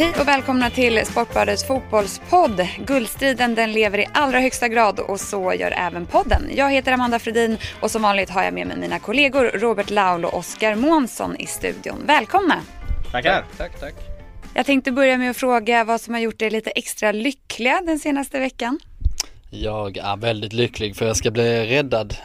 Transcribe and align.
Hej 0.00 0.14
och 0.20 0.28
välkomna 0.28 0.70
till 0.70 1.06
Sportbladets 1.06 1.66
fotbollspodd. 1.66 2.66
Guldstriden 2.86 3.54
den 3.54 3.72
lever 3.72 3.98
i 3.98 4.06
allra 4.12 4.40
högsta 4.40 4.68
grad 4.68 5.00
och 5.00 5.20
så 5.20 5.54
gör 5.54 5.70
även 5.70 6.06
podden. 6.06 6.42
Jag 6.54 6.70
heter 6.70 6.92
Amanda 6.92 7.18
Fredin 7.18 7.58
och 7.80 7.90
som 7.90 8.02
vanligt 8.02 8.30
har 8.30 8.42
jag 8.42 8.54
med 8.54 8.66
mig 8.66 8.76
mina 8.76 8.98
kollegor 8.98 9.44
Robert 9.44 9.90
Laul 9.90 10.24
och 10.24 10.34
Oskar 10.34 10.74
Månsson 10.74 11.36
i 11.36 11.46
studion. 11.46 11.98
Välkomna! 12.06 12.60
Tackar! 13.12 13.44
Tack, 13.56 13.80
tack. 13.80 13.94
Jag 14.54 14.66
tänkte 14.66 14.92
börja 14.92 15.18
med 15.18 15.30
att 15.30 15.36
fråga 15.36 15.84
vad 15.84 16.00
som 16.00 16.14
har 16.14 16.20
gjort 16.20 16.42
er 16.42 16.50
lite 16.50 16.70
extra 16.70 17.12
lyckliga 17.12 17.80
den 17.86 17.98
senaste 17.98 18.38
veckan. 18.38 18.80
Jag 19.50 19.96
är 19.96 20.16
väldigt 20.16 20.52
lycklig 20.52 20.96
för 20.96 21.06
jag 21.06 21.16
ska 21.16 21.30
bli 21.30 21.66
räddad. 21.66 22.16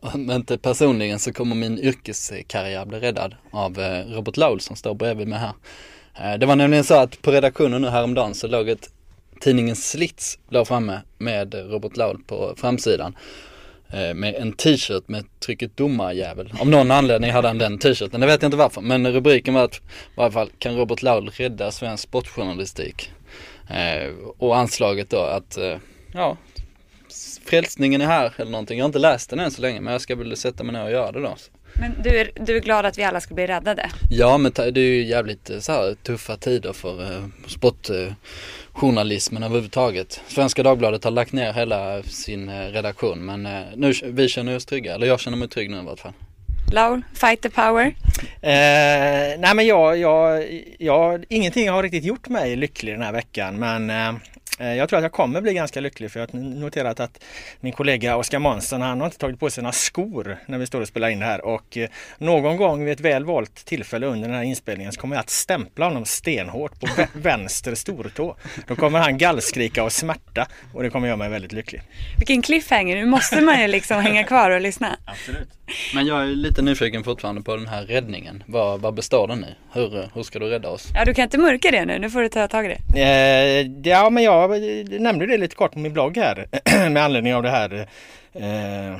Om 0.00 0.30
eh, 0.30 0.36
inte 0.36 0.58
personligen 0.58 1.18
så 1.18 1.32
kommer 1.32 1.56
min 1.56 1.78
yrkeskarriär 1.78 2.86
bli 2.86 3.00
räddad 3.00 3.34
av 3.50 3.80
eh, 3.80 4.06
Robert 4.06 4.36
Laul 4.36 4.60
som 4.60 4.76
står 4.76 4.94
bredvid 4.94 5.28
mig 5.28 5.38
här. 5.38 5.52
Eh, 6.18 6.38
det 6.38 6.46
var 6.46 6.56
nämligen 6.56 6.84
så 6.84 6.94
att 6.94 7.22
på 7.22 7.32
redaktionen 7.32 7.82
nu 7.82 7.88
häromdagen 7.88 8.34
så 8.34 8.46
låg 8.46 8.68
ett 8.68 8.90
tidningen 9.40 9.76
Slits 9.76 10.38
låg 10.48 10.68
framme 10.68 11.00
med 11.18 11.54
Robert 11.54 11.96
Laul 11.96 12.18
på 12.26 12.54
framsidan. 12.56 13.16
Eh, 13.90 14.14
med 14.14 14.34
en 14.34 14.52
t-shirt 14.52 15.08
med 15.08 15.24
trycket 15.40 15.76
domarjävel. 15.76 16.52
Av 16.60 16.68
någon 16.68 16.90
anledning 16.90 17.30
hade 17.30 17.48
han 17.48 17.58
den 17.58 17.78
t-shirten, 17.78 18.20
det 18.20 18.26
vet 18.26 18.42
jag 18.42 18.48
inte 18.48 18.56
varför. 18.56 18.80
Men 18.80 19.12
rubriken 19.12 19.54
var 19.54 19.64
att, 19.64 19.76
i 19.76 19.80
varje 20.14 20.32
fall, 20.32 20.50
kan 20.58 20.76
Robert 20.76 21.02
Laul 21.02 21.30
rädda 21.30 21.70
svensk 21.70 22.02
sportjournalistik? 22.02 23.12
Eh, 23.68 24.10
och 24.38 24.56
anslaget 24.56 25.10
då 25.10 25.20
att, 25.20 25.58
ja, 26.12 26.36
frälsningen 27.44 28.00
är 28.00 28.06
här 28.06 28.32
eller 28.36 28.50
någonting. 28.50 28.78
Jag 28.78 28.84
har 28.84 28.88
inte 28.88 28.98
läst 28.98 29.30
den 29.30 29.40
än 29.40 29.50
så 29.50 29.62
länge 29.62 29.80
men 29.80 29.92
jag 29.92 30.02
ska 30.02 30.16
väl 30.16 30.36
sätta 30.36 30.64
mig 30.64 30.72
ner 30.72 30.84
och 30.84 30.90
göra 30.90 31.12
det 31.12 31.20
då. 31.20 31.36
Men 31.74 32.02
du 32.02 32.10
är, 32.20 32.30
du 32.40 32.56
är 32.56 32.60
glad 32.60 32.86
att 32.86 32.98
vi 32.98 33.04
alla 33.04 33.20
ska 33.20 33.34
bli 33.34 33.46
räddade? 33.46 33.90
Ja 34.10 34.38
men 34.38 34.52
det 34.54 34.62
är 34.62 34.78
ju 34.78 35.04
jävligt 35.04 35.50
eh, 35.50 35.58
så 35.58 35.72
här, 35.72 35.94
tuffa 35.94 36.36
tider 36.36 36.72
för 36.72 37.02
eh, 37.02 37.24
sportjournalismen 37.46 39.42
eh, 39.42 39.46
överhuvudtaget. 39.46 40.20
Svenska 40.28 40.62
Dagbladet 40.62 41.04
har 41.04 41.10
lagt 41.10 41.32
ner 41.32 41.52
hela 41.52 42.02
sin 42.02 42.48
eh, 42.48 42.66
redaktion 42.66 43.26
men 43.26 43.46
eh, 43.46 43.62
nu, 43.76 43.92
vi 44.04 44.28
känner 44.28 44.56
oss 44.56 44.66
trygga, 44.66 44.94
eller 44.94 45.06
jag 45.06 45.20
känner 45.20 45.36
mig 45.36 45.48
trygg 45.48 45.70
nu 45.70 45.78
i 45.78 45.84
vart 45.84 46.00
fall. 46.00 46.12
Laul, 46.72 47.02
fight 47.14 47.42
the 47.42 47.50
power? 47.50 47.94
Eh, 48.40 49.38
nej 49.38 49.54
men 49.54 49.66
jag, 49.66 49.98
jag, 49.98 50.44
jag, 50.78 51.24
ingenting 51.28 51.70
har 51.70 51.82
riktigt 51.82 52.04
gjort 52.04 52.28
mig 52.28 52.56
lycklig 52.56 52.94
den 52.94 53.02
här 53.02 53.12
veckan 53.12 53.58
men 53.58 53.90
eh, 53.90 54.12
jag 54.66 54.88
tror 54.88 54.98
att 54.98 55.02
jag 55.02 55.12
kommer 55.12 55.40
bli 55.40 55.54
ganska 55.54 55.80
lycklig 55.80 56.10
för 56.10 56.20
jag 56.20 56.32
har 56.32 56.38
noterat 56.38 57.00
att 57.00 57.24
min 57.60 57.72
kollega 57.72 58.16
Oskar 58.16 58.38
Månsson 58.38 58.80
han 58.80 59.00
har 59.00 59.06
inte 59.06 59.18
tagit 59.18 59.40
på 59.40 59.50
sig 59.50 59.62
några 59.62 59.72
skor 59.72 60.38
när 60.46 60.58
vi 60.58 60.66
står 60.66 60.80
och 60.80 60.88
spelar 60.88 61.08
in 61.08 61.18
det 61.18 61.26
här 61.26 61.44
och 61.44 61.76
eh, 61.76 61.88
någon 62.18 62.56
gång 62.56 62.84
vid 62.84 62.92
ett 62.92 63.00
väl 63.00 63.24
valt 63.24 63.54
tillfälle 63.54 64.06
under 64.06 64.28
den 64.28 64.36
här 64.36 64.44
inspelningen 64.44 64.92
så 64.92 65.00
kommer 65.00 65.16
jag 65.16 65.20
att 65.20 65.30
stämpla 65.30 65.84
honom 65.86 66.04
stenhårt 66.04 66.80
på 66.80 66.86
vänster 67.12 67.74
stortå. 67.74 68.36
Då 68.66 68.76
kommer 68.76 68.98
han 68.98 69.18
gallskrika 69.18 69.84
och 69.84 69.92
smärta 69.92 70.46
och 70.74 70.82
det 70.82 70.90
kommer 70.90 71.06
göra 71.06 71.16
mig 71.16 71.28
väldigt 71.28 71.52
lycklig. 71.52 71.82
Vilken 72.18 72.42
cliffhanger, 72.42 72.96
nu 72.96 73.06
måste 73.06 73.40
man 73.40 73.60
ju 73.60 73.66
liksom 73.66 74.00
hänga 74.02 74.24
kvar 74.24 74.50
och 74.50 74.60
lyssna. 74.60 74.96
Absolut. 75.04 75.48
Men 75.94 76.06
jag 76.06 76.22
är 76.22 76.26
lite 76.26 76.62
nyfiken 76.62 77.04
fortfarande 77.04 77.42
på 77.42 77.56
den 77.56 77.66
här 77.66 77.82
räddningen. 77.84 78.42
Vad, 78.46 78.80
vad 78.80 78.94
består 78.94 79.28
den 79.28 79.44
i? 79.44 79.54
Hur, 79.72 80.08
hur 80.14 80.22
ska 80.22 80.38
du 80.38 80.46
rädda 80.46 80.68
oss? 80.68 80.88
Ja, 80.94 81.04
du 81.04 81.14
kan 81.14 81.22
inte 81.22 81.38
mörka 81.38 81.70
det 81.70 81.84
nu. 81.84 81.98
Nu 81.98 82.10
får 82.10 82.22
du 82.22 82.28
ta 82.28 82.48
tag 82.48 82.64
i 82.64 82.68
det. 82.68 83.00
Eh, 83.00 83.90
ja, 83.92 84.10
men 84.10 84.22
jag 84.22 84.48
nämnde 84.98 85.26
det 85.26 85.36
lite 85.36 85.56
kort 85.56 85.72
på 85.72 85.78
min 85.78 85.92
blogg 85.92 86.16
här 86.16 86.46
med 86.90 87.04
anledning 87.04 87.34
av 87.34 87.42
det 87.42 87.50
här 87.50 87.88
eh, 88.32 88.96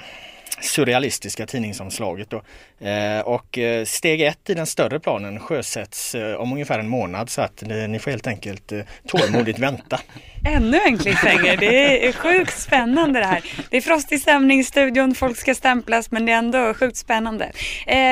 surrealistiska 0.61 1.47
tidningsomslaget. 1.47 2.31
Då. 2.31 2.43
Eh, 2.83 3.21
och 3.21 3.59
eh, 3.59 3.85
steg 3.85 4.21
ett 4.21 4.51
i 4.51 4.55
den 4.55 4.67
större 4.67 5.01
planen 5.01 5.41
sjösätts 5.41 6.15
eh, 6.15 6.35
om 6.35 6.53
ungefär 6.53 6.79
en 6.79 6.89
månad 6.89 7.31
så 7.31 7.43
att 7.43 7.63
ni 7.89 7.99
får 7.99 8.11
helt 8.11 8.27
enkelt 8.27 8.73
tålmodigt 9.09 9.59
vänta. 9.59 10.01
Ännu 10.49 10.79
en 10.87 10.99
cliffhanger. 10.99 11.57
Det 11.57 12.07
är 12.07 12.13
sjukt 12.13 12.59
spännande 12.59 13.21
det 13.21 13.27
här. 13.27 13.45
Det 13.71 13.77
är 13.77 13.81
frostig 13.81 14.21
stämning 14.21 14.61
i 14.61 14.65
studion, 14.65 15.15
folk 15.15 15.37
ska 15.37 15.55
stämplas 15.55 16.11
men 16.11 16.27
det 16.27 16.33
är 16.33 16.37
ändå 16.37 16.75
sjukt 16.75 16.97
spännande. 16.97 17.53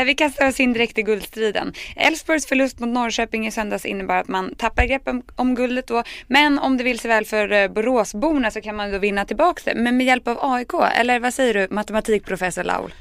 Vi 0.06 0.14
kastar 0.14 0.48
oss 0.48 0.60
in 0.60 0.72
direkt 0.72 0.98
i 0.98 1.03
guldstriden. 1.03 1.72
Elfsborgs 1.97 2.47
förlust 2.47 2.80
mot 2.80 2.88
Norrköping 2.88 3.47
i 3.47 3.50
söndags 3.50 3.86
innebär 3.86 4.20
att 4.20 4.28
man 4.28 4.54
tappar 4.54 4.84
greppen 4.84 5.22
om 5.36 5.54
guldet 5.54 5.86
då. 5.86 6.03
Men 6.26 6.59
om 6.59 6.76
det 6.76 6.84
vill 6.84 6.98
sig 6.98 7.09
väl 7.09 7.25
för 7.25 7.69
Boråsborna 7.69 8.50
så 8.50 8.60
kan 8.60 8.76
man 8.76 8.92
då 8.92 8.98
vinna 8.98 9.25
tillbaka 9.25 9.62
det. 9.64 9.75
Men 9.75 9.97
med 9.97 10.06
hjälp 10.06 10.28
av 10.28 10.38
AIK, 10.41 10.72
eller 11.00 11.20
vad 11.20 11.34
säger 11.34 11.54
du 11.54 11.69
matematikprofessor 11.70 12.64
Laul? 12.64 12.92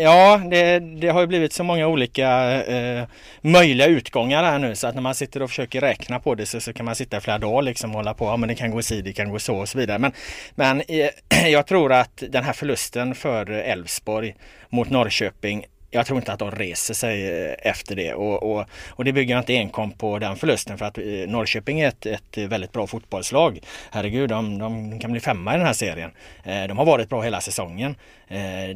Ja, 0.00 0.40
det, 0.50 0.80
det 0.84 1.08
har 1.08 1.20
ju 1.20 1.26
blivit 1.26 1.52
så 1.52 1.64
många 1.64 1.86
olika 1.86 2.62
eh, 2.62 3.04
möjliga 3.40 3.86
utgångar 3.86 4.44
här 4.44 4.58
nu 4.58 4.74
så 4.74 4.86
att 4.86 4.94
när 4.94 5.02
man 5.02 5.14
sitter 5.14 5.42
och 5.42 5.50
försöker 5.50 5.80
räkna 5.80 6.20
på 6.20 6.34
det 6.34 6.46
så, 6.46 6.60
så 6.60 6.72
kan 6.72 6.86
man 6.86 6.94
sitta 6.94 7.16
i 7.16 7.20
flera 7.20 7.38
dagar 7.38 7.62
liksom 7.62 7.90
och 7.90 7.96
hålla 7.96 8.14
på. 8.14 8.24
Ja, 8.24 8.36
men 8.36 8.48
det 8.48 8.54
kan 8.54 8.70
gå 8.70 8.82
si, 8.82 9.02
det 9.02 9.12
kan 9.12 9.30
gå 9.30 9.38
så 9.38 9.56
och 9.56 9.68
så 9.68 9.78
vidare. 9.78 9.98
Men, 9.98 10.12
men 10.54 10.82
eh, 10.88 11.46
jag 11.50 11.66
tror 11.66 11.92
att 11.92 12.22
den 12.28 12.44
här 12.44 12.52
förlusten 12.52 13.14
för 13.14 13.50
Elfsborg 13.50 14.34
mot 14.68 14.90
Norrköping 14.90 15.64
jag 15.94 16.06
tror 16.06 16.18
inte 16.18 16.32
att 16.32 16.38
de 16.38 16.50
reser 16.50 16.94
sig 16.94 17.44
eh, 17.44 17.54
efter 17.58 17.96
det 17.96 18.14
och, 18.14 18.42
och, 18.42 18.64
och 18.88 19.04
det 19.04 19.12
bygger 19.12 19.34
jag 19.34 19.40
inte 19.40 19.54
enkom 19.54 19.90
på 19.90 20.18
den 20.18 20.36
förlusten 20.36 20.78
för 20.78 20.84
att 20.84 20.98
eh, 20.98 21.04
Norrköping 21.04 21.80
är 21.80 21.88
ett, 21.88 22.06
ett 22.06 22.38
väldigt 22.38 22.72
bra 22.72 22.86
fotbollslag. 22.86 23.58
Herregud, 23.90 24.28
de, 24.28 24.58
de 24.58 24.98
kan 24.98 25.12
bli 25.12 25.20
femma 25.20 25.54
i 25.54 25.56
den 25.56 25.66
här 25.66 25.72
serien. 25.72 26.10
Eh, 26.44 26.64
de 26.64 26.78
har 26.78 26.84
varit 26.84 27.08
bra 27.08 27.22
hela 27.22 27.40
säsongen. 27.40 27.96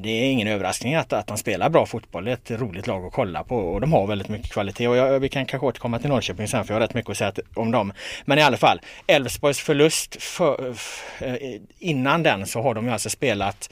Det 0.01 0.09
är 0.09 0.31
ingen 0.31 0.49
överraskning 0.49 0.95
att, 0.95 1.13
att 1.13 1.27
de 1.27 1.37
spelar 1.37 1.69
bra 1.69 1.87
fotboll. 1.87 2.25
Det 2.25 2.31
är 2.31 2.35
ett 2.35 2.61
roligt 2.61 2.87
lag 2.87 3.05
att 3.05 3.13
kolla 3.13 3.45
på 3.45 3.57
och 3.57 3.81
de 3.81 3.93
har 3.93 4.07
väldigt 4.07 4.29
mycket 4.29 4.53
kvalitet. 4.53 4.89
Och 4.89 4.97
jag, 4.97 5.21
vi 5.21 5.29
kan 5.29 5.47
kanske 5.47 5.67
återkomma 5.67 5.99
till 5.99 6.09
Norrköping 6.09 6.49
sen 6.49 6.65
för 6.65 6.75
jag 6.75 6.81
har 6.81 6.87
rätt 6.87 6.95
mycket 6.95 7.11
att 7.11 7.17
säga 7.17 7.33
om 7.55 7.71
dem. 7.71 7.93
Men 8.25 8.39
i 8.39 8.43
alla 8.43 8.57
fall, 8.57 8.81
Elfsborgs 9.07 9.61
förlust 9.61 10.23
för, 10.23 10.73
för, 10.73 11.39
innan 11.79 12.23
den 12.23 12.47
så 12.47 12.63
har 12.63 12.75
de 12.75 12.87
ju 12.87 12.93
alltså 12.93 13.11
spelat 13.11 13.71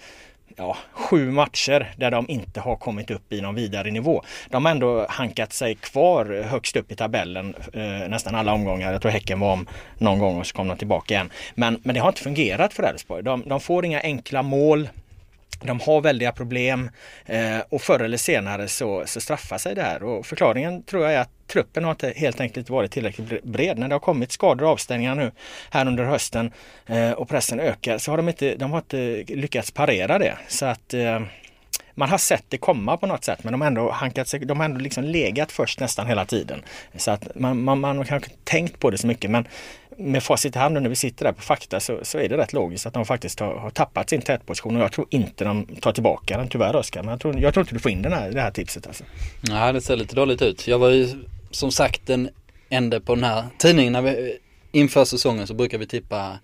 ja, 0.56 0.76
sju 0.92 1.30
matcher 1.30 1.94
där 1.96 2.10
de 2.10 2.30
inte 2.30 2.60
har 2.60 2.76
kommit 2.76 3.10
upp 3.10 3.32
i 3.32 3.40
någon 3.40 3.54
vidare 3.54 3.90
nivå. 3.90 4.22
De 4.50 4.64
har 4.64 4.72
ändå 4.72 5.06
hankat 5.08 5.52
sig 5.52 5.74
kvar 5.74 6.42
högst 6.42 6.76
upp 6.76 6.92
i 6.92 6.94
tabellen 6.94 7.54
eh, 7.72 8.08
nästan 8.08 8.34
alla 8.34 8.52
omgångar. 8.52 8.92
Jag 8.92 9.02
tror 9.02 9.12
Häcken 9.12 9.40
var 9.40 9.52
om 9.52 9.66
någon 9.98 10.18
gång 10.18 10.38
och 10.38 10.46
så 10.46 10.56
kom 10.56 10.68
de 10.68 10.76
tillbaka 10.76 11.14
igen. 11.14 11.30
Men, 11.54 11.80
men 11.82 11.94
det 11.94 12.00
har 12.00 12.08
inte 12.08 12.22
fungerat 12.22 12.74
för 12.74 12.82
Elfsborg. 12.82 13.22
De, 13.22 13.42
de 13.46 13.60
får 13.60 13.84
inga 13.84 14.00
enkla 14.00 14.42
mål. 14.42 14.88
De 15.62 15.80
har 15.80 16.00
väldiga 16.00 16.32
problem 16.32 16.90
eh, 17.26 17.58
och 17.68 17.82
förr 17.82 18.00
eller 18.00 18.16
senare 18.16 18.68
så, 18.68 19.02
så 19.06 19.20
straffar 19.20 19.58
sig 19.58 19.74
det 19.74 19.82
här 19.82 20.02
och 20.02 20.26
förklaringen 20.26 20.82
tror 20.82 21.02
jag 21.02 21.12
är 21.12 21.20
att 21.20 21.30
truppen 21.46 21.84
har 21.84 21.90
inte 21.90 22.12
helt 22.16 22.40
enkelt 22.40 22.70
varit 22.70 22.90
tillräckligt 22.90 23.44
bred. 23.44 23.78
När 23.78 23.88
det 23.88 23.94
har 23.94 24.00
kommit 24.00 24.32
skador 24.32 24.64
och 24.64 24.70
avstängningar 24.70 25.14
nu 25.14 25.32
här 25.70 25.86
under 25.86 26.04
hösten 26.04 26.52
eh, 26.86 27.10
och 27.10 27.28
pressen 27.28 27.60
ökar 27.60 27.98
så 27.98 28.12
har 28.12 28.16
de 28.16 28.28
inte, 28.28 28.54
de 28.54 28.70
har 28.70 28.78
inte 28.78 29.24
lyckats 29.28 29.70
parera 29.70 30.18
det. 30.18 30.38
Så 30.48 30.66
att 30.66 30.94
eh, 30.94 31.20
man 31.98 32.08
har 32.08 32.18
sett 32.18 32.44
det 32.48 32.58
komma 32.58 32.96
på 32.96 33.06
något 33.06 33.24
sätt 33.24 33.44
men 33.44 33.52
de 33.52 33.60
har 33.60 33.68
ändå 33.68 33.90
hankat 33.90 34.28
sig, 34.28 34.40
de 34.40 34.58
har 34.58 34.64
ändå 34.64 34.80
liksom 34.80 35.04
legat 35.04 35.52
först 35.52 35.80
nästan 35.80 36.06
hela 36.06 36.24
tiden. 36.24 36.62
Så 36.96 37.10
att 37.10 37.28
man, 37.34 37.62
man, 37.62 37.80
man 37.80 37.96
har 37.96 38.04
kanske 38.04 38.30
tänkt 38.44 38.80
på 38.80 38.90
det 38.90 38.98
så 38.98 39.06
mycket 39.06 39.30
men 39.30 39.48
med 39.98 40.22
facit 40.22 40.56
i 40.56 40.58
hand 40.58 40.82
när 40.82 40.88
vi 40.88 40.96
sitter 40.96 41.24
där 41.24 41.32
på 41.32 41.42
fakta 41.42 41.80
så, 41.80 41.98
så 42.02 42.18
är 42.18 42.28
det 42.28 42.36
rätt 42.36 42.52
logiskt 42.52 42.86
att 42.86 42.94
de 42.94 43.04
faktiskt 43.04 43.40
har, 43.40 43.54
har 43.54 43.70
tappat 43.70 44.10
sin 44.10 44.22
tätposition 44.22 44.76
och 44.76 44.82
jag 44.82 44.92
tror 44.92 45.06
inte 45.10 45.44
de 45.44 45.66
tar 45.66 45.92
tillbaka 45.92 46.38
den 46.38 46.48
tyvärr 46.48 46.76
Oskar. 46.76 47.02
Men 47.02 47.10
jag 47.10 47.20
tror, 47.20 47.40
jag 47.40 47.54
tror 47.54 47.62
inte 47.62 47.74
du 47.74 47.80
får 47.80 47.90
in 47.90 48.02
den 48.02 48.12
här, 48.12 48.30
det 48.30 48.40
här 48.40 48.50
tipset 48.50 48.86
alltså. 48.86 49.04
Nej 49.40 49.72
det 49.72 49.80
ser 49.80 49.96
lite 49.96 50.16
dåligt 50.16 50.42
ut. 50.42 50.68
Jag 50.68 50.78
var 50.78 50.90
ju 50.90 51.08
som 51.50 51.72
sagt 51.72 52.06
den 52.06 52.28
enda 52.68 53.00
på 53.00 53.14
den 53.14 53.24
här 53.24 53.44
tidningen 53.58 53.92
när 53.92 54.02
vi 54.02 54.38
inför 54.72 55.04
säsongen 55.04 55.46
så 55.46 55.54
brukar 55.54 55.78
vi 55.78 55.86
tippa 55.86 56.38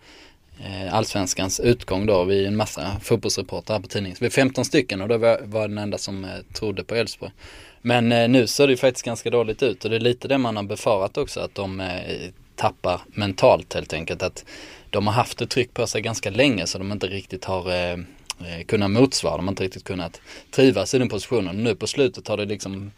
Eh, 0.65 0.95
allsvenskans 0.95 1.61
utgång 1.61 2.07
då. 2.07 2.25
Vi 2.25 2.45
är 2.45 2.49
en 2.49 2.57
massa 2.57 2.97
fotbollsreportrar 3.03 3.81
på 3.81 3.89
tidningen. 3.89 4.17
Så 4.17 4.21
vi 4.21 4.27
är 4.27 4.31
15 4.31 4.65
stycken 4.65 5.01
och 5.01 5.09
då 5.09 5.19
var, 5.19 5.41
jag 5.53 5.71
den 5.71 5.79
enda 5.79 5.99
som 5.99 6.25
eh, 6.25 6.31
trodde 6.53 6.85
på 6.85 6.95
Elfsborg. 6.95 7.33
Men 7.81 8.13
eh, 8.13 8.29
nu 8.29 8.47
ser 8.47 8.67
det 8.67 8.73
ju 8.73 8.77
faktiskt 8.77 9.05
ganska 9.05 9.31
dåligt 9.31 9.63
ut 9.63 9.85
och 9.85 9.91
det 9.91 9.97
är 9.97 10.01
lite 10.01 10.29
det 10.29 10.39
man 10.39 10.57
har 10.57 10.63
befarat 10.63 11.19
också 11.19 11.41
att 11.41 11.55
de 11.55 11.83
tappar 12.57 13.01
mentalt 13.07 13.75
helt 13.75 13.93
enkelt. 13.93 14.23
Att 14.23 14.45
de 14.91 15.07
har 15.07 15.15
haft 15.15 15.41
ett 15.41 15.51
tryck 15.51 15.75
på 15.75 15.87
sig 15.87 16.03
ganska 16.03 16.31
länge 16.31 16.67
så 16.67 16.79
de 16.79 16.93
inte 16.93 17.07
riktigt 17.07 17.45
har 17.45 17.65
kunnat 18.67 18.91
motsvara. 18.91 19.37
De 19.37 19.47
har 19.47 19.53
inte 19.53 19.65
riktigt 19.65 19.85
kunnat 19.85 20.21
trivas 20.51 20.95
i 20.95 20.99
den 20.99 21.09
positionen. 21.09 21.57
Nu 21.57 21.77
på 21.77 21.87
slutet 21.87 22.29
har 22.29 22.37
det 22.37 22.45
liksom, 22.45 22.93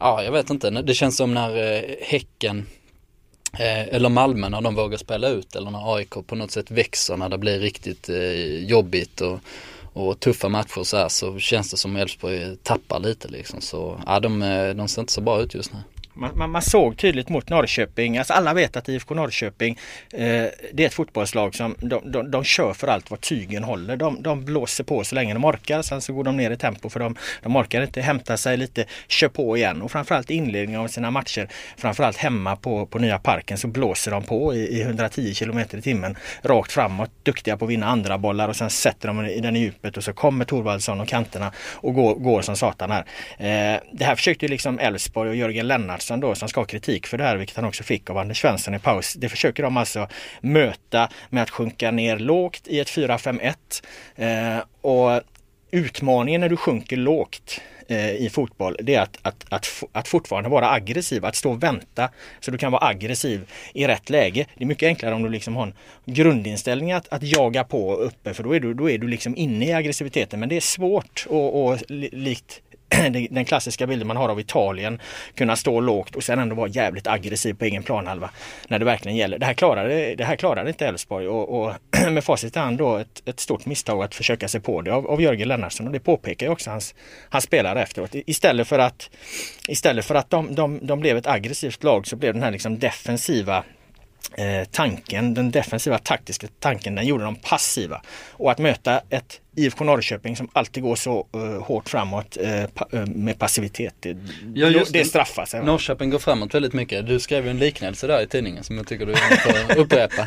ja 0.00 0.22
jag 0.22 0.32
vet 0.32 0.50
inte, 0.50 0.70
det 0.70 0.94
känns 0.94 1.16
som 1.16 1.34
när 1.34 1.86
Häcken 2.02 2.66
Eh, 3.58 3.94
eller 3.94 4.08
Malmö 4.08 4.48
när 4.48 4.60
de 4.60 4.74
vågar 4.74 4.98
spela 4.98 5.28
ut 5.28 5.56
eller 5.56 5.70
när 5.70 5.96
AIK 5.96 6.14
på 6.26 6.34
något 6.34 6.50
sätt 6.50 6.70
växer 6.70 7.16
när 7.16 7.28
det 7.28 7.38
blir 7.38 7.58
riktigt 7.58 8.08
eh, 8.08 8.64
jobbigt 8.64 9.20
och, 9.20 9.38
och 9.92 10.20
tuffa 10.20 10.48
matcher 10.48 10.82
så 10.82 10.96
här 10.96 11.08
så 11.08 11.38
känns 11.38 11.70
det 11.70 11.76
som 11.76 11.96
Elfsborg 11.96 12.56
tappar 12.56 13.00
lite 13.00 13.28
liksom. 13.28 13.60
Så 13.60 14.00
ja, 14.06 14.20
de, 14.20 14.42
eh, 14.42 14.74
de 14.74 14.88
ser 14.88 15.02
inte 15.02 15.12
så 15.12 15.20
bra 15.20 15.40
ut 15.40 15.54
just 15.54 15.72
nu. 15.72 15.78
Man, 16.16 16.38
man, 16.38 16.50
man, 16.50 16.62
såg 16.62 16.96
tydligt 16.96 17.28
mot 17.28 17.48
Norrköping, 17.48 18.18
alltså 18.18 18.32
alla 18.32 18.54
vet 18.54 18.76
att 18.76 18.88
IFK 18.88 19.14
Norrköping 19.14 19.78
eh, 20.12 20.18
det 20.72 20.82
är 20.82 20.86
ett 20.86 20.94
fotbollslag 20.94 21.54
som 21.54 21.74
de, 21.78 22.12
de, 22.12 22.30
de 22.30 22.44
kör 22.44 22.72
för 22.72 22.88
allt 22.88 23.10
vad 23.10 23.20
tygen 23.20 23.64
håller. 23.64 23.96
De, 23.96 24.22
de 24.22 24.44
blåser 24.44 24.84
på 24.84 25.04
så 25.04 25.14
länge 25.14 25.34
de 25.34 25.44
orkar, 25.44 25.82
sen 25.82 26.00
så 26.00 26.12
går 26.12 26.24
de 26.24 26.36
ner 26.36 26.50
i 26.50 26.56
tempo 26.56 26.88
för 26.88 27.00
de, 27.00 27.16
de 27.42 27.56
orkar 27.56 27.82
inte 27.82 28.00
hämta 28.00 28.36
sig 28.36 28.56
lite, 28.56 28.84
kör 29.08 29.28
på 29.28 29.56
igen 29.56 29.82
och 29.82 29.90
framförallt 29.90 30.30
i 30.30 30.34
inledningen 30.34 30.80
av 30.80 30.88
sina 30.88 31.10
matcher, 31.10 31.48
framförallt 31.76 32.16
hemma 32.16 32.56
på, 32.56 32.86
på 32.86 32.98
nya 32.98 33.18
parken 33.18 33.58
så 33.58 33.68
blåser 33.68 34.10
de 34.10 34.22
på 34.22 34.54
i, 34.54 34.58
i 34.58 34.82
110 34.82 35.34
km 35.34 35.58
i 35.58 35.82
timmen 35.82 36.16
rakt 36.42 36.72
framåt, 36.72 37.10
duktiga 37.22 37.56
på 37.56 37.64
att 37.64 37.70
vinna 37.70 37.86
andra 37.86 38.18
bollar 38.18 38.48
och 38.48 38.56
sen 38.56 38.70
sätter 38.70 39.08
de 39.08 39.26
i 39.26 39.40
den 39.40 39.56
i 39.56 39.60
djupet 39.60 39.96
och 39.96 40.04
så 40.04 40.12
kommer 40.12 40.44
Thorvaldsson 40.44 41.00
och 41.00 41.08
kanterna 41.08 41.52
och 41.74 41.94
går, 41.94 42.14
går 42.14 42.42
som 42.42 42.56
satan 42.56 42.90
här. 42.90 43.04
Eh, 43.38 43.80
det 43.92 44.04
här 44.04 44.16
försökte 44.16 44.48
liksom 44.48 44.78
Elfsborg 44.78 45.30
och 45.30 45.36
Jörgen 45.36 45.68
Lennart 45.68 46.02
Lennartsson 46.10 46.20
då 46.20 46.34
som 46.34 46.48
ska 46.48 46.60
ha 46.60 46.66
kritik 46.66 47.06
för 47.06 47.18
det 47.18 47.24
här, 47.24 47.36
vilket 47.36 47.56
han 47.56 47.64
också 47.64 47.82
fick 47.82 48.10
av 48.10 48.18
Anders 48.18 48.40
Svensson 48.40 48.74
i 48.74 48.78
paus. 48.78 49.14
Det 49.14 49.28
försöker 49.28 49.62
de 49.62 49.76
alltså 49.76 50.08
möta 50.40 51.08
med 51.30 51.42
att 51.42 51.50
sjunka 51.50 51.90
ner 51.90 52.18
lågt 52.18 52.68
i 52.68 52.80
ett 52.80 52.88
4-5-1. 52.88 53.54
Eh, 54.16 54.64
och 54.80 55.22
utmaningen 55.70 56.40
när 56.40 56.48
du 56.48 56.56
sjunker 56.56 56.96
lågt 56.96 57.60
eh, 57.88 58.10
i 58.10 58.30
fotboll 58.30 58.76
det 58.80 58.94
är 58.94 59.00
att, 59.00 59.18
att, 59.22 59.44
att, 59.48 59.66
att 59.92 60.08
fortfarande 60.08 60.50
vara 60.50 60.70
aggressiv, 60.70 61.24
att 61.24 61.36
stå 61.36 61.50
och 61.50 61.62
vänta 61.62 62.10
så 62.40 62.50
du 62.50 62.58
kan 62.58 62.72
vara 62.72 62.86
aggressiv 62.86 63.40
i 63.74 63.86
rätt 63.86 64.10
läge. 64.10 64.46
Det 64.56 64.64
är 64.64 64.68
mycket 64.68 64.86
enklare 64.86 65.14
om 65.14 65.22
du 65.22 65.28
liksom 65.28 65.56
har 65.56 65.66
en 65.66 65.74
grundinställning 66.04 66.92
att, 66.92 67.08
att 67.08 67.22
jaga 67.22 67.64
på 67.64 67.94
uppe 67.94 68.34
för 68.34 68.42
då 68.42 68.54
är, 68.54 68.60
du, 68.60 68.74
då 68.74 68.90
är 68.90 68.98
du 68.98 69.08
liksom 69.08 69.36
inne 69.36 69.66
i 69.66 69.72
aggressiviteten 69.72 70.40
men 70.40 70.48
det 70.48 70.56
är 70.56 70.60
svårt 70.60 71.26
och, 71.28 71.64
och 71.64 71.78
likt 71.88 72.62
den 73.30 73.44
klassiska 73.44 73.86
bilden 73.86 74.08
man 74.08 74.16
har 74.16 74.28
av 74.28 74.40
Italien, 74.40 75.00
kunna 75.34 75.56
stå 75.56 75.80
lågt 75.80 76.16
och 76.16 76.24
sen 76.24 76.38
ändå 76.38 76.56
vara 76.56 76.68
jävligt 76.68 77.06
aggressiv 77.06 77.54
på 77.54 77.64
egen 77.64 77.82
planhalva 77.82 78.30
när 78.68 78.78
det 78.78 78.84
verkligen 78.84 79.16
gäller. 79.16 79.38
Det 79.38 79.46
här 79.46 79.54
klarade, 79.54 80.14
det 80.14 80.24
här 80.24 80.36
klarade 80.36 80.68
inte 80.68 80.86
Elfsborg 80.86 81.28
och, 81.28 81.60
och 81.60 81.72
med 82.10 82.24
facit 82.24 82.56
i 82.56 82.58
hand 82.58 82.78
då 82.78 82.96
ett, 82.96 83.22
ett, 83.28 83.40
stort 83.40 83.66
misstag 83.66 84.02
att 84.02 84.14
försöka 84.14 84.48
sig 84.48 84.60
på 84.60 84.82
det 84.82 84.90
av, 84.90 85.06
av 85.06 85.22
Jörgen 85.22 85.48
Lennartsson 85.48 85.86
och 85.86 85.92
det 85.92 86.00
påpekar 86.00 86.46
ju 86.46 86.52
också 86.52 86.70
hans, 86.70 86.94
hans 87.28 87.44
spelare 87.44 87.82
efteråt. 87.82 88.10
Istället 88.12 88.68
för 88.68 88.78
att, 88.78 89.10
istället 89.68 90.04
för 90.04 90.14
att 90.14 90.30
de, 90.30 90.54
de, 90.54 90.80
de 90.82 91.00
blev 91.00 91.16
ett 91.16 91.26
aggressivt 91.26 91.84
lag 91.84 92.06
så 92.06 92.16
blev 92.16 92.34
den 92.34 92.42
här 92.42 92.50
liksom 92.50 92.78
defensiva 92.78 93.64
tanken, 94.70 95.34
den 95.34 95.50
defensiva 95.50 95.98
taktiska 95.98 96.46
tanken, 96.60 96.94
den 96.94 97.06
gjorde 97.06 97.24
dem 97.24 97.36
passiva. 97.36 98.02
Och 98.30 98.50
att 98.50 98.58
möta 98.58 99.00
ett 99.10 99.40
IFK 99.56 99.84
Norrköping 99.84 100.36
som 100.36 100.48
alltid 100.52 100.82
går 100.82 100.96
så 100.96 101.26
uh, 101.36 101.62
hårt 101.62 101.88
framåt 101.88 102.36
uh, 102.44 102.66
pa 102.66 102.86
uh, 102.94 103.06
med 103.06 103.38
passivitet. 103.38 103.94
Det, 104.00 104.16
ja, 104.54 104.68
just 104.68 104.92
det, 104.92 104.98
det 104.98 105.04
straffar 105.04 105.44
sig. 105.44 105.64
Norrköping 105.64 106.10
går 106.10 106.18
framåt 106.18 106.54
väldigt 106.54 106.72
mycket. 106.72 107.06
Du 107.06 107.20
skrev 107.20 107.48
en 107.48 107.58
liknelse 107.58 108.06
där 108.06 108.22
i 108.22 108.26
tidningen 108.26 108.64
som 108.64 108.76
jag 108.76 108.86
tycker 108.86 109.06
du 109.06 109.16
får 109.16 109.78
upprepa. 109.78 110.26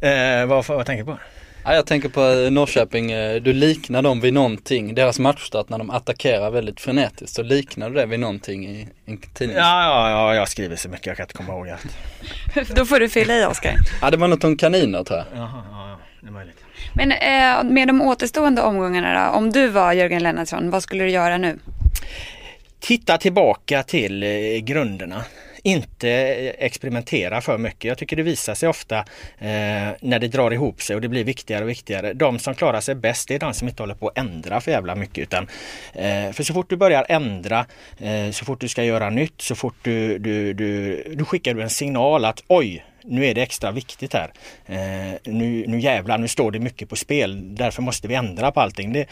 vad, 0.46 0.66
vad 0.66 0.86
tänker 0.86 1.04
du 1.04 1.12
på? 1.12 1.18
Ja, 1.64 1.74
jag 1.74 1.86
tänker 1.86 2.08
på 2.08 2.50
Norrköping, 2.50 3.08
du 3.42 3.52
liknar 3.52 4.02
dem 4.02 4.20
vid 4.20 4.34
någonting, 4.34 4.94
deras 4.94 5.18
matchstart 5.18 5.68
när 5.68 5.78
de 5.78 5.90
attackerar 5.90 6.50
väldigt 6.50 6.80
frenetiskt, 6.80 7.36
så 7.36 7.42
liknar 7.42 7.90
du 7.90 7.96
det 7.96 8.06
vid 8.06 8.20
någonting 8.20 8.66
i 8.66 8.88
en 9.06 9.18
tidning? 9.34 9.56
Ja, 9.56 9.84
ja, 9.84 10.10
ja, 10.10 10.34
jag 10.34 10.48
skriver 10.48 10.76
så 10.76 10.88
mycket, 10.88 11.06
jag 11.06 11.16
kan 11.16 11.24
inte 11.24 11.34
komma 11.34 11.52
ihåg 11.52 11.68
allt. 11.68 11.96
Då 12.76 12.84
får 12.84 13.00
du 13.00 13.08
fylla 13.08 13.36
i 13.36 13.44
Oskar. 13.44 13.74
Ja, 14.02 14.10
det 14.10 14.16
var 14.16 14.28
något 14.28 14.44
om 14.44 14.56
kaniner 14.56 15.04
tror 15.04 15.18
jag. 15.18 15.26
Jaha, 15.34 15.62
ja, 15.70 15.90
ja, 15.90 15.98
det 16.20 16.26
är 16.26 16.32
möjligt. 16.32 16.64
Men 16.94 17.12
eh, 17.12 17.72
med 17.72 17.88
de 17.88 18.02
återstående 18.02 18.62
omgångarna 18.62 19.26
då, 19.26 19.38
om 19.38 19.52
du 19.52 19.68
var 19.68 19.92
Jörgen 19.92 20.22
Lennartsson, 20.22 20.70
vad 20.70 20.82
skulle 20.82 21.04
du 21.04 21.10
göra 21.10 21.38
nu? 21.38 21.58
Titta 22.80 23.18
tillbaka 23.18 23.82
till 23.82 24.22
eh, 24.22 24.28
grunderna 24.62 25.24
inte 25.62 26.10
experimentera 26.58 27.40
för 27.40 27.58
mycket. 27.58 27.84
Jag 27.84 27.98
tycker 27.98 28.16
det 28.16 28.22
visar 28.22 28.54
sig 28.54 28.68
ofta 28.68 28.98
eh, 29.38 29.90
när 30.00 30.18
det 30.18 30.28
drar 30.28 30.50
ihop 30.50 30.82
sig 30.82 30.96
och 30.96 31.02
det 31.02 31.08
blir 31.08 31.24
viktigare 31.24 31.64
och 31.64 31.70
viktigare. 31.70 32.12
De 32.12 32.38
som 32.38 32.54
klarar 32.54 32.80
sig 32.80 32.94
bäst 32.94 33.28
det 33.28 33.34
är 33.34 33.38
de 33.38 33.54
som 33.54 33.68
inte 33.68 33.82
håller 33.82 33.94
på 33.94 34.08
att 34.08 34.18
ändra 34.18 34.60
för 34.60 34.70
jävla 34.70 34.94
mycket. 34.94 35.18
Utan, 35.18 35.48
eh, 35.94 36.32
för 36.32 36.42
så 36.42 36.54
fort 36.54 36.70
du 36.70 36.76
börjar 36.76 37.06
ändra, 37.08 37.66
eh, 37.98 38.30
så 38.30 38.44
fort 38.44 38.60
du 38.60 38.68
ska 38.68 38.84
göra 38.84 39.10
nytt, 39.10 39.40
så 39.40 39.54
fort 39.54 39.76
du, 39.82 40.18
du, 40.18 40.52
du, 40.52 41.02
du 41.14 41.24
skickar 41.24 41.54
du 41.54 41.62
en 41.62 41.70
signal 41.70 42.24
att 42.24 42.42
oj, 42.46 42.84
nu 43.04 43.26
är 43.26 43.34
det 43.34 43.42
extra 43.42 43.70
viktigt 43.70 44.14
här. 44.14 44.32
Eh, 44.66 45.18
nu, 45.24 45.64
nu 45.66 45.80
jävlar, 45.80 46.18
nu 46.18 46.28
står 46.28 46.50
det 46.50 46.58
mycket 46.58 46.88
på 46.88 46.96
spel. 46.96 47.54
Därför 47.54 47.82
måste 47.82 48.08
vi 48.08 48.14
ändra 48.14 48.52
på 48.52 48.60
allting. 48.60 48.92
Det, 48.92 49.06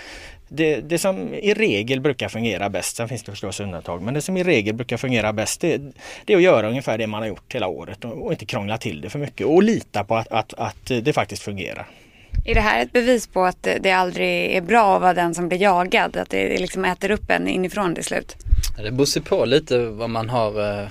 det, 0.48 0.80
det 0.80 0.98
som 0.98 1.34
i 1.34 1.54
regel 1.54 2.00
brukar 2.00 2.28
fungera 2.28 2.70
bäst, 2.70 2.96
sen 2.96 3.08
finns 3.08 3.22
det 3.22 3.32
förstås 3.32 3.60
undantag, 3.60 4.02
men 4.02 4.14
det 4.14 4.22
som 4.22 4.36
i 4.36 4.44
regel 4.44 4.74
brukar 4.74 4.96
fungera 4.96 5.32
bäst 5.32 5.60
det, 5.60 5.80
det 6.24 6.32
är 6.32 6.36
att 6.36 6.42
göra 6.42 6.68
ungefär 6.68 6.98
det 6.98 7.06
man 7.06 7.22
har 7.22 7.28
gjort 7.28 7.54
hela 7.54 7.66
året 7.66 8.04
och, 8.04 8.26
och 8.26 8.32
inte 8.32 8.46
krångla 8.46 8.78
till 8.78 9.00
det 9.00 9.10
för 9.10 9.18
mycket 9.18 9.46
och 9.46 9.62
lita 9.62 10.04
på 10.04 10.16
att, 10.16 10.32
att, 10.32 10.54
att 10.54 10.86
det 10.86 11.12
faktiskt 11.12 11.42
fungerar. 11.42 11.86
Är 12.44 12.54
det 12.54 12.60
här 12.60 12.82
ett 12.82 12.92
bevis 12.92 13.26
på 13.26 13.44
att 13.44 13.68
det 13.80 13.92
aldrig 13.92 14.56
är 14.56 14.60
bra 14.60 14.94
att 14.94 15.02
vara 15.02 15.14
den 15.14 15.34
som 15.34 15.48
blir 15.48 15.62
jagad? 15.62 16.16
Att 16.16 16.30
det 16.30 16.58
liksom 16.58 16.84
äter 16.84 17.10
upp 17.10 17.30
en 17.30 17.48
inifrån 17.48 17.94
till 17.94 18.04
slut? 18.04 18.36
Det 18.76 18.90
beror 18.90 19.20
på 19.20 19.44
lite 19.44 19.78
vad 19.78 20.10
man 20.10 20.28
har 20.28 20.80
eh, 20.80 20.88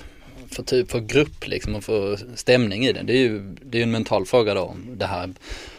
för 0.50 0.62
typ 0.62 0.90
för 0.90 1.00
grupp 1.00 1.46
liksom 1.46 1.74
och 1.74 1.84
för 1.84 2.20
stämning 2.34 2.86
i 2.86 2.92
den 2.92 3.06
Det 3.06 3.12
är 3.12 3.18
ju 3.18 3.54
det 3.62 3.78
är 3.78 3.82
en 3.82 3.90
mental 3.90 4.26
fråga 4.26 4.54
då. 4.54 4.76
Det 4.96 5.06
här 5.06 5.30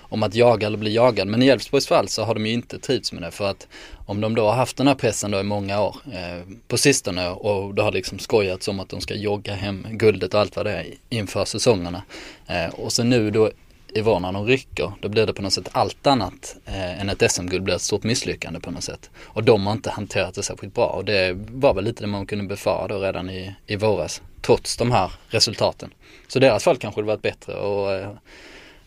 om 0.10 0.24
att 0.24 0.36
jaga 0.36 0.68
eller 0.68 0.77
bli 0.77 0.94
jagad. 0.94 1.27
Men 1.27 1.42
i 1.42 1.48
Elfsborgs 1.48 1.88
fall 1.88 2.07
så 2.07 2.24
har 2.24 2.33
de 2.33 2.45
ju 2.45 2.54
inte 2.54 2.80
trivts 2.80 3.13
med 3.13 3.24
det 3.24 3.31
för 3.31 3.50
att 3.50 3.68
om 4.06 4.21
de 4.21 4.36
då 4.36 4.45
har 4.45 4.54
haft 4.54 4.77
den 4.77 4.88
här 4.88 4.95
pressen 4.95 5.31
då 5.31 5.39
i 5.39 5.44
många 5.44 5.81
år 5.81 5.95
eh, 6.13 6.44
på 6.68 6.77
sistone 6.77 7.30
och 7.30 7.75
det 7.75 7.81
har 7.81 7.92
liksom 7.92 8.19
skojats 8.19 8.68
om 8.68 8.80
att 8.80 8.89
de 8.89 9.01
ska 9.01 9.16
jogga 9.16 9.54
hem 9.54 9.88
guldet 9.89 10.33
och 10.33 10.39
allt 10.39 10.56
vad 10.56 10.66
det 10.66 10.72
är 10.72 10.88
inför 11.10 11.45
säsongerna. 11.45 12.04
Eh, 12.48 12.74
och 12.74 12.92
så 12.92 13.04
nu 13.04 13.31
då 13.31 13.51
i 13.94 14.01
vår 14.01 14.19
när 14.19 14.31
de 14.31 14.48
rycker, 14.48 14.92
då 15.01 15.10
blir 15.10 15.25
det 15.25 15.33
på 15.33 15.42
något 15.42 15.54
sätt 15.54 15.69
allt 15.72 16.07
annat 16.07 16.56
eh, 16.65 17.01
än 17.01 17.10
ett 17.10 17.31
SM-guld 17.31 17.63
blir 17.63 17.75
ett 17.75 17.81
stort 17.81 18.04
misslyckande 18.04 18.60
på 18.60 18.72
något 18.72 18.83
sätt. 18.83 19.10
Och 19.24 19.44
de 19.44 19.68
har 19.68 19.74
inte 19.74 19.89
hanterat 19.89 20.36
det 20.36 20.44
särskilt 20.44 20.74
bra 20.74 20.86
och 20.86 21.06
det 21.06 21.38
var 21.50 21.74
väl 21.74 21.83
lite 21.83 22.04
det 22.04 22.07
man 22.07 22.25
kunde 22.25 22.45
befara 22.45 22.88
då 22.88 23.00
redan 23.00 23.30
i, 23.30 23.56
i 23.68 23.75
våras, 23.75 24.22
trots 24.50 24.78
de 24.78 24.92
här 24.92 25.12
resultaten. 25.28 25.94
Så 26.28 26.40
i 26.40 26.42
deras 26.42 26.63
fall 26.63 26.78
kanske 26.78 27.01
det 27.01 27.07
varit 27.07 27.22
bättre 27.22 27.54
att 27.54 28.18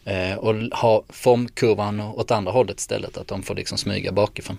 eh, 0.05 0.39
och 0.39 0.55
ha 0.55 1.03
formkurvan 1.09 2.01
åt 2.01 2.31
andra 2.31 2.53
hållet 2.53 2.79
istället, 2.79 3.17
att 3.17 3.29
de 3.29 3.43
får 3.43 3.55
liksom 3.55 3.79
smyga 3.79 4.13
bakifrån. 4.13 4.59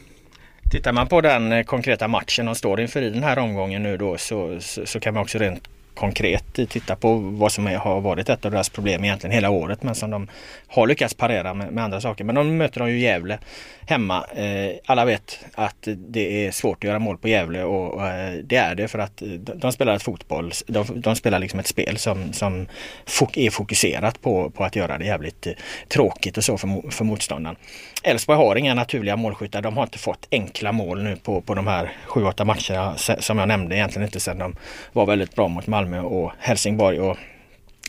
Tittar 0.71 0.91
man 0.91 1.07
på 1.07 1.21
den 1.21 1.51
eh, 1.51 1.63
konkreta 1.63 2.07
matchen 2.07 2.45
de 2.45 2.55
står 2.55 2.81
inför 2.81 3.01
i 3.01 3.09
den 3.09 3.23
här 3.23 3.39
omgången 3.39 3.83
nu 3.83 3.97
då 3.97 4.17
så, 4.17 4.57
så, 4.61 4.85
så 4.85 4.99
kan 4.99 5.13
man 5.13 5.23
också 5.23 5.37
rent 5.37 5.67
konkret 5.95 6.53
titta 6.53 6.95
på 6.95 7.15
vad 7.15 7.51
som 7.51 7.67
är, 7.67 7.77
har 7.77 8.01
varit 8.01 8.29
ett 8.29 8.45
av 8.45 8.51
deras 8.51 8.69
problem 8.69 9.03
egentligen 9.03 9.33
hela 9.33 9.49
året 9.49 9.83
men 9.83 9.95
som 9.95 10.09
de 10.09 10.27
har 10.67 10.87
lyckats 10.87 11.13
parera 11.13 11.53
med, 11.53 11.71
med 11.71 11.83
andra 11.83 12.01
saker. 12.01 12.23
Men 12.23 12.35
de 12.35 12.57
möter 12.57 12.79
de 12.79 12.91
ju 12.91 12.99
Gävle 12.99 13.39
hemma. 13.87 14.25
Eh, 14.35 14.71
alla 14.85 15.05
vet 15.05 15.39
att 15.53 15.87
det 15.97 16.45
är 16.47 16.51
svårt 16.51 16.77
att 16.77 16.83
göra 16.83 16.99
mål 16.99 17.17
på 17.17 17.27
Gävle 17.27 17.63
och, 17.63 17.93
och 17.93 18.07
eh, 18.07 18.33
det 18.43 18.55
är 18.55 18.75
det 18.75 18.87
för 18.87 18.99
att 18.99 19.17
de, 19.17 19.37
de 19.37 19.71
spelar 19.71 19.95
ett 19.95 20.03
fotboll. 20.03 20.51
De, 20.67 21.01
de, 21.01 21.15
spelar 21.15 21.39
liksom 21.39 21.59
ett 21.59 21.67
spel 21.67 21.97
som, 21.97 22.33
som 22.33 22.67
fok 23.05 23.37
är 23.37 23.49
fokuserat 23.49 24.21
på, 24.21 24.49
på 24.49 24.63
att 24.63 24.75
göra 24.75 24.97
det 24.97 25.05
jävligt 25.05 25.47
eh, 25.47 25.53
tråkigt 25.87 26.37
och 26.37 26.43
så 26.43 26.57
för, 26.57 26.91
för 26.91 27.05
motståndaren. 27.05 27.55
Elfsborg 28.03 28.37
har 28.37 28.55
inga 28.55 28.73
naturliga 28.73 29.15
målskyttar. 29.15 29.61
De 29.61 29.77
har 29.77 29.83
inte 29.83 29.97
fått 29.97 30.27
enkla 30.31 30.71
mål 30.71 31.03
nu 31.03 31.15
på, 31.15 31.41
på 31.41 31.55
de 31.55 31.67
här 31.67 31.91
7-8 32.07 32.45
matcherna 32.45 32.97
som 33.21 33.37
jag 33.37 33.47
nämnde 33.47 33.75
egentligen 33.75 34.07
inte 34.07 34.19
sedan 34.19 34.37
de 34.37 34.55
var 34.93 35.05
väldigt 35.05 35.35
bra 35.35 35.47
mot 35.47 35.67
Malmö 35.67 35.82
och 35.93 36.31
Helsingborg. 36.39 36.99
Och 36.99 37.17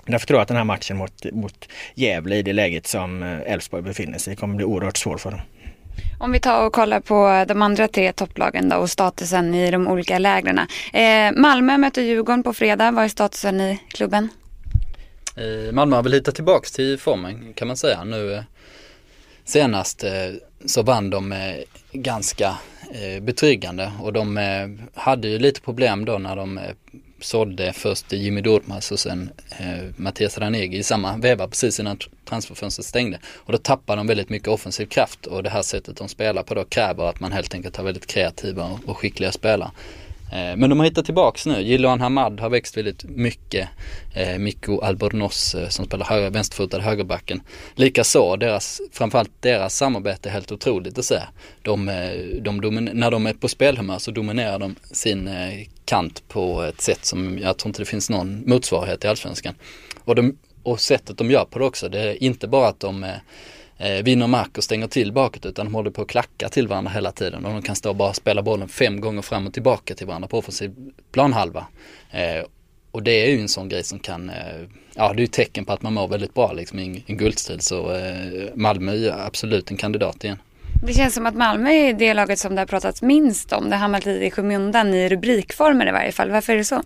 Därför 0.07 0.27
tror 0.27 0.37
jag 0.39 0.43
att 0.43 0.49
den 0.49 0.57
här 0.57 0.65
matchen 0.65 0.97
mot, 0.97 1.33
mot 1.33 1.69
Gävle 1.95 2.37
i 2.37 2.43
det 2.43 2.53
läget 2.53 2.87
som 2.87 3.23
Elfsborg 3.23 3.83
befinner 3.83 4.19
sig 4.19 4.33
i 4.33 4.37
kommer 4.37 4.55
bli 4.55 4.65
oerhört 4.65 4.97
svår 4.97 5.19
för 5.19 5.31
dem. 5.31 5.41
Om 6.19 6.33
vi 6.33 6.41
tar 6.41 6.67
och 6.67 6.73
kollar 6.73 7.01
på 7.01 7.45
de 7.49 7.63
andra 7.63 7.89
tre 7.89 8.13
topplagen 8.13 8.69
då 8.69 8.77
och 8.77 8.91
statusen 8.91 9.55
i 9.55 9.71
de 9.71 9.89
olika 9.89 10.19
lägren. 10.19 10.59
Eh, 10.93 11.33
Malmö 11.41 11.79
möter 11.79 12.03
Djurgården 12.03 12.43
på 12.43 12.53
fredag. 12.53 12.91
Vad 12.91 13.05
är 13.05 13.09
statusen 13.09 13.61
i 13.61 13.81
klubben? 13.89 14.29
Eh, 15.37 15.73
Malmö 15.73 15.97
har 15.97 16.03
väl 16.03 16.13
hittat 16.13 16.35
tillbaks 16.35 16.73
till 16.73 16.99
formen 16.99 17.53
kan 17.55 17.69
man 17.69 17.77
säga. 17.77 18.05
Nu 18.05 18.35
eh, 18.35 18.43
senast 19.45 20.05
eh, 20.05 20.11
så 20.65 20.83
vann 20.83 21.11
de 21.11 21.33
eh, 21.33 21.39
ganska 21.93 22.57
eh, 22.93 23.23
betryggande 23.23 23.93
och 24.01 24.13
de 24.13 24.39
hade 24.95 25.29
ju 25.29 25.39
lite 25.39 25.61
problem 25.61 26.05
då 26.05 26.19
när 26.19 26.37
de 26.37 26.61
sålde 27.25 27.73
först 27.73 28.13
Jimmy 28.13 28.41
Dormas 28.41 28.93
och 28.93 28.99
sen 28.99 29.31
eh, 29.59 29.85
Mattias 29.97 30.39
Ranegi 30.39 30.77
i 30.77 30.83
samma 30.83 31.17
veva 31.17 31.49
precis 31.49 31.81
innan 31.81 31.99
transferfönstret 32.25 32.87
stängde. 32.87 33.19
Och 33.27 33.53
då 33.53 33.59
tappar 33.59 33.97
de 33.97 34.07
väldigt 34.07 34.29
mycket 34.29 34.49
offensiv 34.49 34.87
kraft 34.87 35.27
och 35.27 35.43
det 35.43 35.51
här 35.51 35.63
sättet 35.63 35.97
de 35.97 36.09
spelar 36.09 36.43
på 36.43 36.55
då 36.55 36.65
kräver 36.65 37.05
att 37.05 37.21
man 37.21 37.33
helt 37.33 37.55
enkelt 37.55 37.77
har 37.77 37.85
väldigt 37.85 38.07
kreativa 38.07 38.81
och 38.87 38.99
skickliga 38.99 39.33
spelare. 39.33 39.71
Eh, 40.35 40.57
men 40.57 40.71
de 40.71 40.79
har 40.79 40.87
hittat 40.87 41.05
tillbaks 41.05 41.47
nu. 41.47 41.63
Jiloan 41.63 42.01
Hamad 42.01 42.41
har 42.41 42.51
växt 42.51 42.77
väldigt 42.77 43.05
mycket. 43.05 43.69
Eh, 44.15 44.39
Mikko 44.39 44.81
Albornoz 44.81 45.55
eh, 45.55 45.69
som 45.69 45.85
spelar 45.85 46.07
höger, 46.07 46.31
vänsterfotad 46.31 46.81
högerbacken. 46.81 47.41
Likaså, 47.75 48.37
deras, 48.37 48.81
framförallt 48.93 49.31
deras 49.41 49.77
samarbete 49.77 50.29
är 50.29 50.33
helt 50.33 50.53
otroligt 50.53 50.99
att 50.99 51.05
se. 51.05 51.21
De, 51.63 51.87
de 52.43 52.57
när 52.93 53.11
de 53.11 53.27
är 53.27 53.33
på 53.33 53.49
spelhumör 53.49 53.99
så 53.99 54.11
dominerar 54.11 54.59
de 54.59 54.75
sin 54.83 55.31
kant 55.85 56.29
på 56.29 56.63
ett 56.63 56.81
sätt 56.81 57.05
som 57.05 57.39
jag 57.39 57.59
tror 57.59 57.69
inte 57.69 57.83
det 57.83 57.87
finns 57.87 58.11
någon 58.11 58.43
motsvarighet 58.47 59.05
i 59.05 59.09
Allsvenskan. 59.09 59.55
Och, 60.05 60.15
de, 60.15 60.39
och 60.63 60.81
sättet 60.81 61.19
de 61.19 61.31
gör 61.31 61.45
på 61.45 61.59
det 61.59 61.65
också, 61.65 61.89
det 61.89 62.01
är 62.01 62.23
inte 62.23 62.49
bara 62.49 62.69
att 62.69 62.81
de 62.81 63.07
eh, 63.79 64.05
vinner 64.05 64.27
mark 64.27 64.59
och 64.59 64.65
stänger 64.65 64.87
till 64.87 65.13
bakåt 65.13 65.47
utan 65.47 65.67
de 65.67 65.75
håller 65.75 65.91
på 65.91 66.03
att 66.03 66.09
klacka 66.09 66.49
till 66.49 66.69
varandra 66.69 66.91
hela 66.91 67.13
tiden 67.13 67.45
och 67.45 67.53
de 67.53 67.63
kan 67.63 67.77
stå 67.77 67.89
och 67.89 67.97
bara 67.97 68.13
spela 68.13 68.43
bollen 68.43 68.69
fem 68.69 69.01
gånger 69.01 69.23
fram 69.23 69.47
och 69.47 69.53
tillbaka 69.53 69.95
till 69.95 70.07
varandra 70.07 70.29
på 70.29 70.39
offensiv 70.39 70.75
planhalva. 71.13 71.67
Eh, 72.11 72.45
och 72.91 73.03
det 73.03 73.11
är 73.11 73.31
ju 73.31 73.41
en 73.41 73.49
sån 73.49 73.69
grej 73.69 73.85
som 73.85 73.99
kan, 73.99 74.31
eh, 74.31 74.37
ja 74.95 75.13
det 75.13 75.19
är 75.19 75.21
ju 75.21 75.27
tecken 75.27 75.65
på 75.65 75.73
att 75.73 75.83
man 75.83 75.95
mår 75.95 76.09
väldigt 76.09 76.35
bra 76.35 76.53
liksom 76.53 76.79
i 76.79 77.05
en 77.07 77.17
guldstrid 77.17 77.63
så 77.63 77.95
eh, 77.95 78.55
Malmö 78.55 78.93
är 78.93 79.27
absolut 79.27 79.71
en 79.71 79.77
kandidat 79.77 80.25
igen. 80.25 80.39
Det 80.87 80.93
känns 80.93 81.15
som 81.15 81.27
att 81.27 81.35
Malmö 81.35 81.71
är 81.71 81.93
det 81.93 82.15
laget 82.15 82.39
som 82.39 82.55
det 82.55 82.61
har 82.61 82.67
pratats 82.67 83.03
minst 83.03 83.53
om. 83.53 83.65
Det 83.65 83.77
har 83.77 83.81
hamnat 83.81 84.07
lite 84.07 84.25
i 84.25 84.31
skymundan 84.31 84.95
i 84.95 85.09
rubrikformer 85.09 85.89
i 85.89 85.93
varje 85.93 86.13
fall. 86.13 86.31
Varför 86.31 86.53
är 86.53 86.57
det 86.57 86.65
så? 86.65 86.83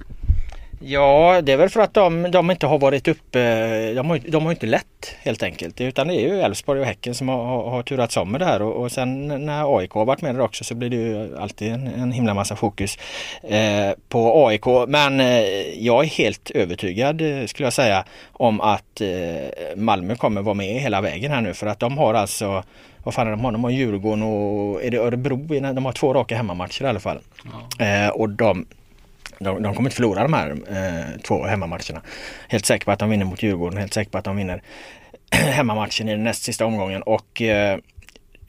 Ja, 0.80 1.40
det 1.42 1.52
är 1.52 1.56
väl 1.56 1.68
för 1.68 1.80
att 1.80 1.94
de, 1.94 2.30
de 2.30 2.50
inte 2.50 2.66
har 2.66 2.78
varit 2.78 3.08
uppe. 3.08 3.92
De 3.92 4.10
har, 4.10 4.20
de 4.28 4.44
har 4.44 4.52
inte 4.52 4.66
lätt 4.66 5.16
helt 5.20 5.42
enkelt. 5.42 5.80
Utan 5.80 6.08
det 6.08 6.14
är 6.14 6.20
ju 6.20 6.40
Elfsborg 6.40 6.80
och 6.80 6.86
Häcken 6.86 7.14
som 7.14 7.28
har, 7.28 7.44
har, 7.44 7.70
har 7.70 7.82
turats 7.82 8.16
om 8.16 8.32
med 8.32 8.40
det 8.40 8.44
här. 8.44 8.62
Och, 8.62 8.82
och 8.82 8.92
sen 8.92 9.28
när 9.46 9.78
AIK 9.78 9.90
har 9.90 10.04
varit 10.04 10.22
med 10.22 10.34
där 10.34 10.42
också 10.42 10.64
så 10.64 10.74
blir 10.74 10.90
det 10.90 10.96
ju 10.96 11.38
alltid 11.38 11.72
en, 11.72 11.86
en 11.86 12.12
himla 12.12 12.34
massa 12.34 12.56
fokus 12.56 12.98
eh, 13.42 13.90
på 14.08 14.46
AIK. 14.46 14.66
Men 14.88 15.20
eh, 15.20 15.40
jag 15.84 16.04
är 16.04 16.08
helt 16.08 16.50
övertygad 16.50 17.22
skulle 17.46 17.66
jag 17.66 17.72
säga 17.72 18.04
om 18.32 18.60
att 18.60 19.00
eh, 19.00 19.76
Malmö 19.76 20.16
kommer 20.16 20.42
vara 20.42 20.54
med 20.54 20.80
hela 20.80 21.00
vägen 21.00 21.32
här 21.32 21.40
nu. 21.40 21.54
För 21.54 21.66
att 21.66 21.80
de 21.80 21.98
har 21.98 22.14
alltså 22.14 22.64
vad 23.04 23.14
fan 23.14 23.26
är 23.26 23.30
de 23.30 23.44
har? 23.44 23.52
De 23.52 23.64
har 23.64 23.70
Djurgården 23.70 24.22
och 24.22 24.84
är 24.84 24.90
det 24.90 24.98
Örebro? 24.98 25.36
De 25.72 25.84
har 25.84 25.92
två 25.92 26.14
raka 26.14 26.36
hemmamatcher 26.36 26.84
i 26.84 26.88
alla 26.88 27.00
fall. 27.00 27.18
Ja. 27.78 27.84
Eh, 27.84 28.08
och 28.08 28.28
de 28.28 28.66
de, 29.38 29.62
de 29.62 29.74
kommer 29.74 29.88
inte 29.88 29.96
förlora 29.96 30.22
de 30.22 30.32
här 30.32 30.50
eh, 30.50 31.20
två 31.20 31.44
hemmamatcherna. 31.44 32.02
Helt 32.48 32.66
säker 32.66 32.84
på 32.84 32.90
att 32.90 32.98
de 32.98 33.10
vinner 33.10 33.24
mot 33.24 33.42
Djurgården, 33.42 33.78
helt 33.78 33.94
säker 33.94 34.10
på 34.10 34.18
att 34.18 34.24
de 34.24 34.36
vinner 34.36 34.62
hemmamatchen 35.30 36.08
i 36.08 36.10
den 36.10 36.24
näst 36.24 36.42
sista 36.42 36.66
omgången. 36.66 37.02
Och 37.02 37.42
eh, 37.42 37.78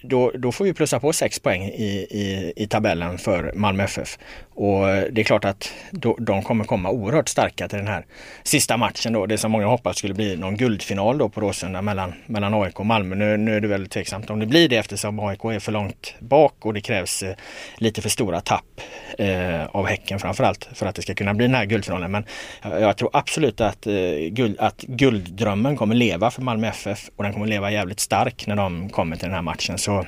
då, 0.01 0.31
då 0.35 0.51
får 0.51 0.65
vi 0.65 0.73
plussa 0.73 0.99
på 0.99 1.13
6 1.13 1.39
poäng 1.39 1.63
i, 1.63 2.07
i, 2.09 2.53
i 2.55 2.67
tabellen 2.67 3.17
för 3.17 3.51
Malmö 3.55 3.83
FF. 3.83 4.17
Och 4.59 4.85
det 4.85 5.21
är 5.21 5.23
klart 5.23 5.45
att 5.45 5.73
då, 5.91 6.15
de 6.19 6.43
kommer 6.43 6.63
komma 6.63 6.89
oerhört 6.89 7.29
starka 7.29 7.67
till 7.67 7.77
den 7.77 7.87
här 7.87 8.05
sista 8.43 8.77
matchen 8.77 9.13
då. 9.13 9.25
Det 9.25 9.37
som 9.37 9.51
många 9.51 9.65
hoppas 9.65 9.97
skulle 9.97 10.13
bli 10.13 10.37
någon 10.37 10.57
guldfinal 10.57 11.17
då 11.17 11.29
på 11.29 11.41
Råsunda 11.41 11.81
mellan, 11.81 12.13
mellan 12.25 12.53
AIK 12.53 12.79
och 12.79 12.85
Malmö. 12.85 13.15
Nu, 13.15 13.37
nu 13.37 13.55
är 13.55 13.61
det 13.61 13.67
väl 13.67 13.87
tveksamt 13.87 14.29
om 14.29 14.39
det 14.39 14.45
blir 14.45 14.69
det 14.69 14.75
eftersom 14.75 15.19
AIK 15.19 15.43
är 15.43 15.59
för 15.59 15.71
långt 15.71 16.15
bak 16.19 16.65
och 16.65 16.73
det 16.73 16.81
krävs 16.81 17.23
eh, 17.23 17.35
lite 17.77 18.01
för 18.01 18.09
stora 18.09 18.41
tapp 18.41 18.81
eh, 19.17 19.65
av 19.65 19.87
Häcken 19.87 20.19
framförallt 20.19 20.69
för 20.73 20.85
att 20.85 20.95
det 20.95 21.01
ska 21.01 21.13
kunna 21.13 21.33
bli 21.33 21.45
den 21.45 21.55
här 21.55 21.65
guldfinalen. 21.65 22.11
Men 22.11 22.25
jag, 22.61 22.81
jag 22.81 22.97
tror 22.97 23.09
absolut 23.13 23.61
att, 23.61 23.87
eh, 23.87 23.93
guld, 24.29 24.59
att 24.59 24.81
gulddrömmen 24.81 25.77
kommer 25.77 25.95
leva 25.95 26.31
för 26.31 26.41
Malmö 26.41 26.67
FF 26.67 27.09
och 27.15 27.23
den 27.23 27.33
kommer 27.33 27.47
leva 27.47 27.71
jävligt 27.71 27.99
stark 27.99 28.47
när 28.47 28.55
de 28.55 28.89
kommer 28.89 29.15
till 29.15 29.25
den 29.25 29.35
här 29.35 29.41
matchen. 29.41 29.77
Så 29.77 29.98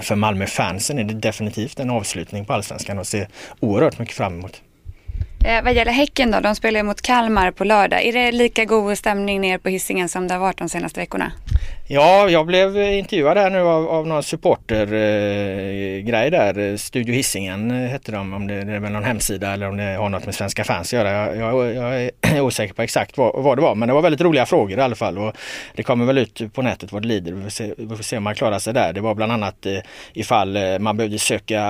för 0.00 0.16
Malmö-fansen 0.16 0.98
är 0.98 1.04
det 1.04 1.14
definitivt 1.14 1.80
en 1.80 1.90
avslutning 1.90 2.44
på 2.44 2.52
allsvenskan 2.52 2.98
och 2.98 3.06
ser 3.06 3.28
oerhört 3.60 3.98
mycket 3.98 4.16
fram 4.16 4.38
emot. 4.38 4.62
Eh, 5.44 5.62
vad 5.62 5.74
gäller 5.74 5.92
Häcken 5.92 6.30
då, 6.30 6.40
de 6.40 6.54
spelar 6.54 6.80
ju 6.80 6.84
mot 6.84 7.02
Kalmar 7.02 7.50
på 7.50 7.64
lördag. 7.64 8.02
Är 8.02 8.12
det 8.12 8.32
lika 8.32 8.64
god 8.64 8.98
stämning 8.98 9.40
ner 9.40 9.58
på 9.58 9.68
hissingen 9.68 10.08
som 10.08 10.28
det 10.28 10.34
har 10.34 10.40
varit 10.40 10.58
de 10.58 10.68
senaste 10.68 11.00
veckorna? 11.00 11.32
Ja, 11.88 12.28
jag 12.28 12.46
blev 12.46 12.76
intervjuad 12.76 13.36
här 13.36 13.50
nu 13.50 13.60
av, 13.60 13.88
av 13.88 14.06
någon 14.06 14.22
supportergrej 14.22 16.26
eh, 16.26 16.30
där. 16.30 16.76
Studio 16.76 17.14
Hisingen 17.14 17.70
hette 17.70 18.12
de, 18.12 18.32
om 18.32 18.46
det, 18.46 18.64
det 18.64 18.72
är 18.72 18.80
väl 18.80 18.92
någon 18.92 19.04
hemsida 19.04 19.52
eller 19.52 19.68
om 19.68 19.76
det 19.76 19.94
har 19.94 20.08
något 20.08 20.26
med 20.26 20.34
svenska 20.34 20.64
fans 20.64 20.88
att 20.88 20.92
göra. 20.92 21.10
Jag, 21.10 21.36
jag, 21.36 21.74
jag 21.74 22.02
är 22.02 22.40
osäker 22.42 22.74
på 22.74 22.82
exakt 22.82 23.18
vad, 23.18 23.42
vad, 23.42 23.58
det 23.58 23.62
var 23.62 23.74
men 23.74 23.88
det 23.88 23.94
var 23.94 24.02
väldigt 24.02 24.20
roliga 24.20 24.46
frågor 24.46 24.78
i 24.78 24.82
alla 24.82 24.96
fall 24.96 25.18
och 25.18 25.36
det 25.74 25.82
kommer 25.82 26.04
väl 26.04 26.18
ut 26.18 26.54
på 26.54 26.62
nätet 26.62 26.92
vad 26.92 27.02
det 27.02 27.08
lider. 27.08 27.32
Vi 27.32 27.42
får 27.42 27.50
se, 27.50 27.74
vi 27.76 27.96
får 27.96 28.02
se 28.02 28.16
om 28.16 28.22
man 28.22 28.34
klarar 28.34 28.58
sig 28.58 28.74
där. 28.74 28.92
Det 28.92 29.00
var 29.00 29.14
bland 29.14 29.32
annat 29.32 29.66
eh, 29.66 29.78
ifall 30.12 30.56
eh, 30.56 30.78
man 30.78 30.96
behövde 30.96 31.18
söka 31.18 31.62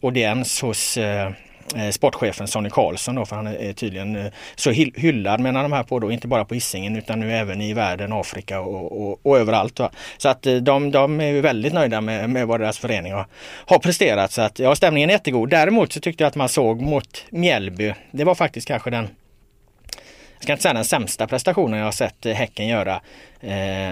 audiens 0.00 0.62
hos 0.62 0.96
Eh, 0.96 1.30
Eh, 1.76 1.90
sportchefen 1.90 2.48
Sonny 2.48 2.70
Karlsson 2.70 3.14
då, 3.14 3.26
för 3.26 3.36
han 3.36 3.46
är 3.46 3.72
tydligen 3.72 4.16
eh, 4.16 4.32
så 4.56 4.70
hyllad 4.70 5.40
menar 5.40 5.62
de 5.62 5.72
här 5.72 5.82
på 5.82 5.98
då, 5.98 6.12
inte 6.12 6.28
bara 6.28 6.44
på 6.44 6.54
Hisingen 6.54 6.96
utan 6.96 7.20
nu 7.20 7.32
även 7.32 7.60
i 7.60 7.72
världen, 7.72 8.12
Afrika 8.12 8.60
och, 8.60 9.02
och, 9.02 9.20
och 9.22 9.38
överallt. 9.38 9.78
Va? 9.78 9.90
Så 10.18 10.28
att 10.28 10.46
eh, 10.46 10.56
de, 10.56 10.90
de 10.90 11.20
är 11.20 11.40
väldigt 11.40 11.72
nöjda 11.72 12.00
med, 12.00 12.30
med 12.30 12.46
vad 12.46 12.60
deras 12.60 12.78
förening 12.78 13.12
har, 13.12 13.26
har 13.66 13.78
presterat. 13.78 14.32
Så 14.32 14.42
att 14.42 14.58
ja, 14.58 14.74
stämningen 14.74 15.10
är 15.10 15.14
jättegod. 15.14 15.50
Däremot 15.50 15.92
så 15.92 16.00
tyckte 16.00 16.24
jag 16.24 16.28
att 16.28 16.36
man 16.36 16.48
såg 16.48 16.80
mot 16.80 17.24
Mjällby, 17.30 17.94
det 18.10 18.24
var 18.24 18.34
faktiskt 18.34 18.68
kanske 18.68 18.90
den 18.90 19.08
jag 20.34 20.42
ska 20.42 20.52
inte 20.52 20.62
säga 20.62 20.74
den 20.74 20.84
sämsta 20.84 21.26
prestationen 21.26 21.78
jag 21.78 21.86
har 21.86 21.92
sett 21.92 22.24
Häcken 22.24 22.68
göra. 22.68 23.00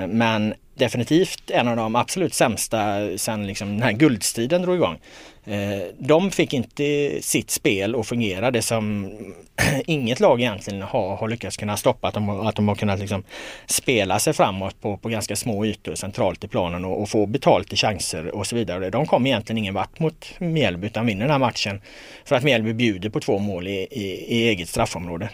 men 0.08 0.54
definitivt 0.75 1.50
en 1.50 1.68
av 1.68 1.76
de 1.76 1.97
absolut 1.97 2.35
sämsta 2.35 3.08
sen 3.16 3.47
liksom 3.47 3.68
den 3.68 3.82
här 3.82 3.92
guldstriden 3.92 4.62
drog 4.62 4.76
igång. 4.76 4.99
Eh, 5.48 5.82
de 5.98 6.30
fick 6.30 6.52
inte 6.52 7.18
sitt 7.22 7.50
spel 7.50 7.94
att 7.94 8.06
fungera, 8.06 8.50
det 8.50 8.62
som 8.62 9.10
inget 9.86 10.20
lag 10.20 10.40
egentligen 10.40 10.82
har, 10.82 11.16
har 11.16 11.28
lyckats 11.28 11.56
kunna 11.56 11.76
stoppa. 11.76 12.08
Att 12.08 12.14
de, 12.14 12.30
att 12.30 12.56
de 12.56 12.68
har 12.68 12.74
kunnat 12.74 12.98
liksom 12.98 13.22
spela 13.66 14.18
sig 14.18 14.32
framåt 14.32 14.80
på, 14.80 14.96
på 14.96 15.08
ganska 15.08 15.36
små 15.36 15.66
ytor 15.66 15.94
centralt 15.94 16.44
i 16.44 16.48
planen 16.48 16.84
och, 16.84 17.02
och 17.02 17.08
få 17.08 17.26
betalt 17.26 17.72
i 17.72 17.76
chanser 17.76 18.34
och 18.34 18.46
så 18.46 18.56
vidare. 18.56 18.90
De 18.90 19.06
kom 19.06 19.26
egentligen 19.26 19.58
ingen 19.58 19.74
vart 19.74 19.98
mot 20.00 20.34
Mjällby 20.38 20.86
utan 20.86 21.06
vinner 21.06 21.20
den 21.20 21.30
här 21.30 21.38
matchen 21.38 21.80
för 22.24 22.36
att 22.36 22.44
Mjällby 22.44 22.72
bjuder 22.72 23.08
på 23.08 23.20
två 23.20 23.38
mål 23.38 23.68
i, 23.68 23.86
i, 23.90 24.26
i 24.28 24.48
eget 24.48 24.68
straffområde. 24.68 25.28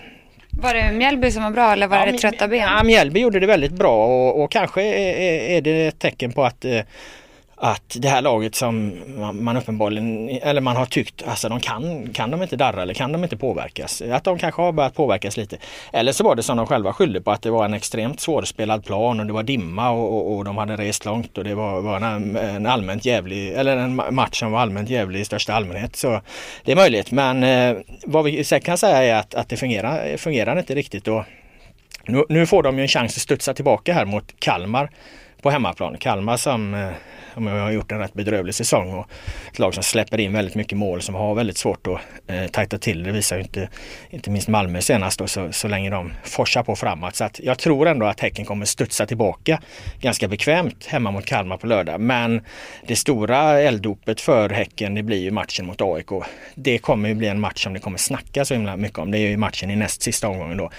Var 0.50 0.74
det 0.74 0.92
Mjällby 0.92 1.30
som 1.30 1.42
var 1.42 1.50
bra 1.50 1.72
eller 1.72 1.86
var 1.86 1.96
ja, 1.96 2.12
det 2.12 2.18
trötta 2.18 2.48
ben? 2.48 2.60
Ja, 2.60 2.84
Mjällby 2.84 3.20
gjorde 3.20 3.40
det 3.40 3.46
väldigt 3.46 3.72
bra 3.72 4.06
och, 4.06 4.42
och 4.42 4.50
kanske 4.50 4.82
är, 4.82 5.56
är, 5.56 5.60
det 5.60 5.86
ett 5.86 5.98
tecken 5.98 6.32
på 6.32 6.44
att 6.44 6.64
eh, 6.64 6.80
att 7.56 7.96
det 7.98 8.08
här 8.08 8.22
laget 8.22 8.54
som 8.54 8.98
man 9.32 9.56
uppenbarligen, 9.56 10.28
eller 10.28 10.60
man 10.60 10.76
har 10.76 10.86
tyckt, 10.86 11.22
alltså 11.26 11.48
de 11.48 11.60
kan, 11.60 12.12
kan 12.12 12.30
de 12.30 12.42
inte 12.42 12.56
darra 12.56 12.82
eller 12.82 12.94
kan 12.94 13.12
de 13.12 13.24
inte 13.24 13.36
påverkas? 13.36 14.02
Att 14.02 14.24
de 14.24 14.38
kanske 14.38 14.62
har 14.62 14.72
börjat 14.72 14.94
påverkas 14.94 15.36
lite. 15.36 15.56
Eller 15.92 16.12
så 16.12 16.24
var 16.24 16.34
det 16.34 16.42
som 16.42 16.56
de 16.56 16.66
själva 16.66 16.92
skyllde 16.92 17.20
på 17.20 17.30
att 17.30 17.42
det 17.42 17.50
var 17.50 17.64
en 17.64 17.74
extremt 17.74 18.20
svårspelad 18.20 18.84
plan 18.84 19.20
och 19.20 19.26
det 19.26 19.32
var 19.32 19.42
dimma 19.42 19.90
och, 19.90 20.12
och, 20.12 20.36
och 20.36 20.44
de 20.44 20.56
hade 20.56 20.76
rest 20.76 21.04
långt 21.04 21.38
och 21.38 21.44
det 21.44 21.54
var, 21.54 21.80
var 21.80 21.96
en, 21.96 22.36
en, 22.36 22.66
allmänt 22.66 23.04
jävlig, 23.04 23.52
eller 23.52 23.76
en 23.76 23.94
match 24.10 24.38
som 24.38 24.52
var 24.52 24.60
allmänt 24.60 24.90
jävlig 24.90 25.20
i 25.20 25.24
största 25.24 25.54
allmänhet. 25.54 25.96
Så 25.96 26.20
det 26.64 26.72
är 26.72 26.76
möjligt 26.76 27.10
men 27.10 27.42
eh, 27.42 27.76
vad 28.04 28.24
vi 28.24 28.44
säkert 28.44 28.66
kan 28.66 28.78
säga 28.78 29.02
är 29.02 29.14
att, 29.20 29.34
att 29.34 29.48
det 29.48 29.56
fungerar, 29.56 30.16
fungerar 30.16 30.58
inte 30.58 30.74
riktigt. 30.74 31.08
Och 31.08 31.24
nu, 32.06 32.24
nu 32.28 32.46
får 32.46 32.62
de 32.62 32.76
ju 32.76 32.82
en 32.82 32.88
chans 32.88 33.16
att 33.16 33.22
studsa 33.22 33.54
tillbaka 33.54 33.94
här 33.94 34.04
mot 34.04 34.40
Kalmar 34.40 34.90
på 35.44 35.50
hemmaplan. 35.50 35.96
Kalmar 35.98 36.36
som 36.36 36.74
eh, 36.74 37.42
har 37.42 37.70
gjort 37.70 37.92
en 37.92 37.98
rätt 37.98 38.14
bedrövlig 38.14 38.54
säsong 38.54 38.92
och 38.92 39.06
ett 39.52 39.58
lag 39.58 39.74
som 39.74 39.82
släpper 39.82 40.20
in 40.20 40.32
väldigt 40.32 40.54
mycket 40.54 40.78
mål 40.78 41.02
som 41.02 41.14
har 41.14 41.34
väldigt 41.34 41.58
svårt 41.58 41.86
att 41.86 42.00
eh, 42.26 42.46
tajta 42.46 42.78
till. 42.78 43.02
Det 43.02 43.12
visar 43.12 43.36
ju 43.36 43.42
inte, 43.42 43.68
inte 44.10 44.30
minst 44.30 44.48
Malmö 44.48 44.80
senast 44.80 45.18
då, 45.18 45.26
så, 45.26 45.52
så 45.52 45.68
länge 45.68 45.90
de 45.90 46.12
forsar 46.24 46.62
på 46.62 46.76
framåt. 46.76 47.16
Så 47.16 47.24
att 47.24 47.40
jag 47.40 47.58
tror 47.58 47.88
ändå 47.88 48.06
att 48.06 48.20
Häcken 48.20 48.44
kommer 48.44 48.66
studsa 48.66 49.06
tillbaka 49.06 49.60
ganska 50.00 50.28
bekvämt 50.28 50.86
hemma 50.86 51.10
mot 51.10 51.26
Kalmar 51.26 51.56
på 51.56 51.66
lördag. 51.66 52.00
Men 52.00 52.42
det 52.86 52.96
stora 52.96 53.60
elddopet 53.60 54.20
för 54.20 54.50
Häcken 54.50 54.94
det 54.94 55.02
blir 55.02 55.22
ju 55.22 55.30
matchen 55.30 55.66
mot 55.66 55.80
AIK. 55.80 56.10
Det 56.54 56.78
kommer 56.78 57.08
ju 57.08 57.14
bli 57.14 57.28
en 57.28 57.40
match 57.40 57.62
som 57.62 57.72
det 57.72 57.80
kommer 57.80 57.98
snacka 57.98 58.44
så 58.44 58.54
himla 58.54 58.76
mycket 58.76 58.98
om. 58.98 59.10
Det 59.10 59.18
är 59.18 59.28
ju 59.28 59.36
matchen 59.36 59.70
i 59.70 59.76
näst 59.76 60.02
sista 60.02 60.28
omgången 60.28 60.56
då. 60.56 60.70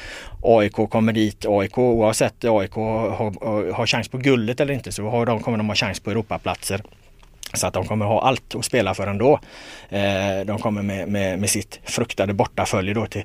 AIK 0.42 0.74
kommer 0.74 1.14
dit. 1.14 1.46
AIK 1.48 1.78
oavsett 1.78 2.46
AIK 2.46 2.74
har, 2.74 3.72
har 3.72 3.86
chans 3.86 4.08
på 4.08 4.18
guldet 4.18 4.55
eller 4.60 4.74
inte 4.74 4.92
så 4.92 5.10
har 5.10 5.26
de, 5.26 5.40
kommer 5.40 5.58
de 5.58 5.68
ha 5.68 5.76
chans 5.76 6.00
på 6.00 6.12
Europaplatser. 6.12 6.82
Så 7.54 7.68
att 7.68 7.74
de 7.74 7.86
kommer 7.86 8.06
ha 8.06 8.22
allt 8.22 8.56
att 8.56 8.66
spela 8.66 8.94
för 8.94 9.08
ändå. 9.08 9.40
Eh, 9.90 10.46
de 10.46 10.60
kommer 10.60 10.82
med, 10.82 11.08
med, 11.08 11.40
med 11.40 11.50
sitt 11.50 11.80
fruktade 11.84 12.34
bortafölje 12.34 12.94
då 12.94 13.06
till, 13.06 13.24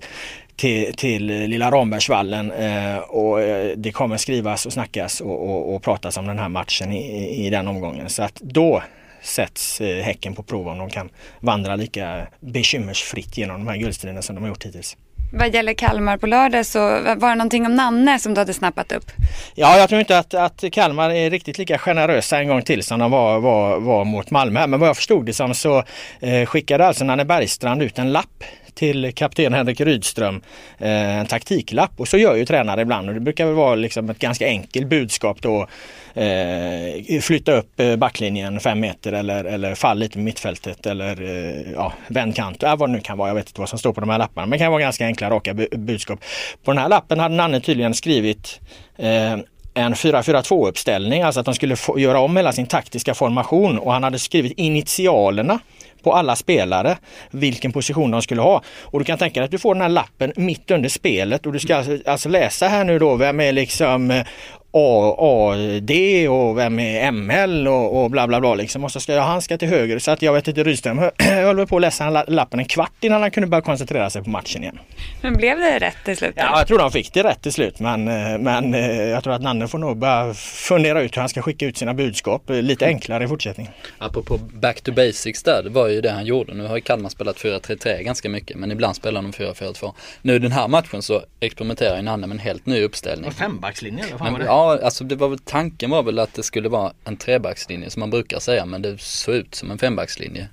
till, 0.57 0.95
till 0.95 1.27
lilla 1.27 1.71
Rambergsvallen 1.71 2.53
eh, 2.53 2.99
och 2.99 3.43
eh, 3.43 3.77
det 3.77 3.93
kommer 3.93 4.17
skrivas 4.17 4.67
och 4.67 4.73
snackas 4.73 5.21
och, 5.21 5.51
och, 5.51 5.75
och 5.75 5.83
pratas 5.83 6.17
om 6.17 6.27
den 6.27 6.39
här 6.39 6.49
matchen 6.49 6.93
i, 6.93 7.47
i 7.47 7.51
den 7.51 7.69
omgången. 7.69 8.09
Så 8.09 8.23
att 8.23 8.35
då 8.35 8.83
sätts 9.23 9.81
eh, 9.81 10.03
Häcken 10.03 10.35
på 10.35 10.43
prov 10.43 10.69
om 10.69 10.79
de 10.79 10.91
kan 10.91 11.11
vandra 11.41 11.77
lika 11.77 12.27
bekymmersfritt 12.41 13.39
genom 13.39 13.65
de 13.65 13.71
här 13.71 13.77
guldstriderna 13.77 14.23
som 14.23 14.35
de 14.35 14.41
har 14.41 14.49
gjort 14.49 14.65
hittills. 14.65 14.97
Vad 15.33 15.55
gäller 15.55 15.75
Kalmar 15.75 16.17
på 16.17 16.27
lördag 16.27 16.67
så 16.67 16.79
var 17.17 17.29
det 17.29 17.35
någonting 17.35 17.67
om 17.67 17.75
Nanne 17.75 18.19
som 18.19 18.35
du 18.35 18.41
hade 18.41 18.55
snappat 18.55 18.93
upp? 18.93 19.05
Ja, 19.55 19.79
jag 19.79 19.89
tror 19.89 20.01
inte 20.01 20.19
att, 20.19 20.35
att 20.35 20.65
Kalmar 20.73 21.11
är 21.11 21.31
riktigt 21.31 21.59
lika 21.59 21.79
generösa 21.79 22.39
en 22.39 22.49
gång 22.49 22.63
till 22.63 22.83
som 22.83 22.99
de 22.99 23.11
var, 23.11 23.41
var, 23.41 23.81
var 23.81 24.05
mot 24.05 24.31
Malmö. 24.31 24.67
Men 24.67 24.81
vad 24.81 24.89
jag 24.89 24.97
förstod 24.97 25.27
det 25.27 25.33
som 25.33 25.55
så 25.55 25.85
eh, 26.21 26.47
skickade 26.47 26.87
alltså 26.87 27.05
Nanne 27.05 27.25
Bergstrand 27.25 27.83
ut 27.83 27.99
en 27.99 28.13
lapp 28.13 28.45
till 28.75 29.13
kapten 29.15 29.53
Henrik 29.53 29.81
Rydström 29.81 30.41
eh, 30.79 31.19
en 31.19 31.27
taktiklapp 31.27 31.93
och 31.97 32.09
så 32.09 32.19
gör 32.19 32.35
ju 32.35 32.47
tränare 32.47 32.83
ibland 32.83 33.09
och 33.09 33.15
det 33.15 33.21
brukar 33.21 33.47
väl 33.47 33.55
vara 33.55 33.75
liksom 33.75 34.11
ett 34.11 34.19
ganska 34.19 34.47
enkelt 34.47 34.87
budskap 34.87 35.43
då. 35.43 35.67
Eh, 36.15 37.21
flytta 37.21 37.53
upp 37.53 37.81
eh, 37.81 37.97
backlinjen 37.97 38.61
fem 38.61 38.81
meter 38.81 39.13
eller, 39.13 39.45
eller 39.45 39.75
fall 39.75 39.99
lite 39.99 40.19
med 40.19 40.25
mittfältet 40.25 40.87
eller 40.87 41.23
eh, 41.23 41.73
ja, 41.73 41.93
vändkant, 42.09 42.63
äh, 42.63 42.77
vad 42.77 42.89
det 42.89 42.93
nu 42.93 43.01
kan 43.01 43.19
vara. 43.19 43.29
Jag 43.29 43.35
vet 43.35 43.49
inte 43.49 43.61
vad 43.61 43.69
som 43.69 43.79
står 43.79 43.93
på 43.93 44.01
de 44.01 44.11
här 44.11 44.19
lapparna 44.19 44.47
men 44.47 44.51
det 44.51 44.59
kan 44.59 44.73
vara 44.73 44.83
ganska 44.83 45.07
enkla 45.07 45.31
raka 45.31 45.55
budskap. 45.77 46.21
På 46.65 46.71
den 46.71 46.79
här 46.79 46.89
lappen 46.89 47.19
hade 47.19 47.35
Nanne 47.35 47.61
tydligen 47.61 47.95
skrivit 47.95 48.61
eh, 48.97 49.37
en 49.75 49.95
4-4-2 49.95 50.69
uppställning, 50.69 51.23
alltså 51.23 51.41
att 51.41 51.47
de 51.47 51.55
skulle 51.55 51.77
få, 51.77 51.99
göra 51.99 52.21
om 52.21 52.37
hela 52.37 52.53
sin 52.53 52.67
taktiska 52.67 53.15
formation 53.15 53.79
och 53.79 53.93
han 53.93 54.03
hade 54.03 54.19
skrivit 54.19 54.53
initialerna 54.57 55.59
på 56.03 56.13
alla 56.13 56.37
spelare 56.37 56.99
vilken 57.31 57.73
position 57.73 58.11
de 58.11 58.23
skulle 58.23 58.41
ha. 58.41 58.63
Och 58.81 58.99
du 58.99 59.05
kan 59.05 59.19
tänka 59.19 59.41
dig 59.41 59.45
att 59.45 59.51
du 59.51 59.59
får 59.59 59.75
den 59.75 59.83
här 59.83 59.89
lappen 59.89 60.33
mitt 60.37 60.71
under 60.71 60.89
spelet 60.89 61.47
och 61.47 61.53
du 61.53 61.59
ska 61.59 61.85
alltså, 62.07 62.29
läsa 62.29 62.69
här 62.69 62.85
nu 62.85 62.99
då 62.99 63.17
vem 63.17 63.41
är 63.41 63.53
liksom 63.53 64.23
AD 64.73 66.29
och 66.29 66.59
vem 66.59 66.79
är 66.79 67.13
ML 67.13 67.69
och, 67.69 68.03
och 68.03 68.11
bla 68.11 68.27
bla 68.29 68.41
bla 68.41 68.55
liksom. 68.55 68.85
Och 68.85 68.93
så 68.93 69.01
ska 69.01 69.13
jag, 69.13 69.23
han 69.23 69.43
ska 69.43 69.59
till 69.59 69.69
höger 69.69 69.99
så 69.99 70.11
att 70.11 70.23
jag 70.23 70.33
vet 70.33 70.49
inte 70.49 70.65
Rydström 70.65 70.99
höll 71.19 71.67
på 71.67 71.77
att 71.77 71.83
läsa 71.83 72.11
lappen 72.11 72.61
en 72.61 72.65
kvart 72.65 72.93
innan 73.01 73.21
han 73.21 73.31
kunde 73.31 73.47
börja 73.47 73.63
koncentrera 73.63 74.11
sig 74.11 74.23
på 74.25 74.31
matchen 74.31 74.63
igen. 74.63 74.79
Men 75.21 75.37
blev 75.37 75.59
det 75.59 75.79
rätt 75.79 75.97
till 76.05 76.17
slut? 76.17 76.33
Ja, 76.37 76.59
jag 76.59 76.67
tror 76.67 76.79
de 76.79 76.91
fick 76.91 77.13
det 77.13 77.23
rätt 77.23 77.43
till 77.43 77.53
slut 77.53 77.81
men, 77.81 78.09
eh, 78.09 78.39
men 78.39 78.75
eh, 78.75 79.03
jag 79.03 79.25
tror 79.25 79.35
att 79.35 79.43
Nanne 79.43 79.69
får 79.69 79.79
nog 79.79 79.97
börja 79.97 80.35
fundera 80.35 81.03
ut 81.03 81.17
hur 81.17 81.21
han 81.21 81.29
ska 81.29 81.43
skicka 81.43 81.67
ut 81.67 81.77
sina 81.77 81.95
budskap 81.95 82.51
eh, 82.51 82.63
lite 82.63 82.87
enklare 82.87 83.25
i 83.25 83.29
fortsättningen. 83.29 83.73
Apropå 83.99 84.39
back 84.39 84.81
to 84.81 84.93
basics 84.93 85.43
där, 85.43 85.63
det 85.63 85.71
var 85.71 85.89
ju 85.89 86.01
det 86.01 86.11
han 86.11 86.27
gjorde. 86.27 86.55
Nu 86.55 86.67
har 86.67 86.77
ju 86.77 86.83
Kalmar 86.83 87.11
spelat 87.11 87.37
4-3-3 87.37 88.03
ganska 88.03 88.29
mycket 88.29 88.57
men 88.57 88.73
ibland 88.73 88.97
spelar 88.97 89.23
de 89.23 89.33
4-4-2. 89.33 89.95
Nu 90.23 90.39
den 90.39 90.53
här 90.53 90.69
matchen 90.69 91.03
så 91.03 91.23
experimenterar 91.41 91.97
ju 91.97 92.03
Nanne 92.03 92.27
med 92.27 92.35
en 92.35 92.39
helt 92.39 92.67
ny 92.67 92.83
uppställning. 92.83 93.31
Fembackslinje, 93.31 94.05
vad 94.11 94.19
fan 94.19 94.33
var 94.33 94.39
det? 94.39 94.45
Ja, 94.45 94.60
alltså 94.65 95.05
det 95.05 95.17
var 95.17 95.29
väl, 95.29 95.39
tanken 95.39 95.91
var 95.91 96.03
väl 96.03 96.19
att 96.19 96.35
det 96.35 96.43
skulle 96.43 96.69
vara 96.69 96.93
en 97.05 97.17
trebackslinje 97.17 97.91
som 97.91 98.01
man 98.01 98.11
brukar 98.11 98.39
säga 98.39 98.67
men 98.67 98.83
det 98.83 99.01
såg 99.01 99.35
ut 99.35 99.55
som 99.55 99.71
en 99.71 99.79
fembackslinje 99.79 100.49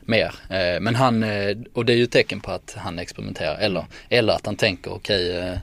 mer. 0.00 0.34
Eh, 0.50 0.80
men 0.80 0.94
han, 0.94 1.22
eh, 1.22 1.56
och 1.72 1.84
det 1.84 1.92
är 1.92 1.96
ju 1.96 2.04
ett 2.04 2.10
tecken 2.10 2.40
på 2.40 2.50
att 2.50 2.74
han 2.78 2.98
experimenterar 2.98 3.58
eller, 3.58 3.84
eller 4.08 4.32
att 4.32 4.46
han 4.46 4.56
tänker 4.56 4.92
okej 4.92 5.30
okay, 5.30 5.58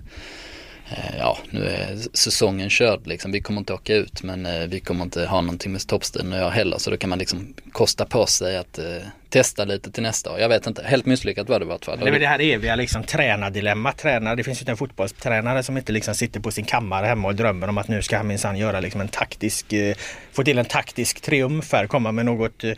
Eh, 0.90 1.18
ja, 1.18 1.38
nu 1.50 1.66
är 1.66 1.98
säsongen 2.14 2.70
körd 2.70 3.08
liksom. 3.08 3.32
Vi 3.32 3.42
kommer 3.42 3.60
inte 3.60 3.74
åka 3.74 3.96
ut 3.96 4.24
men 4.24 4.46
eh, 4.46 4.68
vi 4.68 4.80
kommer 4.80 5.04
inte 5.04 5.26
ha 5.26 5.42
någonting 5.42 5.72
med 5.72 5.88
toppstriden 5.88 6.34
att 6.34 6.40
göra 6.40 6.50
heller. 6.50 6.78
Så 6.78 6.92
då 6.92 6.98
kan 6.98 7.10
man 7.10 7.20
liksom 7.20 7.54
kosta 7.72 8.06
på 8.06 8.26
sig 8.26 8.58
att 8.58 8.80
eh, 8.80 8.86
testa 9.30 9.66
lite 9.66 9.92
till 9.92 10.04
nästa 10.04 10.32
år. 10.32 10.40
Jag 10.40 10.50
vet 10.50 10.68
inte, 10.68 10.84
helt 10.84 11.06
misslyckat 11.06 11.50
var 11.50 11.60
det 11.60 11.66
i 11.66 11.68
vart 11.68 11.86
fall. 11.86 12.00
Det 12.00 12.10
är 12.10 12.20
det 12.20 12.28
här 12.28 12.42
eviga 12.42 12.76
liksom 12.76 13.04
tränardilemmat. 13.04 13.98
Tränare, 13.98 14.36
det 14.36 14.44
finns 14.44 14.62
ju 14.62 14.70
en 14.70 14.78
fotbollstränare 14.78 15.64
som 15.64 15.78
inte 15.78 15.92
liksom 15.92 16.16
sitter 16.16 16.40
på 16.40 16.52
sin 16.52 16.66
kammare 16.66 17.06
hemma 17.06 17.28
och 17.28 17.36
drömmer 17.36 17.70
om 17.70 17.78
att 17.78 17.88
nu 17.88 18.02
ska 18.02 18.18
han 18.18 18.28
minsann 18.28 18.58
göra 18.58 18.80
liksom 18.80 19.02
en 19.02 19.08
taktisk, 19.08 19.74
eh, 19.74 19.96
få 20.32 20.44
till 20.44 20.58
en 20.58 20.66
taktisk 20.66 21.22
triumf 21.22 21.74
här, 21.74 21.88
komma 21.88 22.12
med 22.12 22.26
något 22.26 22.64
eh, 22.64 22.74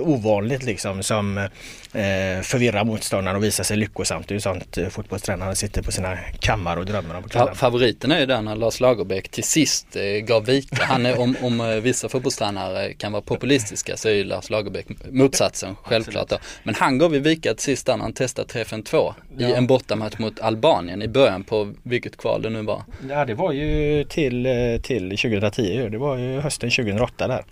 ovanligt 0.00 0.62
liksom 0.62 1.02
som 1.02 1.38
eh, 1.38 2.42
förvirrar 2.42 2.84
motståndaren 2.84 3.36
och 3.36 3.44
visar 3.44 3.64
sig 3.64 3.76
lyckosamt. 3.76 4.28
Det 4.28 4.32
är 4.32 4.36
ju 4.36 4.40
sånt 4.40 4.78
eh, 4.78 4.88
fotbollstränare 4.88 5.54
sitter 5.54 5.82
på 5.82 5.92
sina 5.92 6.18
kammare 6.40 6.80
och 6.80 6.86
drömmer 6.86 7.16
om 7.16 7.22
kvällen. 7.22 7.54
Favoriten 7.54 8.12
är 8.12 8.20
ju 8.20 8.26
den 8.26 8.44
när 8.44 8.56
Lars 8.56 8.80
Lagerbäck 8.80 9.28
till 9.28 9.44
sist 9.44 9.96
eh, 9.96 10.02
gav 10.02 10.44
vika. 10.44 10.84
Han 10.84 11.06
är, 11.06 11.20
om, 11.20 11.36
om 11.42 11.60
eh, 11.60 11.66
vissa 11.66 12.08
fotbollstränare 12.08 12.92
kan 12.92 13.12
vara 13.12 13.22
populistiska 13.22 13.96
så 13.96 14.08
är 14.08 14.12
ju 14.12 14.24
Lars 14.24 14.50
Lagerbäck 14.50 14.86
motsatsen 15.10 15.43
platsen 15.44 15.76
självklart 15.82 16.28
då. 16.28 16.38
Men 16.62 16.74
han 16.74 16.98
gav 16.98 17.14
ju 17.14 17.20
vika 17.20 17.54
till 17.54 17.64
sist 17.64 17.86
när 17.86 17.98
han 17.98 18.12
testade 18.12 18.48
3-5-2 18.48 19.14
ja. 19.36 19.48
i 19.48 19.52
en 19.52 19.66
bortamatch 19.66 20.18
mot 20.18 20.40
Albanien 20.40 21.02
i 21.02 21.08
början 21.08 21.44
på 21.44 21.72
vilket 21.82 22.16
kval 22.16 22.42
det 22.42 22.50
nu 22.50 22.62
var. 22.62 22.82
Ja 23.08 23.24
det 23.24 23.34
var 23.34 23.52
ju 23.52 24.04
till, 24.04 24.46
eh, 24.46 24.80
till 24.82 25.10
2010 25.10 25.88
det 25.90 25.98
var 25.98 26.16
ju 26.16 26.40
hösten 26.40 26.70
2008 26.70 27.28
där. 27.28 27.44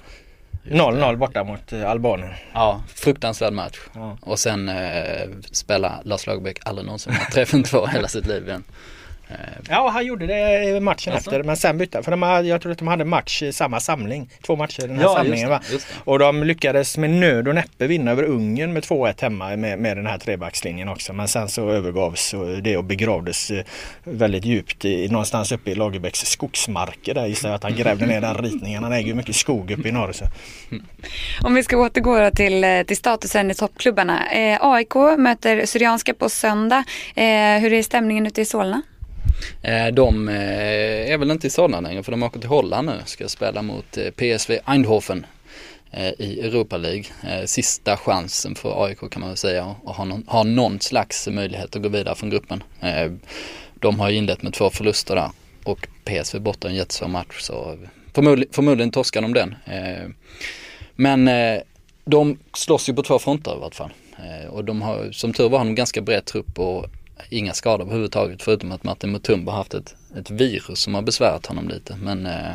0-0 0.64 1.16
borta 1.16 1.44
mot 1.44 1.72
eh, 1.72 1.90
Albanien. 1.90 2.30
Ja, 2.52 2.82
fruktansvärd 2.94 3.52
match. 3.52 3.78
Ja. 3.94 4.16
Och 4.20 4.38
sen 4.38 4.68
eh, 4.68 5.28
spelar 5.50 6.00
Lars 6.04 6.26
Lagerbäck 6.26 6.58
aldrig 6.64 6.87
någonsin 6.87 7.12
3-5-2 7.12 7.87
hela 7.87 8.08
sitt 8.08 8.26
liv 8.26 8.49
igen. 8.49 8.64
Ja, 9.68 9.88
han 9.88 10.06
gjorde 10.06 10.26
det 10.26 10.80
matchen 10.80 11.12
alltså. 11.12 11.30
efter. 11.30 11.42
Men 11.42 11.56
sen 11.56 11.78
bytte 11.78 12.02
för 12.02 12.10
de 12.10 12.22
hade, 12.22 12.48
Jag 12.48 12.60
tror 12.60 12.72
att 12.72 12.78
de 12.78 12.88
hade 12.88 13.04
match 13.04 13.42
i 13.42 13.52
samma 13.52 13.80
samling. 13.80 14.30
Två 14.46 14.56
matcher 14.56 14.84
i 14.84 14.86
den 14.86 14.96
här 14.96 15.02
ja, 15.02 15.14
samlingen. 15.14 15.50
Just 15.50 15.68
det, 15.68 15.72
just 15.72 15.88
det. 15.88 16.10
Och 16.10 16.18
de 16.18 16.42
lyckades 16.42 16.98
med 16.98 17.10
nöd 17.10 17.48
och 17.48 17.54
näppe 17.54 17.87
vinna 17.87 18.11
över 18.11 18.22
Ungern 18.22 18.72
med 18.72 18.83
2-1 18.83 19.22
hemma 19.22 19.57
med, 19.57 19.78
med 19.78 19.96
den 19.96 20.07
här 20.07 20.18
trebackslinjen 20.18 20.88
också. 20.88 21.12
Men 21.12 21.28
sen 21.28 21.48
så 21.48 21.70
övergavs 21.70 22.35
det 22.62 22.76
och 22.76 22.85
begravdes 22.85 23.50
eh, 23.50 23.64
väldigt 24.04 24.44
djupt 24.44 24.85
i, 24.85 25.09
någonstans 25.09 25.52
uppe 25.52 25.70
i 25.70 25.74
Lagerbäcks 25.74 26.20
skogsmarker. 26.20 27.14
Där 27.14 27.26
gissar 27.26 27.48
jag 27.48 27.57
att 27.57 27.62
han 27.62 27.76
grävde 27.76 28.07
ner 28.07 28.20
den 28.20 28.35
ritningen. 28.35 28.83
Han 28.83 28.92
äger 28.92 29.09
ju 29.09 29.14
mycket 29.14 29.37
skog 29.37 29.70
uppe 29.70 29.88
i 29.88 29.92
norr. 29.92 30.12
Så. 30.12 30.24
Om 31.46 31.54
vi 31.54 31.62
ska 31.62 31.76
återgå 31.76 32.30
till, 32.30 32.64
eh, 32.64 32.83
till 32.83 32.96
statusen 32.96 33.50
i 33.50 33.54
toppklubbarna. 33.54 34.30
Eh, 34.30 34.59
AIK 34.61 34.94
möter 35.18 35.66
Syrianska 35.66 36.14
på 36.14 36.28
söndag. 36.28 36.85
Eh, 37.14 37.61
hur 37.61 37.72
är 37.72 37.83
stämningen 37.83 38.26
ute 38.26 38.40
i 38.40 38.44
Solna? 38.44 38.83
Eh, 39.62 39.87
de 39.87 40.29
eh, 40.29 41.12
är 41.12 41.18
väl 41.18 41.31
inte 41.31 41.47
i 41.47 41.51
sådana 41.51 41.81
längre 41.81 42.03
för 42.03 42.12
de 42.12 42.23
åker 42.23 42.40
till 42.40 42.49
Holland 42.49 42.88
nu. 42.88 42.95
Ska 43.05 43.29
spela 43.29 43.62
mot 43.62 43.99
eh, 43.99 44.11
PSV 44.11 44.59
Eindhoven 44.66 45.27
i 46.18 46.40
Europa 46.40 46.77
League. 46.77 47.05
Sista 47.47 47.97
chansen 47.97 48.55
för 48.55 48.85
AIK 48.85 48.99
kan 49.11 49.21
man 49.21 49.29
väl 49.29 49.37
säga 49.37 49.75
och 49.83 49.95
ha 49.95 50.05
någon, 50.05 50.25
ha 50.27 50.42
någon 50.42 50.81
slags 50.81 51.29
möjlighet 51.29 51.77
att 51.77 51.83
gå 51.83 51.88
vidare 51.88 52.14
från 52.14 52.31
gruppen. 52.31 52.62
De 53.75 54.01
har 54.01 54.11
inlett 54.11 54.42
med 54.42 54.53
två 54.53 54.71
förluster 54.71 55.14
där 55.14 55.31
och 55.64 55.88
PSV 56.05 56.38
borta 56.40 56.68
en 56.68 56.75
jättesvår 56.75 57.09
match 57.09 57.40
så 57.40 57.79
förmodligen, 58.14 58.53
förmodligen 58.53 58.90
torskar 58.90 59.23
de 59.23 59.35
den. 59.35 59.55
Men 60.95 61.31
de 62.05 62.38
slåss 62.55 62.88
ju 62.88 62.95
på 62.95 63.03
två 63.03 63.18
fronter 63.18 63.57
i 63.57 63.61
vart 63.61 63.75
fall. 63.75 63.92
Och 64.51 64.64
de 64.64 64.83
har, 64.83 65.12
som 65.12 65.33
tur 65.33 65.49
var 65.49 65.59
har 65.59 65.64
de 65.64 65.75
ganska 65.75 66.01
bred 66.01 66.25
trupp 66.25 66.59
och 66.59 66.87
inga 67.28 67.52
skador 67.52 67.85
överhuvudtaget 67.85 68.42
förutom 68.42 68.72
att 68.72 68.85
Martin 68.85 69.12
Mutumba 69.12 69.52
haft 69.52 69.74
ett, 69.74 69.94
ett 70.16 70.30
virus 70.30 70.78
som 70.78 70.94
har 70.94 71.02
besvärat 71.02 71.46
honom 71.46 71.68
lite. 71.68 71.96
Men 71.96 72.26
eh, 72.26 72.50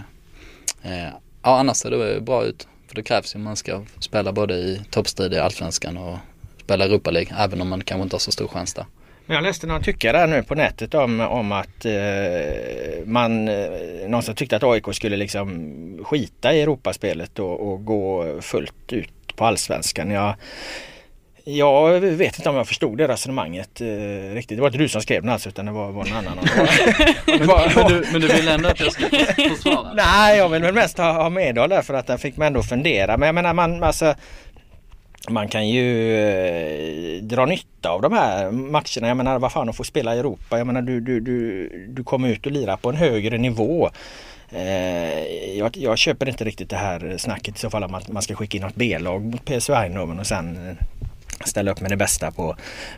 eh, 0.84 1.10
ja, 1.43 1.60
annars 1.60 1.77
ser 1.77 1.91
det 1.91 2.21
bra 2.21 2.43
ut. 2.43 2.67
För 2.88 2.95
det 2.95 3.03
krävs 3.03 3.36
ju 3.36 3.38
om 3.38 3.43
man 3.43 3.56
ska 3.56 3.84
spela 3.99 4.32
både 4.32 4.53
i 4.53 4.82
toppstrid 4.89 5.34
i 5.34 5.38
Allsvenskan 5.38 5.97
och 5.97 6.17
spela 6.63 6.86
Europa 6.86 7.12
League 7.12 7.36
även 7.39 7.62
om 7.62 7.69
man 7.69 7.82
kanske 7.82 8.03
inte 8.03 8.13
har 8.13 8.19
så 8.19 8.32
stor 8.32 8.47
chans 8.47 8.73
där. 8.73 8.86
Jag 9.30 9.43
läste 9.43 9.67
någon 9.67 9.84
tyckare 9.84 10.27
nu 10.27 10.43
på 10.43 10.56
nätet 10.56 10.93
om, 10.93 11.19
om 11.19 11.51
att 11.51 11.86
eh, 11.86 13.06
man 13.06 13.47
eh, 13.47 13.69
någonstans 14.08 14.38
tyckte 14.38 14.56
att 14.56 14.63
AIK 14.63 14.86
skulle 14.91 15.17
liksom 15.17 16.06
skita 16.06 16.53
i 16.53 16.62
Europaspelet 16.62 17.39
och, 17.39 17.71
och 17.71 17.86
gå 17.86 18.38
fullt 18.41 18.93
ut 18.93 19.36
på 19.36 19.45
allsvenskan. 19.45 20.12
Jag, 20.12 20.36
jag 21.49 21.99
vet 21.99 22.38
inte 22.38 22.49
om 22.49 22.55
jag 22.55 22.67
förstod 22.67 22.97
det 22.97 23.07
resonemanget 23.07 23.81
eh, 23.81 24.33
riktigt. 24.33 24.57
Det 24.57 24.62
var 24.62 24.67
inte 24.67 24.77
du 24.77 24.89
som 24.89 25.01
skrev 25.01 25.21
den 25.21 25.31
alltså 25.31 25.49
utan 25.49 25.65
det 25.65 25.71
var, 25.71 25.91
var 25.91 26.05
någon 26.05 26.17
annan. 26.17 26.38
men, 27.27 27.47
men, 27.75 27.88
du, 27.88 28.07
men 28.12 28.21
du 28.21 28.27
vill 28.27 28.47
ändå 28.47 28.69
att 28.69 28.79
jag 28.79 28.91
ska 28.91 29.05
försvara? 29.49 29.93
Nej, 29.93 30.38
jag 30.38 30.49
vill 30.49 30.62
väl 30.62 30.73
mest 30.73 30.97
ha, 30.97 31.12
ha 31.12 31.29
medhåll 31.29 31.69
där 31.69 31.81
för 31.81 31.93
att 31.93 32.07
den 32.07 32.19
fick 32.19 32.38
mig 32.38 32.47
ändå 32.47 32.63
fundera. 32.63 33.17
Men 33.17 33.25
jag 33.25 33.36
menar 33.36 33.53
man, 33.53 33.83
alltså, 33.83 34.15
man 35.29 35.47
kan 35.47 35.69
ju 35.69 36.17
eh, 36.17 37.23
dra 37.23 37.45
nytta 37.45 37.89
av 37.89 38.01
de 38.01 38.13
här 38.13 38.51
matcherna. 38.51 39.07
Jag 39.07 39.17
menar 39.17 39.39
vad 39.39 39.51
fan 39.51 39.69
att 39.69 39.77
få 39.77 39.83
spela 39.83 40.15
i 40.15 40.19
Europa. 40.19 40.57
Jag 40.57 40.67
menar 40.67 40.81
du, 40.81 40.99
du, 40.99 41.19
du, 41.19 41.69
du 41.89 42.03
kommer 42.03 42.29
ut 42.29 42.45
och 42.45 42.51
lirar 42.51 42.77
på 42.77 42.89
en 42.89 42.95
högre 42.95 43.38
nivå. 43.38 43.89
Eh, 44.49 45.57
jag, 45.57 45.77
jag, 45.77 45.97
köper 45.97 46.29
inte 46.29 46.43
riktigt 46.43 46.69
det 46.69 46.77
här 46.77 47.15
snacket 47.17 47.55
i 47.55 47.60
så 47.60 47.69
fall 47.69 47.83
om 47.83 47.95
att 47.95 48.12
man 48.12 48.21
ska 48.21 48.36
skicka 48.36 48.57
in 48.57 48.63
något 48.63 48.75
B-lag 48.75 49.25
mot 49.25 49.45
PSV 49.45 49.73
Eindhoven 49.73 50.19
och 50.19 50.27
sen 50.27 50.77
ställa 51.45 51.71
upp 51.71 51.82
med 51.82 51.91
det 51.91 51.97
bästa 51.97 52.32
på, 52.32 52.56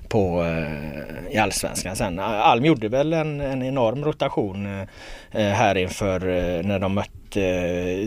på, 0.08 0.44
eh, 0.44 1.34
i 1.36 1.38
Allsvenskan. 1.38 1.96
Sen 1.96 2.20
Alm 2.20 2.66
gjorde 2.66 2.90
väl 2.90 3.14
en, 3.14 3.42
en 3.42 3.64
enorm 3.64 4.06
rotation 4.06 4.66
eh, 5.32 5.48
här 5.50 5.78
inför 5.78 6.28
eh, 6.28 6.66
när 6.66 6.80
de 6.80 6.94
mötte 6.94 7.19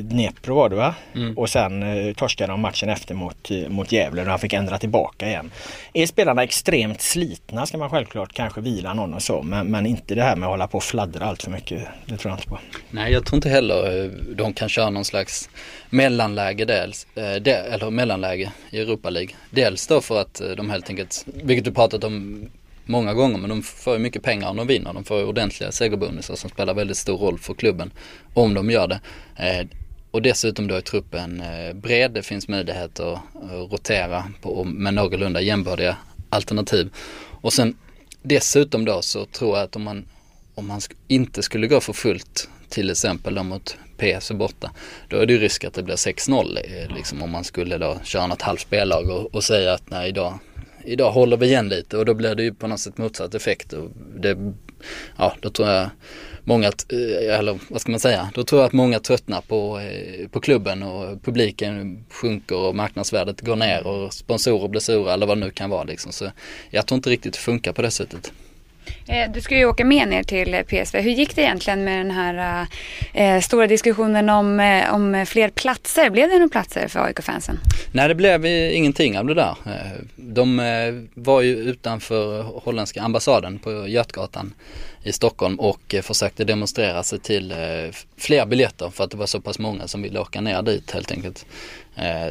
Dnepro 0.03 0.55
var 0.55 0.69
det 0.69 0.77
va? 0.77 0.95
Mm. 1.15 1.39
Och 1.39 1.51
sen 1.51 1.85
torskade 2.15 2.53
de 2.53 2.61
matchen 2.61 2.89
efter 2.89 3.15
mot, 3.15 3.51
mot 3.69 3.93
Gävle 3.93 4.23
och 4.23 4.29
han 4.29 4.39
fick 4.39 4.53
ändra 4.53 4.79
tillbaka 4.79 5.29
igen. 5.29 5.51
Är 5.93 6.07
spelarna 6.07 6.43
extremt 6.43 7.01
slitna 7.01 7.67
ska 7.67 7.79
man 7.79 7.91
självklart 7.91 8.33
kanske 8.33 8.61
vila 8.61 8.95
någon 8.95 9.15
och 9.15 9.23
så 9.23 9.43
men, 9.43 9.67
men 9.67 9.87
inte 9.87 10.15
det 10.15 10.23
här 10.23 10.37
med 10.37 10.47
att 10.47 10.53
hålla 10.53 10.69
på 10.69 10.77
och 10.77 10.85
fladdra 10.85 11.27
allt 11.27 11.43
för 11.43 11.51
mycket. 11.51 11.89
Det 12.07 12.17
tror 12.17 12.31
jag 12.31 12.39
inte 12.39 12.49
på. 12.49 12.59
Nej 12.91 13.13
jag 13.13 13.27
tror 13.27 13.37
inte 13.37 13.49
heller 13.49 14.11
de 14.37 14.53
kan 14.53 14.69
köra 14.69 14.91
någon 14.91 15.05
slags 15.05 15.51
mellanläge 15.91 16.65
dels, 16.65 17.07
eller 17.15 17.91
mellanläge 17.91 18.53
i 18.71 18.81
Europa 18.81 19.11
League. 19.11 19.35
Dels 19.51 19.87
då 19.87 20.01
för 20.01 20.21
att 20.21 20.43
de 20.57 20.71
helt 20.71 20.91
enkelt, 20.91 21.27
vilket 21.27 21.65
du 21.65 21.73
pratat 21.73 22.05
om 22.05 22.49
många 22.87 23.15
gånger 23.15 23.39
men 23.39 23.51
de 23.51 23.63
får 23.63 23.93
ju 23.93 23.99
mycket 23.99 24.23
pengar 24.23 24.49
om 24.49 24.57
de 24.57 24.67
vinner. 24.67 24.93
De 24.93 25.05
får 25.05 25.19
ju 25.19 25.25
ordentliga 25.25 25.73
segerbonusar 25.73 26.35
som 26.35 26.51
spelar 26.51 26.75
väldigt 26.75 26.97
stor 26.97 27.19
roll 27.19 27.39
för 27.39 27.55
klubben 27.55 27.91
om 28.35 28.55
de 28.55 28.71
gör 28.71 28.89
det. 28.89 29.01
Eh, 29.37 29.67
och 30.11 30.23
dessutom 30.23 30.67
då 30.67 30.75
är 30.75 30.81
truppen 30.81 31.41
eh, 31.41 31.75
bred, 31.75 32.11
det 32.11 32.23
finns 32.23 32.49
möjlighet 32.49 33.01
att, 33.01 33.19
eh, 33.51 33.61
rotera 33.71 34.25
på, 34.43 34.65
med 34.65 34.95
någorlunda 34.95 35.41
jämbördiga 35.41 35.97
alternativ. 36.31 36.91
Och 37.41 37.53
sen 37.53 37.77
dessutom 38.23 38.85
då 38.85 39.03
så 39.03 39.25
tror 39.25 39.57
jag 39.57 39.65
att 39.65 39.77
om 39.77 39.83
man, 39.83 40.05
om 40.55 40.67
man 40.67 40.81
inte 41.09 41.43
skulle 41.43 41.67
gå 41.67 41.81
för 41.81 41.93
fullt 41.93 42.49
till 42.69 42.91
exempel 42.91 43.35
då 43.35 43.43
mot 43.43 43.77
PSV 43.97 44.35
borta. 44.35 44.71
Då 45.09 45.17
är 45.17 45.27
det 45.27 45.33
ju 45.33 45.39
risk 45.39 45.65
att 45.65 45.75
det 45.75 45.83
blir 45.83 45.97
6-0 45.97 46.59
liksom 46.95 47.23
om 47.23 47.31
man 47.31 47.45
skulle 47.45 47.79
då 47.79 47.99
köra 48.05 48.27
något 48.27 48.43
halvt 48.43 48.61
spellag 48.61 49.11
och, 49.11 49.35
och 49.35 49.45
säga 49.45 49.73
att 49.73 49.91
nej 49.91 50.09
idag, 50.09 50.39
idag 50.85 51.13
håller 51.13 51.37
vi 51.37 51.47
igen 51.47 51.69
lite 51.69 51.97
och 51.97 52.05
då 52.05 52.15
blir 52.15 52.35
det 52.35 52.43
ju 52.43 52.55
på 52.55 52.67
något 52.67 52.81
sätt 52.81 52.99
motsatt 52.99 53.35
effekt. 53.35 53.73
Och 53.73 53.91
det, 54.17 54.55
ja, 55.17 55.35
då 55.41 55.51
tror 55.51 55.69
jag 55.69 55.91
många, 56.45 56.67
eh, 56.67 57.39
eller 57.39 57.59
vad 57.69 57.81
ska 57.81 57.91
man 57.91 58.01
säga, 58.01 58.31
då 58.35 58.45
tror 58.45 58.61
jag 58.61 58.67
att 58.67 58.73
många 58.73 58.99
tröttnar 58.99 59.41
på, 59.41 59.79
eh, 59.79 60.29
på 60.29 60.41
klubben 60.41 60.83
och 60.83 61.23
publiken 61.23 62.05
sjunker 62.11 62.57
och 62.57 62.77
marknadsvärdet 62.77 63.41
går 63.41 63.57
ner 63.57 63.87
och 63.87 64.15
sponsorer 64.15 64.69
blir 64.69 64.81
sura 64.81 65.13
eller 65.13 65.27
vad 65.27 65.37
det 65.37 65.45
nu 65.45 65.51
kan 65.51 65.71
vara 65.71 65.85
liksom. 65.85 66.13
Så 66.13 66.31
jag 66.71 66.87
tror 66.87 66.97
inte 66.97 67.11
riktigt 67.11 67.33
det 67.33 67.39
funkar 67.39 67.73
på 67.73 67.83
det 67.83 67.91
sättet. 67.91 68.33
Eh, 69.07 69.33
du 69.33 69.41
ska 69.41 69.57
ju 69.57 69.67
åka 69.67 69.85
med 69.85 70.09
ner 70.09 70.23
till 70.23 70.55
eh, 70.55 70.63
PSV. 70.63 71.01
Hur 71.01 71.11
gick 71.11 71.37
det 71.37 71.43
egentligen 71.43 71.85
med 71.85 71.99
den 71.99 72.11
här 72.11 72.67
äh, 73.13 73.41
stora 73.41 73.67
diskussionen 73.67 74.29
om, 74.29 74.61
om 74.93 75.27
fler 75.27 75.49
platser? 75.49 76.11
Blev 76.11 76.29
det 76.29 76.35
några 76.35 76.49
platser 76.49 76.89
för 76.89 77.01
AIK-fansen? 77.01 77.59
Nej, 77.93 78.09
det 78.09 78.15
blev 78.15 78.47
ingenting 78.47 79.19
av 79.19 79.27
det 79.27 79.35
där. 79.35 79.55
De 80.17 80.57
var 81.15 81.41
ju 81.41 81.57
utanför 81.57 82.43
holländska 82.43 83.03
ambassaden 83.03 83.59
på 83.59 83.89
Götgatan 83.89 84.55
i 85.03 85.13
Stockholm 85.13 85.61
och 85.61 85.95
försökte 86.03 86.45
demonstrera 86.45 87.03
sig 87.03 87.19
till 87.19 87.55
fler 88.17 88.47
biljetter 88.47 88.91
för 88.91 89.05
att 89.05 89.11
det 89.11 89.17
var 89.17 89.27
så 89.27 89.41
pass 89.41 89.59
många 89.59 89.89
som 89.89 90.03
ville 90.03 90.21
åka 90.21 90.41
ner 90.41 90.63
dit 90.63 90.91
helt 90.91 91.13
enkelt. 91.13 91.47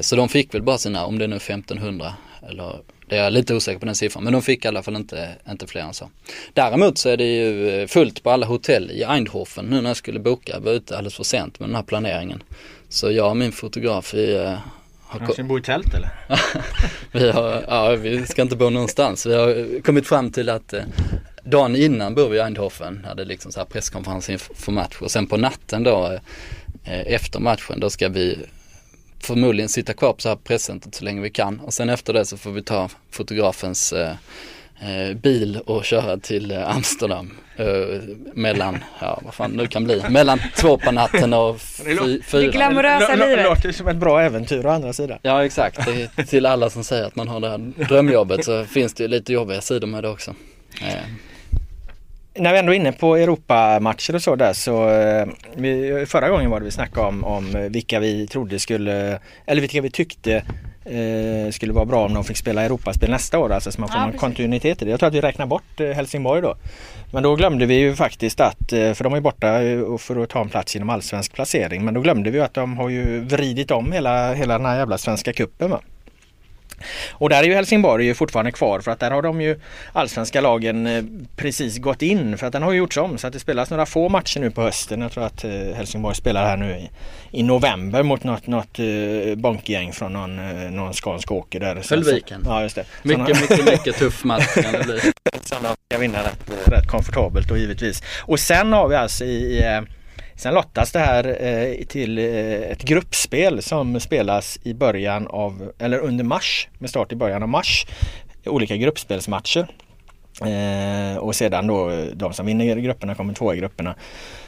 Så 0.01 0.15
de 0.15 0.29
fick 0.29 0.53
väl 0.53 0.61
bara 0.61 0.77
sina, 0.77 1.05
om 1.05 1.17
det 1.17 1.25
är 1.25 1.27
nu 1.27 1.35
1500 1.35 2.13
eller 2.49 2.81
det 3.11 3.17
är 3.17 3.23
jag 3.23 3.33
lite 3.33 3.55
osäker 3.55 3.79
på 3.79 3.85
den 3.85 3.95
siffran 3.95 4.23
men 4.23 4.33
de 4.33 4.41
fick 4.41 4.65
i 4.65 4.67
alla 4.67 4.83
fall 4.83 4.95
inte, 4.95 5.29
inte 5.49 5.67
fler 5.67 5.81
än 5.81 5.93
så. 5.93 6.09
Däremot 6.53 6.97
så 6.97 7.09
är 7.09 7.17
det 7.17 7.35
ju 7.35 7.87
fullt 7.87 8.23
på 8.23 8.31
alla 8.31 8.45
hotell 8.45 8.91
i 8.91 9.03
Eindhoven 9.03 9.65
nu 9.65 9.81
när 9.81 9.89
jag 9.89 9.97
skulle 9.97 10.19
boka. 10.19 10.53
Jag 10.53 10.59
var 10.59 10.71
ute 10.71 10.97
alldeles 10.97 11.15
för 11.15 11.23
sent 11.23 11.59
med 11.59 11.69
den 11.69 11.75
här 11.75 11.83
planeringen. 11.83 12.43
Så 12.89 13.11
jag 13.11 13.29
och 13.29 13.37
min 13.37 13.51
fotograf 13.51 14.13
vi 14.13 14.37
uh, 14.37 14.57
har... 15.01 15.33
Ska 15.33 15.43
bo 15.43 15.59
i 15.59 15.61
tält 15.61 15.93
eller? 15.93 16.09
vi, 17.11 17.31
har, 17.31 17.65
ja, 17.67 17.95
vi 17.95 18.25
ska 18.25 18.41
inte 18.41 18.55
bo 18.55 18.69
någonstans. 18.69 19.25
Vi 19.25 19.35
har 19.35 19.81
kommit 19.81 20.07
fram 20.07 20.31
till 20.31 20.49
att 20.49 20.73
uh, 20.73 20.81
dagen 21.43 21.75
innan 21.75 22.15
bor 22.15 22.29
vi 22.29 22.37
i 22.37 22.41
Eindhoven. 22.41 23.05
Hade 23.05 23.25
liksom 23.25 23.51
så 23.51 23.59
här 23.59 23.65
presskonferens 23.65 24.29
inför 24.29 24.71
match 24.71 24.97
och 24.99 25.11
sen 25.11 25.27
på 25.27 25.37
natten 25.37 25.83
då 25.83 26.11
uh, 26.11 26.19
efter 26.85 27.39
matchen 27.39 27.79
då 27.79 27.89
ska 27.89 28.09
vi 28.09 28.39
förmodligen 29.23 29.69
sitta 29.69 29.93
kvar 29.93 30.13
på 30.13 30.21
så 30.21 30.29
här 30.29 30.35
presscentret 30.35 30.95
så 30.95 31.05
länge 31.05 31.21
vi 31.21 31.29
kan 31.29 31.59
och 31.59 31.73
sen 31.73 31.89
efter 31.89 32.13
det 32.13 32.25
så 32.25 32.37
får 32.37 32.51
vi 32.51 32.63
ta 32.63 32.89
fotografens 33.11 33.93
eh, 33.93 34.15
eh 34.81 35.13
bil 35.15 35.59
och 35.65 35.85
köra 35.85 36.17
till 36.17 36.51
eh, 36.51 36.75
Amsterdam 36.75 37.37
eh, 37.55 37.65
mellan, 38.33 38.83
ja 38.99 39.21
vad 39.25 39.33
fan 39.33 39.51
nu 39.51 39.67
kan 39.67 39.83
bli, 39.83 40.03
mellan 40.09 40.39
två 40.55 40.77
på 40.77 40.91
natten 40.91 41.33
och 41.33 41.61
fy, 41.61 42.21
fyra. 42.21 42.41
Det 42.41 42.47
glamorösa 42.47 43.15
livet. 43.15 43.37
Det 43.37 43.43
låter 43.43 43.71
som 43.71 43.87
ett 43.87 43.97
bra 43.97 44.21
äventyr 44.21 44.65
å 44.65 44.69
andra 44.69 44.93
sidan. 44.93 45.19
Ja 45.21 45.45
exakt, 45.45 45.85
det, 45.85 46.25
till 46.25 46.45
alla 46.45 46.69
som 46.69 46.83
säger 46.83 47.05
att 47.05 47.15
man 47.15 47.27
har 47.27 47.39
det 47.39 47.49
här 47.49 47.57
drömjobbet 47.87 48.45
så 48.45 48.65
finns 48.65 48.93
det 48.93 49.03
ju 49.03 49.07
lite 49.07 49.33
jobbiga 49.33 49.61
sidor 49.61 49.87
med 49.87 50.03
det 50.03 50.09
också. 50.09 50.35
Eh 50.81 51.30
när 52.33 52.53
vi 52.53 52.59
ändå 52.59 52.71
är 52.71 52.75
inne 52.75 52.91
på 52.91 53.15
Europamatcher 53.15 54.15
och 54.15 54.21
så 54.21 54.35
där 54.35 54.53
så 54.53 54.89
eh, 54.89 55.27
vi, 55.55 56.05
förra 56.07 56.29
gången 56.29 56.49
var 56.49 56.59
det 56.59 56.65
vi 56.65 56.71
snackade 56.71 57.07
om, 57.07 57.23
om 57.23 57.67
vilka 57.69 57.99
vi 57.99 58.27
trodde 58.27 58.59
skulle, 58.59 59.19
eller 59.45 59.61
vilka 59.61 59.81
vi 59.81 59.89
tyckte 59.89 60.43
eh, 60.85 61.51
skulle 61.51 61.73
vara 61.73 61.85
bra 61.85 62.05
om 62.05 62.13
de 62.13 62.23
fick 62.23 62.37
spela 62.37 62.61
Europaspel 62.61 63.09
nästa 63.09 63.39
år. 63.39 63.51
Alltså 63.51 63.71
så 63.71 63.81
man 63.81 63.89
får 63.89 63.99
ja, 63.99 64.05
någon 64.05 64.17
kontinuitet 64.17 64.81
i 64.81 64.85
det. 64.85 64.91
Jag 64.91 64.99
tror 64.99 65.07
att 65.07 65.13
vi 65.13 65.21
räknar 65.21 65.45
bort 65.45 65.79
eh, 65.79 65.87
Helsingborg 65.87 66.41
då. 66.41 66.55
Men 67.11 67.23
då 67.23 67.35
glömde 67.35 67.65
vi 67.65 67.75
ju 67.75 67.95
faktiskt 67.95 68.39
att, 68.39 68.73
eh, 68.73 68.93
för 68.93 69.03
de 69.03 69.13
är 69.13 69.21
borta 69.21 69.59
för 69.99 70.23
att 70.23 70.29
ta 70.29 70.41
en 70.41 70.49
plats 70.49 70.75
inom 70.75 70.89
allsvensk 70.89 71.33
placering. 71.33 71.85
Men 71.85 71.93
då 71.93 72.01
glömde 72.01 72.31
vi 72.31 72.39
att 72.39 72.53
de 72.53 72.77
har 72.77 72.89
ju 72.89 73.19
vridit 73.19 73.71
om 73.71 73.91
hela, 73.91 74.33
hela 74.33 74.57
den 74.57 74.65
här 74.65 74.77
jävla 74.77 74.97
svenska 74.97 75.33
cupen. 75.33 75.69
Va? 75.69 75.81
Och 77.11 77.29
där 77.29 77.43
är 77.43 77.43
ju 77.43 77.53
Helsingborg 77.53 78.05
ju 78.05 78.13
fortfarande 78.13 78.51
kvar 78.51 78.79
för 78.79 78.91
att 78.91 78.99
där 78.99 79.11
har 79.11 79.21
de 79.21 79.41
ju 79.41 79.59
allsvenska 79.93 80.41
lagen 80.41 80.87
eh, 80.87 81.03
precis 81.35 81.77
gått 81.77 82.01
in 82.01 82.37
för 82.37 82.47
att 82.47 82.53
den 82.53 82.63
har 82.63 82.71
ju 82.71 82.77
gjorts 82.77 82.97
om 82.97 83.17
så 83.17 83.27
att 83.27 83.33
det 83.33 83.39
spelas 83.39 83.69
några 83.69 83.85
få 83.85 84.09
matcher 84.09 84.39
nu 84.39 84.51
på 84.51 84.61
hösten. 84.61 85.01
Jag 85.01 85.11
tror 85.11 85.23
att 85.23 85.43
eh, 85.43 85.51
Helsingborg 85.51 86.15
spelar 86.15 86.45
här 86.45 86.57
nu 86.57 86.71
i, 86.71 86.89
i 87.31 87.43
november 87.43 88.03
mot 88.03 88.23
något, 88.23 88.47
något 88.47 88.79
uh, 88.79 89.35
bonkgäng 89.35 89.93
från 89.93 90.13
någon, 90.13 90.35
någon 90.75 90.93
skånsk 90.93 91.31
åker 91.31 91.59
där. 91.59 91.81
Höllviken. 91.89 92.41
Ja 92.45 92.61
just 92.61 92.75
det. 92.75 92.85
Mycket, 93.03 93.37
Såna... 93.37 93.39
mycket, 93.41 93.65
mycket 93.65 93.95
tuff 93.99 94.23
match 94.23 94.53
kan 94.53 94.71
det 94.71 94.83
bli. 94.83 94.99
Sådana 95.41 95.75
ska 95.89 95.97
vinna 95.97 96.19
rätt, 96.19 96.51
rätt 96.65 96.87
komfortabelt 96.87 97.51
och 97.51 97.57
givetvis. 97.57 98.03
Och 98.21 98.39
sen 98.39 98.73
har 98.73 98.87
vi 98.87 98.95
alltså 98.95 99.25
i, 99.25 99.57
i 99.57 99.81
Sen 100.41 100.53
lottas 100.53 100.91
det 100.91 100.99
här 100.99 101.43
eh, 101.43 101.85
till 101.85 102.17
eh, 102.17 102.25
ett 102.71 102.83
gruppspel 102.83 103.61
som 103.61 103.99
spelas 103.99 104.59
i 104.63 104.73
början 104.73 105.27
av, 105.27 105.71
eller 105.79 105.99
under 105.99 106.23
mars, 106.23 106.67
med 106.79 106.89
start 106.89 107.11
i 107.11 107.15
början 107.15 107.43
av 107.43 107.49
mars. 107.49 107.85
Olika 108.45 108.77
gruppspelsmatcher. 108.77 109.67
Eh, 110.41 111.17
och 111.17 111.35
sedan 111.35 111.67
då 111.67 111.89
eh, 111.89 112.05
de 112.05 112.33
som 112.33 112.45
vinner 112.45 112.75
grupperna 112.75 113.15
kommer 113.15 113.33
två 113.33 113.53
i 113.53 113.57
grupperna. 113.57 113.95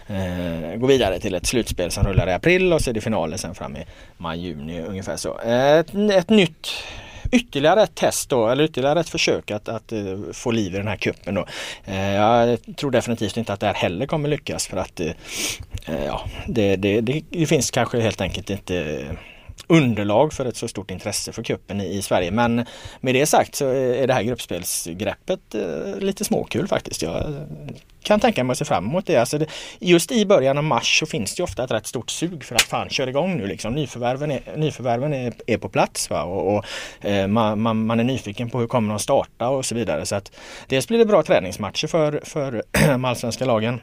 Eh, 0.08 0.76
går 0.76 0.88
vidare 0.88 1.20
till 1.20 1.36
ett 1.36 1.46
slutspel 1.46 1.92
som 1.92 2.04
rullar 2.04 2.30
i 2.30 2.34
april 2.34 2.74
och 2.74 2.82
så 2.82 2.90
är 2.90 2.94
det 2.94 3.02
finaler 3.02 3.38
sen 3.38 3.56
fram 3.56 3.76
i 3.76 3.86
maj-juni 4.18 4.82
ungefär 4.82 5.16
så. 5.16 5.40
Eh, 5.40 5.78
ett, 5.78 5.94
ett 6.12 6.30
nytt 6.30 6.68
ytterligare 7.34 7.84
ett 7.84 7.96
test 7.96 8.30
då, 8.30 8.48
eller 8.48 8.63
ytterligare 8.63 9.00
ett 9.00 9.10
försök 9.10 9.52
att, 9.52 9.69
att 9.69 9.93
uh, 9.93 10.32
få 10.32 10.52
liv 10.52 10.74
i 10.74 10.78
den 10.78 10.88
här 10.88 10.96
kuppen 10.96 11.36
då. 11.36 11.46
Uh, 11.88 12.13
jag 12.13 12.60
tror 12.76 12.91
definitivt 12.91 13.38
inte 13.38 13.54
att 13.54 13.60
det 13.60 13.65
här 13.67 13.74
heller 13.74 14.06
kommer 14.06 14.30
lyckas 14.30 14.67
för 14.67 14.78
att 14.78 15.02
uh, 15.02 15.12
ja, 16.06 16.22
det, 16.48 16.76
det, 16.76 17.02
det, 17.02 17.22
det, 17.30 17.46
finns 17.46 17.72
kanske 17.72 18.00
helt 18.00 18.22
enkelt 18.22 18.50
inte 18.50 19.06
underlag 19.67 20.34
för 20.34 20.46
ett 20.46 20.58
så 20.58 20.67
stort 20.67 20.91
intresse 20.91 21.32
för 21.32 21.43
kuppen 21.43 21.82
i, 21.82 21.98
i, 21.98 22.02
Sverige. 22.02 22.32
Men 22.32 22.65
med 23.02 23.15
det 23.15 23.26
sagt 23.26 23.56
så 23.56 23.67
är 23.69 24.08
det 24.08 24.13
här 24.13 24.24
gruppspelsgreppet 24.24 25.39
lite 25.98 26.26
småkul 26.26 26.67
faktiskt. 26.67 27.02
Jag 27.02 27.34
kan 28.04 28.20
tänka 28.20 28.44
mig 28.44 28.52
att 28.52 28.58
se 28.58 28.66
fram 28.66 28.86
emot 28.86 29.06
det. 29.06 29.18
Alltså 29.18 29.38
det. 29.38 29.46
Just 29.80 30.12
i 30.12 30.26
början 30.26 30.58
av 30.58 30.63
mars 30.63 31.00
så 31.00 31.06
finns 31.06 31.36
det 31.36 31.44
ofta 31.44 31.63
ett 31.63 31.72
rätt 31.72 31.88
stort 31.88 32.10
sug 32.10 32.44
för 32.44 32.56
att 32.56 32.62
fan 32.62 32.89
kör 32.89 33.08
igång 33.08 33.38
nu 33.38 33.48
liksom. 33.48 33.74
Nyförvärven 33.74 34.32
är, 34.32 34.42
nyförvärven 34.56 35.13
är, 35.13 35.34
är 35.48 35.58
på 35.58 35.70
plats 35.70 36.10
va? 36.10 36.24
och, 36.24 36.56
och 36.56 36.66
eh, 37.06 37.28
man, 37.28 37.62
man, 37.62 37.86
man, 37.86 38.00
är 38.00 38.04
nyfiken 38.04 38.50
på 38.50 38.60
hur 38.60 38.68
kommer 38.68 38.89
de 38.89 39.00
starta 39.00 39.50
och 39.50 39.66
så 39.66 39.76
vidare. 39.76 40.06
Så 40.06 40.16
att 40.16 40.32
dels 40.68 40.88
blir 40.88 41.00
det 41.00 41.06
bra 41.06 41.24
träningsmatcher 41.24 41.88
för, 41.88 42.22
för 42.24 42.63
de 42.88 43.06
allsvenska 43.06 43.46
lagen. 43.46 43.80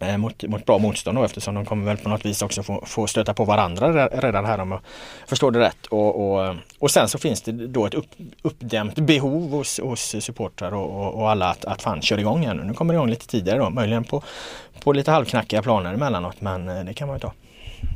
Eh, 0.00 0.16
mot, 0.16 0.42
mot 0.42 0.66
bra 0.66 0.78
motstånd 0.78 1.18
då, 1.18 1.24
eftersom 1.24 1.54
de 1.54 1.64
kommer 1.64 1.84
väl 1.84 1.96
på 1.96 2.08
något 2.08 2.26
vis 2.26 2.42
också 2.42 2.62
få, 2.62 2.84
få 2.86 3.06
stöta 3.06 3.34
på 3.34 3.44
varandra 3.44 4.08
redan 4.08 4.44
här 4.44 4.58
om 4.58 4.70
jag 4.70 4.80
förstår 5.26 5.50
det 5.50 5.58
rätt. 5.60 5.86
Och, 5.86 6.34
och, 6.34 6.56
och 6.78 6.90
sen 6.90 7.08
så 7.08 7.18
finns 7.18 7.42
det 7.42 7.52
då 7.52 7.86
ett 7.86 7.94
upp, 7.94 8.10
uppdämt 8.42 8.98
behov 8.98 9.50
hos, 9.50 9.80
hos 9.80 10.16
supportrar 10.20 10.74
och, 10.74 11.00
och, 11.00 11.14
och, 11.14 11.30
alla 11.30 11.50
att, 11.50 11.64
att 11.64 11.82
fan 11.82 12.02
köra 12.02 12.20
igång 12.20 12.42
igen 12.42 12.56
nu. 12.56 12.64
Nu 12.64 12.74
kommer 12.74 12.94
det 12.94 12.96
igång 12.96 13.10
lite 13.10 13.26
tidigare 13.26 13.58
då, 13.58 13.70
möjligen 13.70 14.04
på, 14.04 14.22
på 14.82 14.92
lite 14.92 15.10
halvknackiga 15.10 15.62
planer 15.62 15.94
emellanåt 15.94 16.40
men 16.40 16.68
eh, 16.68 16.84
det 16.84 16.94
kan 16.94 17.08
man 17.08 17.16
ju 17.16 17.20
ta. 17.20 17.32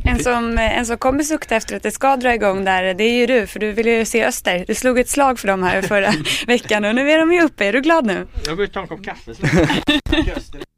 En 0.05 0.19
som, 0.19 0.59
en 0.59 0.87
som 0.87 0.99
kommer 0.99 1.23
sukta 1.23 1.57
efter 1.57 1.77
att 1.77 1.83
det 1.83 1.91
ska 1.91 2.17
dra 2.17 2.35
igång 2.35 2.65
där, 2.65 2.95
det 2.95 3.05
är 3.05 3.13
ju 3.13 3.27
du, 3.27 3.47
för 3.47 3.61
du 3.61 3.73
vill 3.73 3.87
ju 3.87 4.05
se 4.05 4.25
Öster. 4.25 4.65
Du 4.67 4.75
slog 4.75 4.99
ett 4.99 5.09
slag 5.09 5.39
för 5.39 5.49
dem 5.49 5.63
här 5.63 5.83
förra 5.83 6.13
veckan 6.47 6.85
och 6.85 6.95
nu 6.95 7.11
är 7.11 7.19
de 7.19 7.33
ju 7.33 7.43
uppe. 7.43 7.65
Är 7.65 7.73
du 7.73 7.81
glad 7.81 8.07
nu? 8.07 8.27
Jag 8.47 8.57
går 8.57 8.65
ut 8.65 8.71
och 8.71 8.75
tar 8.75 8.81
en 8.83 8.89
kopp 8.89 9.05
kaffe. 9.05 9.35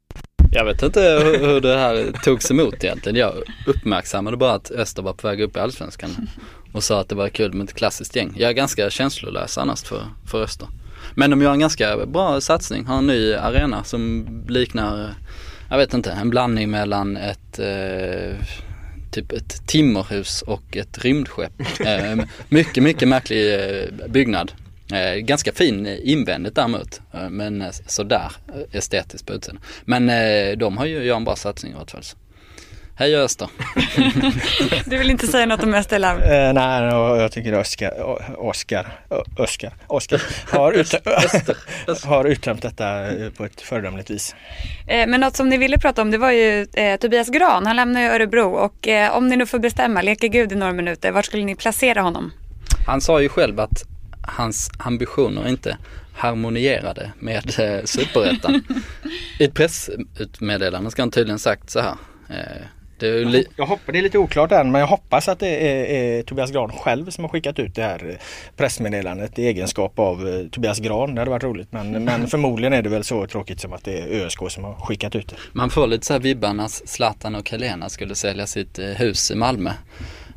Jag 0.53 0.65
vet 0.65 0.83
inte 0.83 1.01
hur, 1.01 1.61
det 1.61 1.77
här 1.77 2.11
togs 2.23 2.51
emot 2.51 2.83
egentligen. 2.83 3.15
Jag 3.15 3.33
uppmärksammade 3.67 4.37
bara 4.37 4.53
att 4.53 4.71
Öster 4.71 5.01
var 5.01 5.13
på 5.13 5.27
väg 5.27 5.41
upp 5.41 5.57
i 5.57 5.59
Allsvenskan 5.59 6.29
och 6.71 6.83
sa 6.83 7.01
att 7.01 7.09
det 7.09 7.15
var 7.15 7.29
kul 7.29 7.53
med 7.53 7.63
ett 7.63 7.73
klassiskt 7.73 8.15
gäng. 8.15 8.33
Jag 8.37 8.49
är 8.49 8.53
ganska 8.53 8.89
känslolös 8.89 9.57
annars 9.57 9.83
för, 9.83 10.05
för 10.25 10.43
Öster. 10.43 10.67
Men 11.15 11.29
de 11.29 11.41
gör 11.41 11.51
en 11.51 11.59
ganska 11.59 12.05
bra 12.05 12.41
satsning, 12.41 12.85
har 12.85 12.97
en 12.97 13.07
ny 13.07 13.33
arena 13.33 13.83
som 13.83 14.27
liknar, 14.47 15.13
jag 15.69 15.77
vet 15.77 15.93
inte, 15.93 16.11
en 16.11 16.29
blandning 16.29 16.71
mellan 16.71 17.17
ett 17.17 17.59
eh, 17.59 18.45
typ 19.11 19.31
ett 19.31 19.67
timmerhus 19.67 20.41
och 20.41 20.77
ett 20.77 20.97
rymdskepp. 20.97 21.51
Eh, 21.79 22.25
mycket, 22.49 22.83
mycket 22.83 23.07
märklig 23.07 23.53
eh, 23.53 24.07
byggnad. 24.07 24.51
Eh, 24.93 25.15
ganska 25.15 25.51
fin 25.51 25.87
invändigt 25.87 26.55
däremot, 26.55 27.01
eh, 27.13 27.29
men 27.29 27.61
eh, 27.61 27.71
sådär 27.87 28.31
estetiskt 28.71 29.27
på 29.27 29.33
utsidan. 29.33 29.59
Men 29.85 30.07
de 30.59 30.77
har 30.77 30.85
ju 30.85 31.03
gjort 31.03 31.17
en 31.17 31.23
bra 31.23 31.35
satsning 31.35 31.71
i 31.71 31.75
alla 31.75 31.85
fall. 31.85 32.03
Hej 32.95 33.15
Öster. 33.15 33.49
du 34.89 34.97
vill 34.97 35.09
inte 35.09 35.27
säga 35.27 35.45
något 35.45 35.63
om 35.63 35.73
Österland? 35.73 36.21
Eh, 36.21 36.53
nej, 36.53 36.83
jag 37.21 37.31
tycker 37.31 37.59
Oskar, 37.59 37.91
Oskar, 38.37 38.87
Oskar, 39.37 39.73
Oskar 39.87 40.21
har, 40.51 40.73
ut, 40.73 40.95
har 42.03 42.25
uttömt 42.25 42.61
detta 42.61 43.09
på 43.37 43.45
ett 43.45 43.61
föredömligt 43.61 44.09
vis. 44.09 44.35
Eh, 44.87 45.07
men 45.07 45.21
något 45.21 45.35
som 45.35 45.49
ni 45.49 45.57
ville 45.57 45.77
prata 45.77 46.01
om 46.01 46.11
det 46.11 46.17
var 46.17 46.31
ju 46.31 46.67
eh, 46.73 46.99
Tobias 46.99 47.29
Gran. 47.29 47.65
Han 47.65 47.75
lämnar 47.75 48.01
ju 48.01 48.07
Örebro 48.07 48.51
och 48.51 48.87
eh, 48.87 49.17
om 49.17 49.27
ni 49.27 49.37
nu 49.37 49.45
får 49.45 49.59
bestämma, 49.59 50.01
leker 50.01 50.27
Gud 50.27 50.51
i 50.51 50.55
några 50.55 50.73
minuter, 50.73 51.11
var 51.11 51.21
skulle 51.21 51.43
ni 51.43 51.55
placera 51.55 52.01
honom? 52.01 52.31
Han 52.87 53.01
sa 53.01 53.21
ju 53.21 53.29
själv 53.29 53.59
att 53.59 53.90
hans 54.23 54.71
ambitioner 54.77 55.47
inte 55.47 55.77
harmonierade 56.13 57.11
med 57.19 57.59
eh, 57.59 57.85
superettan. 57.85 58.63
I 59.39 59.43
ett 59.43 59.53
pressmeddelande 59.53 60.91
ska 60.91 61.01
han 61.01 61.11
tydligen 61.11 61.39
sagt 61.39 61.69
så 61.69 61.79
här. 61.79 61.95
Eh, 62.29 62.61
det 62.99 63.07
är, 63.07 63.25
li- 63.25 63.47
jag 63.55 63.65
hoppas, 63.65 63.85
det 63.91 63.97
är 63.97 64.01
lite 64.01 64.17
oklart 64.17 64.51
än 64.51 64.71
men 64.71 64.81
jag 64.81 64.87
hoppas 64.87 65.27
att 65.27 65.39
det 65.39 65.47
är, 65.69 65.85
är, 65.85 66.23
Tobias 66.23 66.51
Gran 66.51 66.71
själv 66.71 67.09
som 67.09 67.23
har 67.23 67.29
skickat 67.29 67.59
ut 67.59 67.75
det 67.75 67.83
här 67.83 68.17
pressmeddelandet 68.57 69.39
i 69.39 69.47
egenskap 69.47 69.99
av 69.99 70.27
eh, 70.29 70.47
Tobias 70.47 70.79
Gran. 70.79 71.15
Det 71.15 71.21
hade 71.21 71.31
varit 71.31 71.43
roligt 71.43 71.71
men, 71.71 71.91
men 72.03 72.27
förmodligen 72.27 72.73
är 72.73 72.81
det 72.81 72.89
väl 72.89 73.03
så 73.03 73.27
tråkigt 73.27 73.59
som 73.59 73.73
att 73.73 73.83
det 73.83 73.99
är 73.99 74.25
ÖSK 74.25 74.39
som 74.49 74.63
har 74.63 74.75
skickat 74.75 75.15
ut 75.15 75.27
det. 75.27 75.35
Man 75.53 75.69
får 75.69 75.87
lite 75.87 76.05
så 76.05 76.13
här 76.13 76.19
vibbar 76.19 76.53
när 76.53 76.67
Zlatan 76.67 77.35
och 77.35 77.49
Helena 77.49 77.89
skulle 77.89 78.15
sälja 78.15 78.47
sitt 78.47 78.79
eh, 78.79 78.85
hus 78.85 79.31
i 79.31 79.35
Malmö. 79.35 79.71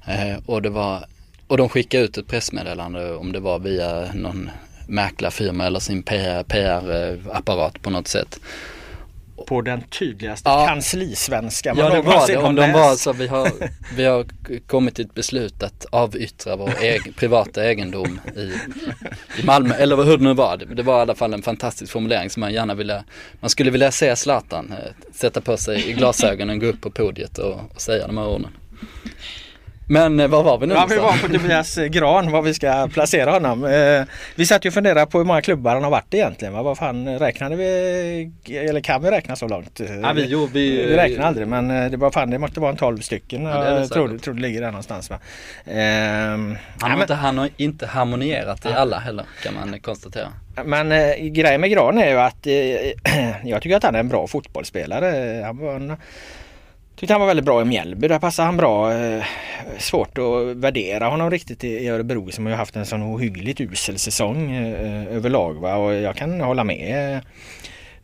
Eh, 0.06 0.38
och, 0.46 0.62
det 0.62 0.70
var, 0.70 1.04
och 1.48 1.56
de 1.56 1.68
skickade 1.68 2.04
ut 2.04 2.18
ett 2.18 2.26
pressmeddelande 2.26 3.14
om 3.14 3.32
det 3.32 3.40
var 3.40 3.58
via 3.58 4.12
någon 4.14 4.50
mäklarfirma 4.88 5.66
eller 5.66 5.80
sin 5.80 6.02
PR-apparat 6.02 7.82
på 7.82 7.90
något 7.90 8.08
sätt 8.08 8.40
på 9.46 9.60
den 9.60 9.82
tydligaste 9.82 10.50
ja. 10.50 10.66
kanslisvenska 10.66 11.74
man 11.74 11.84
Ja 11.84 11.90
det 11.90 12.02
var 12.02 12.26
det, 12.26 12.36
om 12.36 12.54
de 12.54 12.72
var 12.72 12.96
så 12.96 13.12
vi 13.12 13.26
har, 13.26 13.50
vi 13.96 14.04
har 14.04 14.26
kommit 14.66 14.94
till 14.94 15.04
ett 15.04 15.14
beslut 15.14 15.62
att 15.62 15.86
avyttra 15.90 16.56
vår 16.56 16.70
egen, 16.80 17.12
privata 17.12 17.64
egendom 17.64 18.20
i, 18.36 18.40
i 19.40 19.44
Malmö, 19.44 19.74
eller 19.74 19.96
hur 19.96 20.18
det 20.18 20.24
nu 20.24 20.34
var. 20.34 20.56
Det 20.56 20.82
var 20.82 20.98
i 20.98 21.02
alla 21.02 21.14
fall 21.14 21.34
en 21.34 21.42
fantastisk 21.42 21.92
formulering 21.92 22.30
som 22.30 22.40
man 22.40 22.52
gärna 22.52 22.74
ville, 22.74 23.04
man 23.40 23.50
skulle 23.50 23.70
vilja 23.70 23.90
se 23.90 24.16
Zlatan 24.16 24.72
eh, 24.72 24.92
sätta 25.12 25.40
på 25.40 25.56
sig 25.56 25.90
i 25.90 25.92
glasögonen, 25.92 26.58
gå 26.58 26.66
upp 26.66 26.80
på 26.80 26.90
podiet 26.90 27.38
och, 27.38 27.60
och 27.74 27.80
säga 27.80 28.06
de 28.06 28.18
här 28.18 28.26
orden. 28.26 28.50
Men 29.86 30.20
eh, 30.20 30.28
var 30.28 30.42
var 30.42 30.58
vi 30.58 30.66
nu? 30.66 30.74
Ja, 30.74 30.86
vi 30.90 30.96
var 30.96 31.18
på 31.22 31.28
Tobias 31.28 31.78
eh, 31.78 31.86
Gran, 31.86 32.30
var 32.30 32.42
vi 32.42 32.54
ska 32.54 32.88
placera 32.92 33.30
honom. 33.30 33.64
Eh, 33.64 34.02
vi 34.34 34.46
satt 34.46 34.64
ju 34.64 34.68
och 34.68 34.74
funderade 34.74 35.06
på 35.06 35.18
hur 35.18 35.24
många 35.24 35.42
klubbar 35.42 35.74
han 35.74 35.84
har 35.84 35.90
varit 35.90 36.14
egentligen. 36.14 36.54
Vad 36.54 36.78
fan 36.78 37.18
räknade 37.18 37.56
vi, 37.56 38.32
eller 38.48 38.80
kan 38.80 39.02
vi 39.02 39.10
räkna 39.10 39.36
så 39.36 39.48
långt? 39.48 39.80
Ja, 40.02 40.12
vi, 40.12 40.26
jo, 40.28 40.48
vi, 40.52 40.86
vi 40.86 40.96
räknar 40.96 41.26
aldrig 41.26 41.48
men 41.48 41.90
det 41.90 41.96
var 41.96 42.10
fan 42.10 42.30
det 42.30 42.38
måste 42.38 42.60
vara 42.60 42.70
en 42.70 42.76
12 42.76 42.98
stycken. 42.98 43.44
Ja, 43.44 43.78
jag 43.78 43.90
tror, 43.90 44.18
tror 44.18 44.34
det 44.34 44.42
ligger 44.42 44.60
där 44.60 44.70
någonstans. 44.70 45.10
Va? 45.10 45.18
han, 45.66 46.56
har 46.80 46.88
ja, 46.96 47.02
inte, 47.02 47.14
han 47.14 47.38
har 47.38 47.48
inte 47.56 47.86
harmonierat 47.86 48.66
i 48.66 48.68
alla 48.68 48.98
heller 48.98 49.24
kan 49.42 49.54
man 49.54 49.80
konstatera. 49.80 50.28
Men 50.64 50.92
eh, 50.92 51.16
grejen 51.16 51.60
med 51.60 51.70
Gran 51.70 51.98
är 51.98 52.10
ju 52.10 52.20
att 52.20 52.46
eh, 52.46 52.54
jag 53.50 53.62
tycker 53.62 53.76
att 53.76 53.82
han 53.82 53.94
är 53.94 54.00
en 54.00 54.08
bra 54.08 54.26
fotbollsspelare. 54.26 55.42
Han 55.44 55.58
var 55.58 55.74
en 55.74 55.96
Tyckte 56.96 57.14
han 57.14 57.20
var 57.20 57.26
väldigt 57.26 57.44
bra 57.44 57.62
i 57.62 57.64
Mjällby. 57.64 58.08
Där 58.08 58.18
passade 58.18 58.46
han 58.46 58.56
bra. 58.56 58.92
Eh, 58.94 59.24
svårt 59.78 60.18
att 60.18 60.56
värdera 60.56 61.08
honom 61.08 61.30
riktigt 61.30 61.64
i 61.64 61.88
Örebro 61.88 62.30
som 62.30 62.46
har 62.46 62.52
haft 62.52 62.76
en 62.76 62.86
sån 62.86 63.02
ohyggligt 63.02 63.60
usel 63.60 63.98
säsong 63.98 64.50
eh, 64.50 65.16
överlag. 65.16 65.54
Va? 65.54 65.76
Och 65.76 65.94
jag 65.94 66.16
kan 66.16 66.40
hålla 66.40 66.64
med 66.64 67.20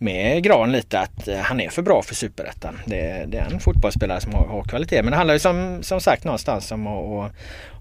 med 0.03 0.42
Gran 0.42 0.72
lite 0.72 1.00
att 1.00 1.29
eh, 1.29 1.38
han 1.38 1.61
är 1.61 1.68
för 1.68 1.83
bra 1.83 2.03
för 2.03 2.14
superettan. 2.14 2.81
Det, 2.85 3.24
det, 3.29 3.38
är 3.38 3.50
en 3.53 3.61
fotbollsspelare 3.61 4.20
som 4.20 4.35
har, 4.35 4.46
har, 4.46 4.62
kvalitet. 4.62 5.03
Men 5.03 5.11
det 5.11 5.16
handlar 5.16 5.35
ju 5.35 5.40
som, 5.40 5.83
som 5.83 6.00
sagt 6.00 6.24
någonstans 6.24 6.72
om 6.72 6.87
att 6.87 7.33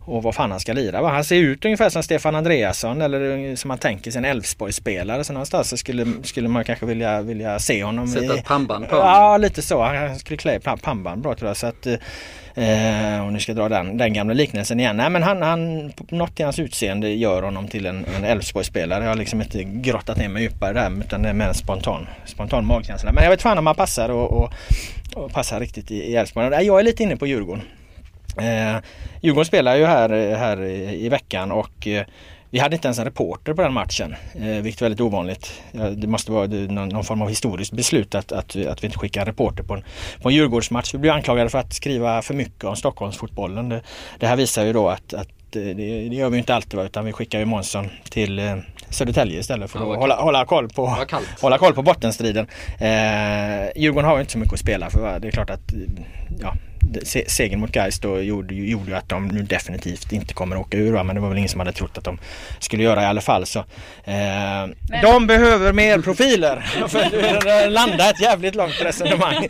och 0.10 0.24
vad 0.24 0.36
fan 0.36 0.52
han 0.52 0.60
ska 0.60 0.74
lira. 0.74 1.02
Va? 1.02 1.10
Han 1.10 1.24
ser 1.24 1.36
ut 1.36 1.66
ungefär 1.66 1.90
som 1.90 2.04
Stefan 2.04 2.36
Andreasson 2.36 3.02
eller 3.02 3.56
som 3.56 3.68
man 3.68 3.78
tänker 3.78 4.12
sig 4.12 4.20
en 4.20 4.26
Elfsborgsspelare. 4.26 5.24
Så 5.24 5.34
någonstans 5.34 5.70
så 5.70 5.78
skulle, 5.78 6.08
skulle 6.24 6.50
man 6.50 6.64
kanske 6.64 6.86
vilja, 6.86 7.22
vilja 7.22 7.60
se 7.60 7.84
honom. 7.84 8.08
Sätta 8.08 8.36
ett 8.36 8.46
pannband 8.46 8.90
på 8.90 8.96
honom? 8.96 9.12
Ja, 9.12 9.38
lite 9.38 9.62
så. 9.62 9.84
Han 9.84 10.20
skulle 10.20 10.38
klä 10.38 10.60
pannband 10.60 11.22
bra 11.22 11.36
tror 11.36 11.50
jag. 11.50 11.58
Så 11.58 11.68
att, 11.68 11.86
eh, 11.86 13.22
om 13.22 13.34
nu 13.34 13.40
ska 13.40 13.54
dra 13.54 13.70
den, 13.70 13.98
den 13.98 14.14
gamla 14.14 14.34
liknelsen 14.34 14.80
igen. 14.80 14.98
Nej 14.98 15.10
men 15.10 15.24
han, 15.24 15.42
han, 15.42 15.92
något 16.10 16.40
i 16.40 16.44
hans 16.44 16.60
utseende 16.60 17.10
gör 17.10 17.42
honom 17.42 17.68
till 17.68 17.86
en, 17.86 18.06
en 18.18 18.24
Elfsborgsspelare. 18.24 19.04
Jag 19.04 19.12
har 19.12 19.18
liksom 19.18 19.42
inte 19.42 19.64
grottat 19.64 20.18
ner 20.18 20.30
mig 20.30 20.44
djupare 20.44 20.74
där 20.74 21.00
utan 21.00 21.22
det 21.22 21.30
är 21.30 21.34
mer 21.34 21.48
en 21.48 21.54
spontan, 21.54 22.08
spontan 22.26 22.66
magkänsla. 22.66 23.12
Men 23.12 23.24
jag 23.24 23.32
vet 23.32 23.42
fan 23.42 23.58
om 23.58 23.68
han 23.68 23.76
passar 23.76 24.10
och, 24.10 24.32
och, 24.32 24.54
och 25.16 25.32
passar 25.32 25.60
riktigt 25.60 25.92
i 25.92 26.16
Elfsborg. 26.16 26.66
Jag 26.66 26.80
är 26.80 26.84
lite 26.84 27.04
inne 27.04 27.18
på 27.18 27.28
Djurgården. 27.28 27.64
Eh, 28.38 28.78
Djurgården 29.22 29.46
spelar 29.46 29.76
ju 29.76 29.86
här, 29.86 30.36
här 30.36 30.64
i 30.94 31.10
veckan 31.10 31.52
och 31.52 31.88
eh, 31.88 32.06
vi 32.52 32.60
hade 32.60 32.76
inte 32.76 32.88
ens 32.88 33.00
en 33.00 33.06
reporter 33.06 33.54
på 33.54 33.62
den 33.62 33.74
matchen, 33.74 34.16
eh, 34.34 34.62
vilket 34.62 34.82
är 34.82 34.86
väldigt 34.86 35.02
ovanligt. 35.02 35.62
Det 35.92 36.08
måste 36.08 36.32
vara 36.32 36.48
någon, 36.48 37.04
form 37.04 37.22
av 37.22 37.30
historiskt 37.30 37.72
beslut 37.72 38.16
att, 38.16 38.32
att, 38.32 38.56
att 38.56 38.84
vi 38.84 38.86
inte 38.86 39.00
skickar 39.00 39.22
en 39.22 39.28
reporter 39.28 39.64
på 39.64 39.74
en, 39.74 39.84
på 40.22 40.30
en 40.30 40.36
Djurgårdsmatch. 40.36 40.94
Vi 40.94 40.98
blir 40.98 41.12
anklagade 41.12 41.50
för 41.50 41.60
att 41.60 41.74
skriva 41.74 42.22
för 42.22 42.34
mycket 42.34 42.64
om 42.64 42.76
Stockholmsfotbollen. 42.76 43.70
Det, 43.70 43.82
det 44.20 44.28
här 44.28 44.36
visar 44.36 44.66
ju 44.66 44.74
då 44.74 44.90
att, 44.90 45.14
att 45.14 45.28
det, 45.50 45.74
det, 45.74 46.16
gör 46.16 46.30
vi 46.30 46.38
inte 46.38 46.56
alltid 46.56 46.80
utan 46.80 47.06
vi 47.06 47.14
skickar 47.14 47.40
ju 47.40 47.46
Månsson 47.46 47.90
till 48.10 48.40
eh, 48.40 48.56
Södertälje 48.90 49.40
istället 49.40 49.72
för 49.72 49.80
att 49.80 49.98
hålla, 49.98 50.16
hålla, 50.22 50.46
koll 50.46 50.70
på, 50.70 50.96
hålla 51.42 51.58
koll 51.58 51.74
på 51.74 51.82
bottenstriden. 51.82 52.48
Eh, 52.80 53.82
Djurgården 53.82 54.10
har 54.10 54.16
ju 54.16 54.22
inte 54.22 54.32
så 54.32 54.38
mycket 54.38 54.54
att 54.54 54.60
spela 54.60 54.90
för. 54.90 55.20
Det 55.20 55.28
är 55.28 55.32
klart 55.32 55.50
att 55.50 55.74
ja, 56.40 56.54
segern 57.28 57.60
mot 57.60 57.72
Gais 57.72 58.00
då 58.00 58.22
gjorde, 58.22 58.56
gjorde 58.56 58.98
att 58.98 59.10
de 59.10 59.28
nu 59.28 59.42
definitivt 59.42 60.12
inte 60.12 60.34
kommer 60.34 60.58
åka 60.58 60.78
ur. 60.78 60.94
Va? 60.94 61.04
Men 61.04 61.16
det 61.16 61.22
var 61.22 61.30
väl 61.30 61.38
ingen 61.38 61.50
som 61.50 61.60
hade 61.60 61.72
trott 61.72 61.98
att 61.98 62.04
de 62.04 62.18
skulle 62.60 62.84
göra 62.84 63.02
i 63.02 63.06
alla 63.06 63.22
fall. 63.22 63.46
Så, 63.46 63.60
eh, 64.04 64.68
de 65.02 65.28
behöver 65.28 65.74
mer 65.74 66.00
profiler 66.00 66.60
för 66.88 67.00
att 67.00 67.72
landa 67.72 68.10
ett 68.10 68.22
jävligt 68.22 68.56
långt 68.56 68.82
resonemang. 68.82 69.48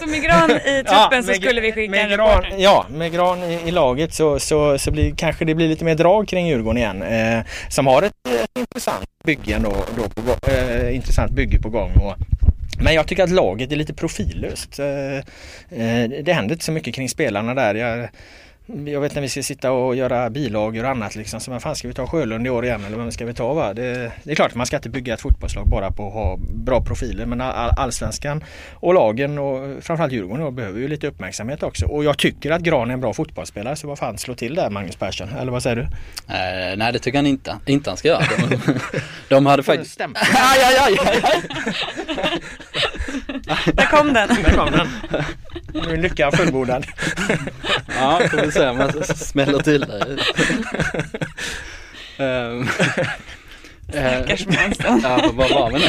Så 0.00 0.06
med 0.06 0.22
Gran 0.22 0.50
i 0.50 0.54
truppen 0.86 1.08
ja, 1.12 1.22
så 1.22 1.34
skulle 1.34 1.60
vi 1.60 1.72
skicka 1.72 2.00
en 2.00 2.10
gran, 2.10 2.44
Ja, 2.58 2.86
med 2.90 3.12
Gran 3.12 3.42
i, 3.42 3.68
i, 3.68 3.70
laget 3.70 4.14
så, 4.14 4.40
så, 4.40 4.78
så 4.78 4.90
blir, 4.90 5.14
kanske 5.16 5.44
det 5.44 5.54
blir 5.54 5.68
lite 5.68 5.84
mer 5.84 5.94
drag 5.94 6.28
kring 6.28 6.46
Djurgården 6.46 6.76
igen. 6.76 7.02
Eh, 7.02 7.44
som 7.68 7.86
har 7.86 8.02
ett, 8.02 8.12
ett 8.42 8.58
intressant 8.58 9.04
bygge 9.24 9.58
då, 9.58 9.76
då 9.96 10.22
på, 10.22 10.50
eh, 10.50 10.94
intressant 10.94 11.32
bygge 11.32 11.58
på 11.58 11.68
gång. 11.68 11.92
Och, 11.92 12.16
men 12.82 12.94
jag 12.94 13.06
tycker 13.06 13.22
att 13.22 13.30
laget 13.30 13.72
är 13.72 13.76
lite 13.76 13.94
profillöst. 13.94 14.78
Eh, 14.78 15.16
eh, 15.80 16.10
det 16.24 16.32
händer 16.32 16.54
inte 16.54 16.64
så 16.64 16.72
mycket 16.72 16.94
kring 16.94 17.08
spelarna 17.08 17.54
där. 17.54 17.74
Jag, 17.74 18.08
jag 18.86 19.00
vet 19.00 19.14
när 19.14 19.22
vi 19.22 19.28
ska 19.28 19.42
sitta 19.42 19.72
och 19.72 19.96
göra 19.96 20.30
bilagor 20.30 20.84
och 20.84 20.90
annat 20.90 21.16
liksom. 21.16 21.40
Så 21.40 21.50
vad 21.50 21.62
fan 21.62 21.76
ska 21.76 21.88
vi 21.88 21.94
ta 21.94 22.06
Sjölund 22.06 22.46
i 22.46 22.50
år 22.50 22.64
igen 22.64 22.84
eller 22.84 22.96
vem 22.96 23.12
ska 23.12 23.26
vi 23.26 23.34
ta 23.34 23.54
va? 23.54 23.74
Det, 23.74 24.12
det, 24.22 24.30
är 24.30 24.34
klart 24.34 24.50
att 24.50 24.56
man 24.56 24.66
ska 24.66 24.76
inte 24.76 24.88
bygga 24.88 25.14
ett 25.14 25.20
fotbollslag 25.20 25.68
bara 25.68 25.90
på 25.90 26.06
att 26.06 26.12
ha 26.12 26.36
bra 26.36 26.84
profiler. 26.84 27.26
Men 27.26 27.40
all, 27.40 27.70
allsvenskan 27.76 28.44
och 28.74 28.94
lagen 28.94 29.38
och 29.38 29.84
framförallt 29.84 30.12
Djurgården 30.12 30.54
behöver 30.54 30.80
ju 30.80 30.88
lite 30.88 31.06
uppmärksamhet 31.06 31.62
också. 31.62 31.86
Och 31.86 32.04
jag 32.04 32.18
tycker 32.18 32.50
att 32.50 32.62
Gran 32.62 32.90
är 32.90 32.94
en 32.94 33.00
bra 33.00 33.12
fotbollsspelare. 33.12 33.76
Så 33.76 33.88
vad 33.88 33.98
fan 33.98 34.18
slå 34.18 34.34
till 34.34 34.54
där 34.54 34.70
Magnus 34.70 34.96
Persson. 34.96 35.28
Eller 35.28 35.52
vad 35.52 35.62
säger 35.62 35.76
du? 35.76 35.82
Eh, 35.82 36.76
nej 36.76 36.92
det 36.92 36.98
tycker 36.98 37.18
han 37.18 37.26
inte. 37.26 37.56
Inte 37.66 37.90
han 37.90 37.96
ska 37.96 38.08
göra. 38.08 38.24
De, 38.48 38.78
de 39.28 39.46
hade 39.46 39.62
faktiskt... 39.62 40.00
aj, 40.00 40.08
aj, 40.64 40.76
aj, 40.80 40.98
aj. 41.22 41.42
Där 43.74 43.86
kom 43.86 44.12
den. 44.12 44.28
Där 44.28 44.56
kom 44.56 44.70
den. 44.70 44.88
Nu 45.74 45.92
är 45.92 45.96
lyckan 45.96 46.32
fullbordad. 46.32 46.86
ja, 47.86 48.20
se 48.60 48.68
om 48.68 48.80
jag 48.80 49.06
smäller 49.06 49.58
till 49.58 49.80
dig. 49.80 50.02
um, 52.26 52.68
Stackars 53.88 54.46
Månsson. 54.46 55.00
ja, 55.02 55.30
vad 55.34 55.50
var 55.50 55.70
vi 55.70 55.78
nu? 55.78 55.84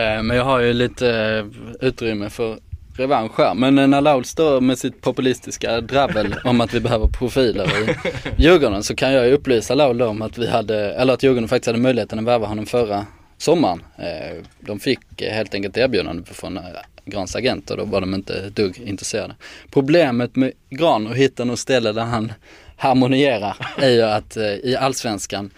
Uh, 0.00 0.22
men 0.22 0.36
jag 0.36 0.44
har 0.44 0.60
ju 0.60 0.72
lite 0.72 1.06
uh, 1.06 1.46
utrymme 1.80 2.30
för 2.30 2.58
revansch 2.96 3.38
här. 3.38 3.54
Men 3.54 3.90
när 3.90 4.00
Laul 4.00 4.24
står 4.24 4.60
med 4.60 4.78
sitt 4.78 5.00
populistiska 5.00 5.80
dravel 5.80 6.34
om 6.44 6.60
att 6.60 6.74
vi 6.74 6.80
behöver 6.80 7.06
profiler 7.06 7.64
i 7.64 7.96
Djurgården 8.36 8.82
så 8.82 8.94
kan 8.94 9.12
jag 9.12 9.26
ju 9.26 9.32
upplysa 9.32 9.74
Laul 9.74 10.02
om 10.02 10.22
att 10.22 10.38
vi 10.38 10.50
hade, 10.50 10.94
eller 10.94 11.14
att 11.14 11.22
Djurgården 11.22 11.48
faktiskt 11.48 11.66
hade 11.66 11.78
möjligheten 11.78 12.18
att 12.18 12.24
värva 12.24 12.46
honom 12.46 12.66
förra 12.66 13.06
sommaren. 13.38 13.82
Eh, 13.98 14.42
de 14.60 14.80
fick 14.80 15.00
helt 15.18 15.54
enkelt 15.54 15.76
erbjudande 15.76 16.24
från 16.24 16.58
Grans 17.06 17.36
agent 17.36 17.70
och 17.70 17.76
då 17.76 17.84
var 17.84 18.00
de 18.00 18.14
inte 18.14 18.34
ett 18.34 18.56
dugg 18.56 18.78
intresserade. 18.78 19.34
Problemet 19.70 20.36
med 20.36 20.52
Gran 20.70 21.06
och 21.06 21.16
hitta 21.16 21.44
något 21.44 21.58
ställe 21.58 21.92
där 21.92 22.04
han 22.04 22.32
harmonierar 22.76 23.56
är 23.76 23.90
ju 23.90 24.02
att 24.02 24.36
eh, 24.36 24.44
i 24.44 24.76
allsvenskan 24.76 25.50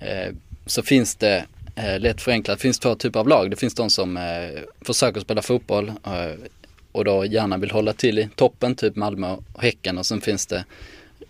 eh, 0.00 0.34
så 0.66 0.82
finns 0.82 1.14
det 1.14 1.44
eh, 1.76 1.98
lätt 1.98 2.20
förenklat, 2.20 2.58
det 2.58 2.62
finns 2.62 2.78
två 2.78 2.94
typer 2.94 3.20
av 3.20 3.28
lag. 3.28 3.50
Det 3.50 3.56
finns 3.56 3.74
de 3.74 3.90
som 3.90 4.16
eh, 4.16 4.60
försöker 4.80 5.20
spela 5.20 5.42
fotboll 5.42 5.88
eh, 5.88 6.48
och 6.92 7.04
då 7.04 7.24
gärna 7.24 7.58
vill 7.58 7.70
hålla 7.70 7.92
till 7.92 8.18
i 8.18 8.28
toppen, 8.36 8.74
typ 8.74 8.96
Malmö 8.96 9.36
och 9.52 9.62
Häcken 9.62 9.98
och 9.98 10.06
sen 10.06 10.20
finns 10.20 10.46
det 10.46 10.64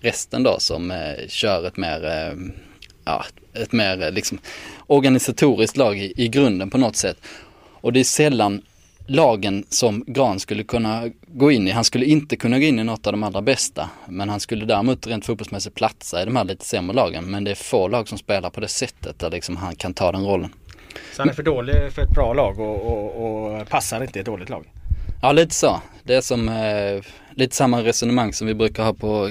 resten 0.01 0.43
då 0.43 0.57
som 0.59 0.91
eh, 0.91 1.29
kör 1.29 1.67
ett 1.67 1.77
mer, 1.77 2.05
eh, 2.05 2.35
ja, 3.05 3.25
ett 3.53 3.73
mer 3.73 4.03
eh, 4.03 4.11
liksom 4.11 4.39
organisatoriskt 4.87 5.77
lag 5.77 5.99
i, 5.99 6.13
i 6.17 6.29
grunden 6.29 6.71
på 6.71 6.79
något 6.79 6.97
sätt. 6.97 7.17
Och 7.81 7.93
det 7.93 8.01
är 8.01 8.05
sällan 8.05 8.63
lagen 9.07 9.65
som 9.69 10.05
Gran 10.07 10.41
skulle 10.41 10.65
kunna 10.65 11.11
gå 11.27 11.51
in 11.51 11.69
i. 11.69 11.71
Han 11.71 11.85
skulle 11.85 12.05
inte 12.05 12.37
kunna 12.37 12.59
gå 12.59 12.65
in 12.65 12.79
i 12.79 12.85
något 12.85 13.07
av 13.07 13.13
de 13.13 13.23
allra 13.23 13.43
bästa. 13.43 13.91
Men 14.09 14.29
han 14.29 14.41
skulle 14.41 14.65
däremot 14.65 15.07
rent 15.07 15.27
fotbollsmässigt 15.27 15.75
platsa 15.77 16.23
i 16.23 16.25
de 16.25 16.37
här 16.37 16.45
lite 16.45 16.65
sämre 16.65 16.97
lagen. 16.97 17.25
Men 17.25 17.45
det 17.45 17.51
är 17.51 17.55
få 17.55 17.89
lag 17.89 18.09
som 18.09 18.19
spelar 18.19 18.51
på 18.51 18.61
det 18.61 18.69
sättet 18.69 19.19
där 19.19 19.31
liksom 19.31 19.57
han 19.57 19.77
kan 19.77 19.95
ta 19.95 20.13
den 20.13 20.25
rollen. 20.25 20.53
Så 21.13 21.23
han 21.23 21.29
är 21.29 21.35
för 21.35 21.43
dålig 21.43 21.93
för 21.93 22.03
ett 22.03 22.11
bra 22.11 22.33
lag 22.33 22.61
och, 22.61 22.87
och, 22.87 23.57
och 23.61 23.69
passar 23.69 24.03
inte 24.03 24.19
i 24.19 24.21
ett 24.21 24.27
dåligt 24.27 24.49
lag? 24.49 24.65
Ja 25.23 25.33
lite 25.33 25.55
så. 25.55 25.81
Det 26.03 26.15
är 26.15 26.21
som 26.21 26.49
eh, 26.49 27.03
lite 27.31 27.57
samma 27.57 27.83
resonemang 27.83 28.33
som 28.33 28.47
vi 28.47 28.55
brukar 28.55 28.85
ha 28.85 28.95
på 28.95 29.31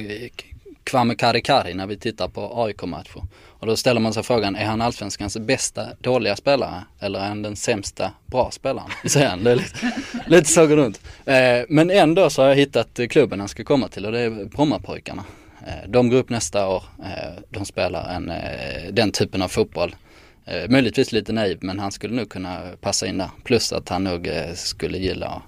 Kwame 0.83 1.15
Karikari 1.15 1.73
när 1.73 1.87
vi 1.87 1.97
tittar 1.97 2.27
på 2.27 2.63
AIK-matcher. 2.63 3.21
Och 3.63 3.67
då 3.67 3.75
ställer 3.75 4.01
man 4.01 4.13
sig 4.13 4.23
frågan, 4.23 4.55
är 4.55 4.65
han 4.65 4.81
allsvenskans 4.81 5.37
bästa 5.37 5.87
dåliga 6.01 6.35
spelare 6.35 6.83
eller 6.99 7.19
är 7.19 7.27
han 7.27 7.41
den 7.41 7.55
sämsta 7.55 8.11
bra 8.25 8.51
spelaren? 8.51 8.89
Säger 9.09 9.29
han. 9.29 9.43
Det 9.43 9.51
är 9.51 9.55
lite, 9.55 9.77
lite 10.27 10.49
så 10.49 10.67
går 10.67 10.75
runt. 10.75 11.01
Eh, 11.25 11.61
men 11.69 11.89
ändå 11.89 12.29
så 12.29 12.41
har 12.41 12.49
jag 12.49 12.55
hittat 12.55 12.99
klubben 13.09 13.39
han 13.39 13.49
ska 13.49 13.63
komma 13.63 13.87
till 13.87 14.05
och 14.05 14.11
det 14.11 14.19
är 14.19 14.45
Brommapojkarna. 14.45 15.23
Eh, 15.67 15.89
de 15.89 16.09
går 16.09 16.17
upp 16.17 16.29
nästa 16.29 16.67
år. 16.67 16.83
Eh, 17.03 17.41
de 17.49 17.65
spelar 17.65 18.09
en, 18.09 18.31
den 18.95 19.11
typen 19.11 19.41
av 19.41 19.47
fotboll. 19.47 19.95
Möjligtvis 20.69 21.11
lite 21.11 21.33
naiv 21.33 21.57
men 21.61 21.79
han 21.79 21.91
skulle 21.91 22.15
nog 22.15 22.29
kunna 22.29 22.59
passa 22.81 23.07
in 23.07 23.17
där. 23.17 23.29
Plus 23.43 23.73
att 23.73 23.89
han 23.89 24.03
nog 24.03 24.29
skulle 24.55 24.97
gilla 24.97 25.27
att 25.27 25.41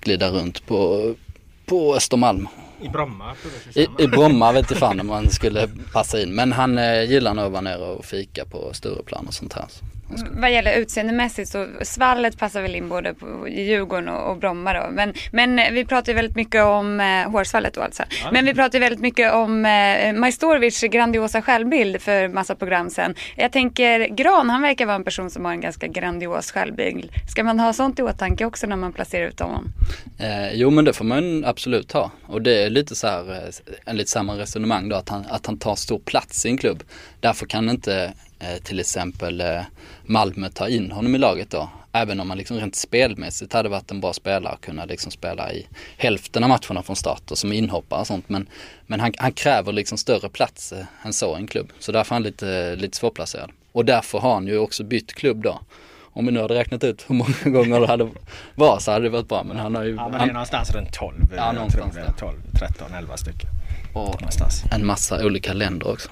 glida 0.00 0.28
runt 0.28 0.66
på, 0.66 1.14
på 1.64 1.94
Östermalm 1.94 2.48
i 2.80 2.88
Bromma? 2.88 3.34
I, 3.74 3.86
I 3.98 4.06
Bromma 4.06 4.52
vet 4.52 4.70
inte 4.70 4.74
fan 4.74 5.00
om 5.00 5.06
man 5.16 5.30
skulle 5.30 5.68
passa 5.92 6.20
in. 6.20 6.34
Men 6.34 6.52
han 6.52 6.78
eh, 6.78 7.02
gillar 7.02 7.34
nog 7.34 7.44
att 7.44 7.52
vara 7.52 7.60
nere 7.60 7.84
och 7.84 8.04
fika 8.04 8.44
på 8.44 8.70
Stureplan 8.72 9.26
och 9.26 9.34
sånt 9.34 9.52
här. 9.52 9.64
Vad 10.30 10.52
gäller 10.52 10.78
utseendemässigt 10.78 11.48
så 11.48 11.66
svallet 11.82 12.38
passar 12.38 12.62
väl 12.62 12.74
in 12.74 12.88
både 12.88 13.14
på 13.14 13.48
Djurgården 13.48 14.08
och, 14.08 14.30
och 14.30 14.36
Bromma 14.36 14.72
då. 14.72 14.86
Men, 14.90 15.12
men 15.32 15.58
eh, 15.58 15.72
vi 15.72 15.84
pratar 15.84 16.12
ju 16.12 16.16
väldigt 16.16 16.36
mycket 16.36 16.64
om 16.64 17.00
eh, 17.00 17.30
hårsvallet 17.30 17.74
då 17.74 17.80
alltså. 17.80 18.02
Ja. 18.22 18.30
Men 18.32 18.44
vi 18.44 18.54
pratar 18.54 18.78
ju 18.78 18.80
väldigt 18.80 19.00
mycket 19.00 19.32
om 19.32 19.64
eh, 19.64 20.12
Majstorovics 20.12 20.80
grandiosa 20.80 21.42
självbild 21.42 22.02
för 22.02 22.28
massa 22.28 22.54
program 22.54 22.90
sen. 22.90 23.14
Jag 23.36 23.52
tänker 23.52 24.08
Gran, 24.08 24.50
han 24.50 24.62
verkar 24.62 24.86
vara 24.86 24.96
en 24.96 25.04
person 25.04 25.30
som 25.30 25.44
har 25.44 25.52
en 25.52 25.60
ganska 25.60 25.86
grandios 25.86 26.50
självbild. 26.52 27.10
Ska 27.30 27.44
man 27.44 27.60
ha 27.60 27.72
sånt 27.72 27.98
i 27.98 28.02
åtanke 28.02 28.44
också 28.44 28.66
när 28.66 28.76
man 28.76 28.92
placerar 28.92 29.26
ut 29.26 29.40
honom? 29.40 29.72
Eh, 30.18 30.52
jo 30.52 30.70
men 30.70 30.84
det 30.84 30.92
får 30.92 31.04
man 31.04 31.44
absolut 31.44 31.92
ha. 31.92 32.10
Och 32.26 32.42
det 32.42 32.62
är 32.62 32.70
lite 32.70 32.94
så 32.94 33.06
här, 33.06 33.32
eh, 33.32 33.54
en 33.84 33.96
lite 33.96 34.10
samma 34.10 34.38
resonemang 34.38 34.88
då 34.88 34.96
att 34.96 35.08
han, 35.08 35.24
att 35.28 35.46
han 35.46 35.58
tar 35.58 35.76
stor 35.76 35.98
plats 35.98 36.46
i 36.46 36.48
en 36.48 36.58
klubb. 36.58 36.82
Därför 37.20 37.46
kan 37.46 37.70
inte 37.70 38.12
till 38.62 38.80
exempel 38.80 39.40
eh, 39.40 39.62
Malmö 40.06 40.48
ta 40.48 40.68
in 40.68 40.92
honom 40.92 41.14
i 41.14 41.18
laget 41.18 41.50
då. 41.50 41.68
Även 41.92 42.20
om 42.20 42.30
han 42.30 42.38
liksom 42.38 42.56
rent 42.56 42.76
spelmässigt 42.76 43.52
hade 43.52 43.68
varit 43.68 43.90
en 43.90 44.00
bra 44.00 44.12
spelare 44.12 44.54
och 44.54 44.60
kunnat 44.60 44.88
liksom 44.88 45.10
spela 45.10 45.52
i 45.52 45.66
hälften 45.96 46.42
av 46.42 46.48
matcherna 46.48 46.82
från 46.82 46.96
start 46.96 47.30
och 47.30 47.38
som 47.38 47.52
inhoppare 47.52 48.00
och 48.00 48.06
sånt. 48.06 48.28
Men, 48.28 48.48
men 48.86 49.00
han, 49.00 49.12
han 49.18 49.32
kräver 49.32 49.72
liksom 49.72 49.98
större 49.98 50.28
plats 50.28 50.72
eh, 50.72 50.84
än 51.02 51.12
så 51.12 51.36
i 51.36 51.40
en 51.40 51.46
klubb. 51.46 51.72
Så 51.78 51.92
därför 51.92 52.12
är 52.12 52.14
han 52.14 52.22
lite, 52.22 52.76
lite 52.76 52.96
svårplacerad. 52.96 53.50
Och 53.72 53.84
därför 53.84 54.18
har 54.18 54.34
han 54.34 54.46
ju 54.46 54.58
också 54.58 54.84
bytt 54.84 55.14
klubb 55.14 55.42
då. 55.42 55.60
Om 56.04 56.26
vi 56.26 56.32
nu 56.32 56.40
hade 56.40 56.54
räknat 56.54 56.84
ut 56.84 57.04
hur 57.08 57.14
många 57.14 57.34
gånger 57.44 57.80
det 57.80 57.86
hade 57.86 58.10
varit 58.54 58.82
så 58.82 58.92
hade 58.92 59.04
det 59.04 59.10
varit 59.10 59.28
bra. 59.28 59.44
Men 59.44 59.56
han 59.56 59.74
har 59.74 59.82
ju... 59.82 59.94
Ja 59.94 60.08
men 60.08 60.18
det 60.18 60.24
är 60.24 60.32
någonstans 60.32 60.70
runt 60.70 60.92
12. 60.92 61.14
Ja 61.36 61.52
någonstans 61.52 61.94
där. 61.94 62.12
12, 62.18 62.38
13, 62.58 62.94
11 62.94 63.16
stycken. 63.16 63.50
Och 63.94 64.20
någonstans. 64.20 64.64
en 64.72 64.86
massa 64.86 65.26
olika 65.26 65.52
länder 65.52 65.90
också. 65.90 66.08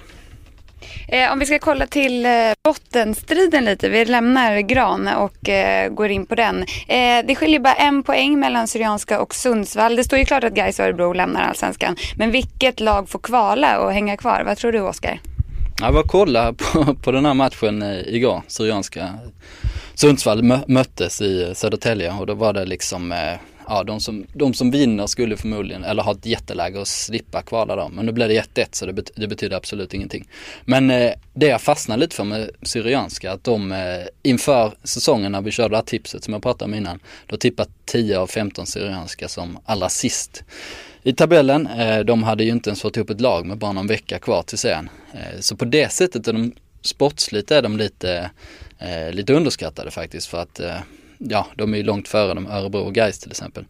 Eh, 1.09 1.33
om 1.33 1.38
vi 1.38 1.47
ska 1.47 1.59
kolla 1.59 1.87
till 1.87 2.27
eh, 2.27 2.33
bottenstriden 2.64 3.64
lite. 3.64 3.88
Vi 3.88 4.05
lämnar 4.05 4.61
Gran 4.61 5.09
och 5.09 5.49
eh, 5.49 5.88
går 5.88 6.09
in 6.09 6.27
på 6.27 6.35
den. 6.35 6.62
Eh, 6.88 7.27
det 7.27 7.35
skiljer 7.35 7.61
bara 7.61 7.75
en 7.75 8.03
poäng 8.03 8.40
mellan 8.40 8.68
Syrianska 8.68 9.20
och 9.20 9.35
Sundsvall. 9.35 9.97
Det 9.97 10.05
står 10.05 10.18
ju 10.18 10.25
klart 10.25 10.44
att 10.44 10.55
Gais 10.55 10.79
och 10.79 10.85
Örebro 10.85 11.12
lämnar 11.12 11.42
allsvenskan. 11.42 11.97
Men 12.16 12.31
vilket 12.31 12.81
lag 12.81 13.09
får 13.09 13.18
kvala 13.18 13.79
och 13.79 13.92
hänga 13.92 14.16
kvar? 14.16 14.42
Vad 14.47 14.57
tror 14.57 14.73
du 14.73 14.81
Oskar? 14.81 15.20
Jag 15.81 15.92
var 15.92 16.03
kolla 16.03 16.53
på, 16.53 16.94
på 16.94 17.12
den 17.12 17.25
här 17.25 17.35
matchen 17.35 17.83
eh, 17.83 18.14
igår. 18.14 18.42
Syrianska 18.47 19.11
Sundsvall 19.94 20.62
möttes 20.68 21.20
i 21.20 21.42
eh, 21.42 21.53
Södertälje 21.53 22.12
och 22.12 22.27
då 22.27 22.35
var 22.35 22.53
det 22.53 22.64
liksom 22.64 23.12
eh, 23.12 23.18
ja, 23.68 23.85
de 23.85 24.00
som, 24.00 24.27
de 24.33 24.55
som 24.55 24.70
vinner 24.70 25.07
skulle 25.07 25.37
förmodligen, 25.37 25.85
eller 25.85 26.03
ha 26.03 26.12
ett 26.12 26.27
jätteläge 26.27 26.81
att 26.81 26.88
slippa 26.88 27.42
kvala 27.42 27.77
dem. 27.77 27.92
Men 27.94 28.07
nu 28.07 28.12
blev 28.12 28.29
det 28.29 28.42
1-1 28.55 28.66
så 28.72 28.87
det, 28.87 28.92
bet 28.92 29.11
det, 29.14 29.27
betyder 29.27 29.57
absolut 29.57 29.94
ingenting. 29.94 30.29
Men 30.64 30.90
eh, 30.90 31.12
det 31.35 31.46
jag 31.46 31.61
fastnade 31.61 32.00
lite 32.00 32.16
för 32.16 32.24
med 32.24 32.50
Syrianska, 32.62 33.33
att 33.33 33.44
de 33.44 33.72
eh, 33.72 33.79
inför 34.22 34.72
säsongen 34.83 35.33
när 35.33 35.42
vi 35.42 35.50
körde 35.50 35.68
det 35.68 35.77
här 35.77 35.85
tipset 35.85 36.24
som 36.24 36.33
jag 36.33 36.42
pratade 36.42 36.64
om 36.64 36.74
innan, 36.74 37.00
då 37.27 37.37
tippat 37.37 37.68
10 37.85 38.18
av 38.18 38.27
15 38.27 38.66
Syrianska 38.66 39.29
som 39.29 39.59
allra 39.64 39.88
sist 39.88 40.44
i 41.03 41.12
tabellen. 41.12 41.66
Eh, 41.66 42.00
de 42.00 42.22
hade 42.22 42.44
ju 42.44 42.50
inte 42.50 42.70
ens 42.70 42.83
fått 42.83 42.96
ihop 42.96 43.11
ett 43.11 43.20
lag 43.20 43.46
med 43.46 43.59
bara 43.59 43.72
någon 43.72 43.87
vecka 43.87 44.18
kvar 44.18 44.42
till 44.42 44.59
serien. 44.59 44.88
Eh, 45.12 45.40
så 45.40 45.57
på 45.57 45.64
det 45.64 45.92
sättet 45.92 46.29
är 46.29 46.33
de 46.33 46.53
sportsligt 46.83 47.50
är 47.50 47.62
de 47.62 47.77
lite, 47.77 48.31
eh, 48.79 49.12
lite 49.12 49.33
underskattade 49.33 49.90
faktiskt 49.90 50.27
för 50.27 50.38
att 50.38 50.61
eh, 50.61 50.77
ja, 51.18 51.46
de 51.57 51.74
är 51.74 51.79
ju 51.79 51.83
långt 51.83 52.09
före 52.09 52.35
de 52.35 52.46
Örebro 52.46 52.81
och 52.81 52.94
Gais 52.94 53.18
till 53.18 53.31
exempel. 53.31 53.64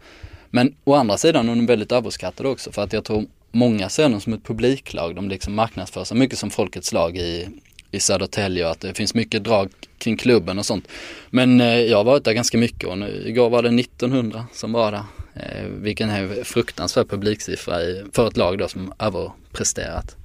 Men 0.50 0.74
å 0.84 0.94
andra 0.94 1.16
sidan 1.16 1.48
är 1.48 1.54
de 1.54 1.66
väldigt 1.66 1.92
överskattade 1.92 2.48
också 2.48 2.72
för 2.72 2.82
att 2.82 2.92
jag 2.92 3.04
tror 3.04 3.26
många 3.52 3.88
ser 3.88 4.08
dem 4.08 4.20
som 4.20 4.32
ett 4.32 4.44
publiklag. 4.44 5.14
De 5.14 5.28
liksom 5.28 5.54
marknadsför 5.54 6.04
sig 6.04 6.16
mycket 6.16 6.38
som 6.38 6.50
folkets 6.50 6.92
lag 6.92 7.16
i, 7.16 7.48
i 7.90 8.00
Södertälje 8.00 8.64
och 8.64 8.70
att 8.70 8.80
det 8.80 8.94
finns 8.94 9.14
mycket 9.14 9.44
drag 9.44 9.70
kring 9.98 10.16
klubben 10.16 10.58
och 10.58 10.66
sånt. 10.66 10.88
Men 11.30 11.60
eh, 11.60 11.80
jag 11.80 11.96
har 11.96 12.04
varit 12.04 12.24
där 12.24 12.32
ganska 12.32 12.58
mycket 12.58 12.88
och 12.88 12.98
nu, 12.98 13.22
igår 13.26 13.50
var 13.50 13.62
det 13.62 13.68
1900 13.68 14.46
som 14.52 14.72
var 14.72 14.92
där. 14.92 15.02
Eh, 15.34 15.66
vilken 15.66 16.10
är 16.10 16.44
fruktansvärd 16.44 17.08
publiksiffra 17.08 17.82
i, 17.82 18.04
för 18.12 18.28
ett 18.28 18.36
lag 18.36 18.58
då 18.58 18.68
som 18.68 18.92
överpresterat. 18.98 20.16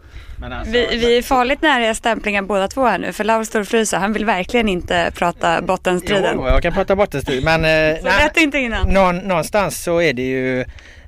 Alltså, 0.44 0.72
vi, 0.72 0.98
vi 0.98 1.18
är 1.18 1.22
farligt 1.22 1.62
nära 1.62 1.94
stämplingar 1.94 2.42
båda 2.42 2.68
två 2.68 2.86
här 2.86 2.98
nu 2.98 3.14
för 3.14 3.24
Laur 3.24 3.64
fryser. 3.64 3.98
Han 3.98 4.14
vill 4.14 4.26
verkligen 4.26 4.70
inte 4.70 5.12
prata 5.16 5.62
bottenstriden. 5.62 6.34
Jo, 6.36 6.48
jag 6.48 6.62
kan 6.62 6.74
prata 6.74 6.96
bottenstrid 6.96 7.44
men... 7.44 7.66
Eh, 7.66 7.98
så 8.02 8.06
lät 8.06 8.34
det 8.34 8.42
inte 8.42 8.58
innan. 8.58 8.90
Någon, 8.90 9.18
någonstans 9.18 9.84
så 9.84 10.02
är 10.02 10.14
det 10.14 10.28
ju... 10.28 10.62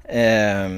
Eh, 0.04 0.70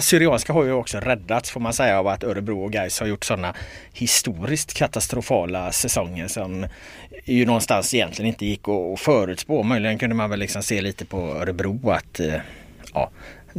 Syrianska 0.00 0.52
har 0.52 0.64
ju 0.64 0.72
också 0.72 1.00
räddats 1.00 1.50
får 1.50 1.60
man 1.60 1.72
säga 1.72 1.98
av 1.98 2.08
att 2.08 2.24
Örebro 2.24 2.64
och 2.64 2.72
Gais 2.72 3.00
har 3.00 3.06
gjort 3.06 3.24
sådana 3.24 3.54
historiskt 3.92 4.74
katastrofala 4.74 5.72
säsonger 5.72 6.28
som 6.28 6.66
ju 7.24 7.46
någonstans 7.46 7.94
egentligen 7.94 8.28
inte 8.28 8.46
gick 8.46 8.68
att 8.68 9.00
förutspå. 9.00 9.62
Möjligen 9.62 9.98
kunde 9.98 10.16
man 10.16 10.30
väl 10.30 10.38
liksom 10.38 10.62
se 10.62 10.80
lite 10.80 11.04
på 11.04 11.18
Örebro 11.18 11.90
att 11.90 12.20
eh, 12.20 12.34
ja, 12.94 13.10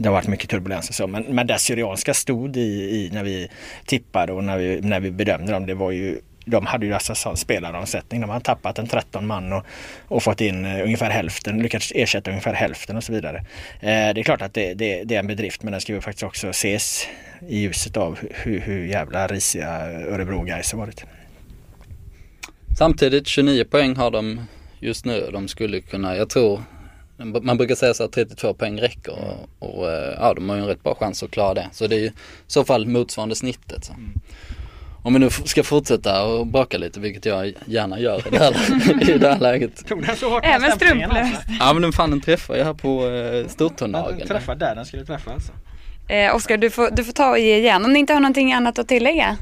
det 0.02 0.10
har 0.10 0.14
varit 0.14 0.28
mycket 0.28 0.50
turbulens 0.50 0.90
och 0.90 0.96
så. 0.96 1.08
Men, 1.08 1.24
men 1.24 1.48
där 1.48 1.58
Syrianska 1.58 2.14
stod 2.14 2.58
i, 2.58 2.60
i, 2.62 3.10
när 3.14 3.24
vi 3.24 3.50
tippade 3.86 4.34
och 4.34 4.44
när 4.44 4.58
vi, 4.58 4.82
när 4.82 5.00
vi 5.00 5.12
bedömde 5.12 5.52
dem, 5.52 5.66
det 5.66 5.74
var 5.74 5.92
ju 5.92 6.22
de 6.46 6.66
hade 6.66 6.86
ju 6.86 6.94
alltså 6.94 7.16
sån 7.16 7.38
spelaromsättning. 7.38 8.22
De 8.22 8.30
hade 8.30 8.46
tappat 8.46 8.80
en 8.80 8.88
13 8.88 9.28
man 9.28 9.54
och, 9.54 9.66
och 10.08 10.24
fått 10.24 10.42
in 10.42 10.66
eh, 10.66 10.84
ungefär 10.84 11.10
hälften, 11.10 11.60
lyckats 11.60 11.92
ersätta 11.96 12.32
ungefär 12.32 12.54
hälften 12.54 12.98
och 12.98 13.04
så 13.04 13.14
vidare. 13.14 13.38
Eh, 13.80 14.14
det 14.14 14.22
är 14.22 14.24
klart 14.24 14.42
att 14.42 14.54
det, 14.54 14.74
det, 14.74 15.04
det, 15.04 15.16
är 15.16 15.20
en 15.20 15.28
bedrift 15.28 15.64
men 15.64 15.72
den 15.72 15.82
ska 15.82 15.94
ju 15.94 16.02
faktiskt 16.02 16.24
också 16.24 16.48
ses 16.50 17.08
i 17.48 17.60
ljuset 17.60 17.98
av 17.98 18.20
hur, 18.22 18.60
hur 18.60 18.86
jävla 18.86 19.28
risiga 19.28 19.70
Örebro 19.86 20.44
Gais 20.44 20.72
har 20.72 20.80
varit. 20.80 21.06
Samtidigt 22.78 23.28
29 23.28 23.66
poäng 23.66 23.96
har 23.96 24.12
de 24.12 24.42
just 24.80 25.06
nu. 25.06 25.30
De 25.34 25.48
skulle 25.48 25.82
kunna, 25.82 26.16
jag 26.16 26.30
tror 26.30 26.64
man 27.24 27.58
brukar 27.58 27.76
säga 27.76 27.94
så 27.94 28.04
att 28.04 28.12
32 28.12 28.54
poäng 28.54 28.82
räcker 28.82 29.12
och, 29.12 29.80
och, 29.80 29.92
eh, 29.92 30.14
ja, 30.20 30.34
de 30.34 30.50
har 30.50 30.56
ju 30.56 30.62
en 30.62 30.68
rätt 30.68 30.84
bra 30.84 30.96
chans 30.96 31.24
att 31.24 31.32
klara 31.32 31.54
det. 31.54 31.68
Så 31.72 31.88
det 31.88 31.96
är 31.96 32.00
ju 32.00 32.06
i 32.06 32.14
så 32.48 32.64
fall 32.64 32.88
motsvarande 32.88 33.36
snittet. 33.36 33.86
Så. 33.86 33.94
Mm. 33.94 34.14
Om 35.04 35.14
vi 35.14 35.20
nu 35.20 35.30
ska 35.30 35.64
fortsätta 35.64 36.26
och 36.26 36.48
baka 36.48 36.78
lite, 36.78 37.00
vilket 37.00 37.26
jag 37.26 37.54
gärna 37.66 38.00
gör 38.00 38.28
i 38.28 38.30
det 38.32 38.38
här, 38.38 38.54
i 39.10 39.18
det 39.18 39.30
här 39.30 39.40
läget. 39.40 39.88
Tog 39.88 40.06
den 40.06 40.16
så 40.16 40.30
hårt 40.30 40.46
Även 40.46 40.72
strumplöst. 40.72 41.42
Ja 41.60 41.74
men 41.74 41.82
den 41.82 41.92
fan 41.92 42.10
den 42.10 42.22
träffar 42.22 42.56
jag 42.56 42.66
här 42.66 42.74
på 42.74 43.08
eh, 43.08 43.48
stortånageln. 43.48 44.20
Den 44.20 44.28
träffar 44.28 44.56
där 44.56 44.76
den 44.76 44.86
skulle 44.86 45.06
träffa 45.06 45.32
alltså. 45.32 45.52
Eh, 46.08 46.36
Oskar 46.36 46.58
du 46.58 46.70
får, 46.70 46.90
du 46.92 47.04
får 47.04 47.14
ta 47.14 47.30
och 47.30 47.40
ge 47.40 47.58
igen 47.58 47.86
om 47.86 47.94
ni 47.94 48.00
inte 48.00 48.14
har 48.14 48.20
någonting 48.20 48.54
annat 48.54 48.80
att 48.80 48.88
tillägga. 48.88 49.38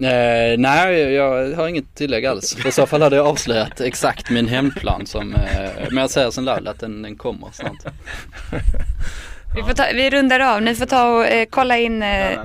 Eh, 0.00 0.58
nej, 0.58 1.12
jag 1.12 1.56
har 1.56 1.68
inget 1.68 1.94
tillägg 1.94 2.26
alls. 2.26 2.56
I 2.66 2.72
så 2.72 2.86
fall 2.86 3.02
hade 3.02 3.16
jag 3.16 3.26
avslöjat 3.26 3.80
exakt 3.80 4.30
min 4.30 4.48
hemplan 4.48 5.06
som, 5.06 5.34
eh, 5.34 5.70
men 5.90 5.98
jag 5.98 6.10
säger 6.10 6.30
som 6.30 6.44
Laul 6.44 6.68
att 6.68 6.80
den, 6.80 7.02
den 7.02 7.16
kommer 7.16 7.48
snart. 7.52 7.94
Vi, 9.56 9.62
får 9.62 9.72
ta, 9.72 9.84
vi 9.94 10.10
rundar 10.10 10.40
av, 10.40 10.62
ni 10.62 10.74
får 10.74 10.86
ta 10.86 11.04
och 11.04 11.26
eh, 11.26 11.46
kolla 11.50 11.78
in 11.78 12.02
eh, 12.02 12.38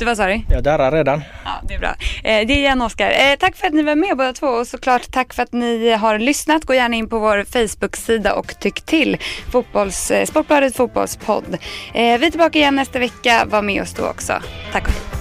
du, 0.00 0.06
vad 0.06 0.16
sa 0.16 0.26
du? 0.26 0.40
Jag 0.48 0.62
darrar 0.62 0.92
redan. 0.92 1.22
Ja, 1.44 1.50
det 1.68 1.74
är 1.74 1.78
bra. 1.78 1.94
Eh, 2.24 2.46
det 2.46 2.52
är 2.52 2.56
igen 2.56 2.82
Oskar. 2.82 3.10
Eh, 3.10 3.36
tack 3.38 3.56
för 3.56 3.66
att 3.66 3.72
ni 3.72 3.82
var 3.82 3.94
med 3.94 4.16
båda 4.16 4.32
två 4.32 4.46
och 4.46 4.66
såklart 4.66 5.10
tack 5.10 5.34
för 5.34 5.42
att 5.42 5.52
ni 5.52 5.92
har 5.92 6.18
lyssnat. 6.18 6.64
Gå 6.64 6.74
gärna 6.74 6.96
in 6.96 7.08
på 7.08 7.18
vår 7.18 7.44
Facebook-sida 7.44 8.34
och 8.34 8.60
tyck 8.60 8.80
till. 8.80 9.16
Fotbolls, 9.52 10.10
eh, 10.10 10.26
Sportbladet 10.26 10.76
Fotbollspodd. 10.76 11.54
Eh, 11.94 12.18
vi 12.18 12.26
är 12.26 12.30
tillbaka 12.30 12.58
igen 12.58 12.76
nästa 12.76 12.98
vecka. 12.98 13.44
Var 13.46 13.62
med 13.62 13.82
oss 13.82 13.94
då 13.94 14.06
också. 14.06 14.32
Tack 14.72 14.86
och 14.86 14.92
hej. 14.92 15.19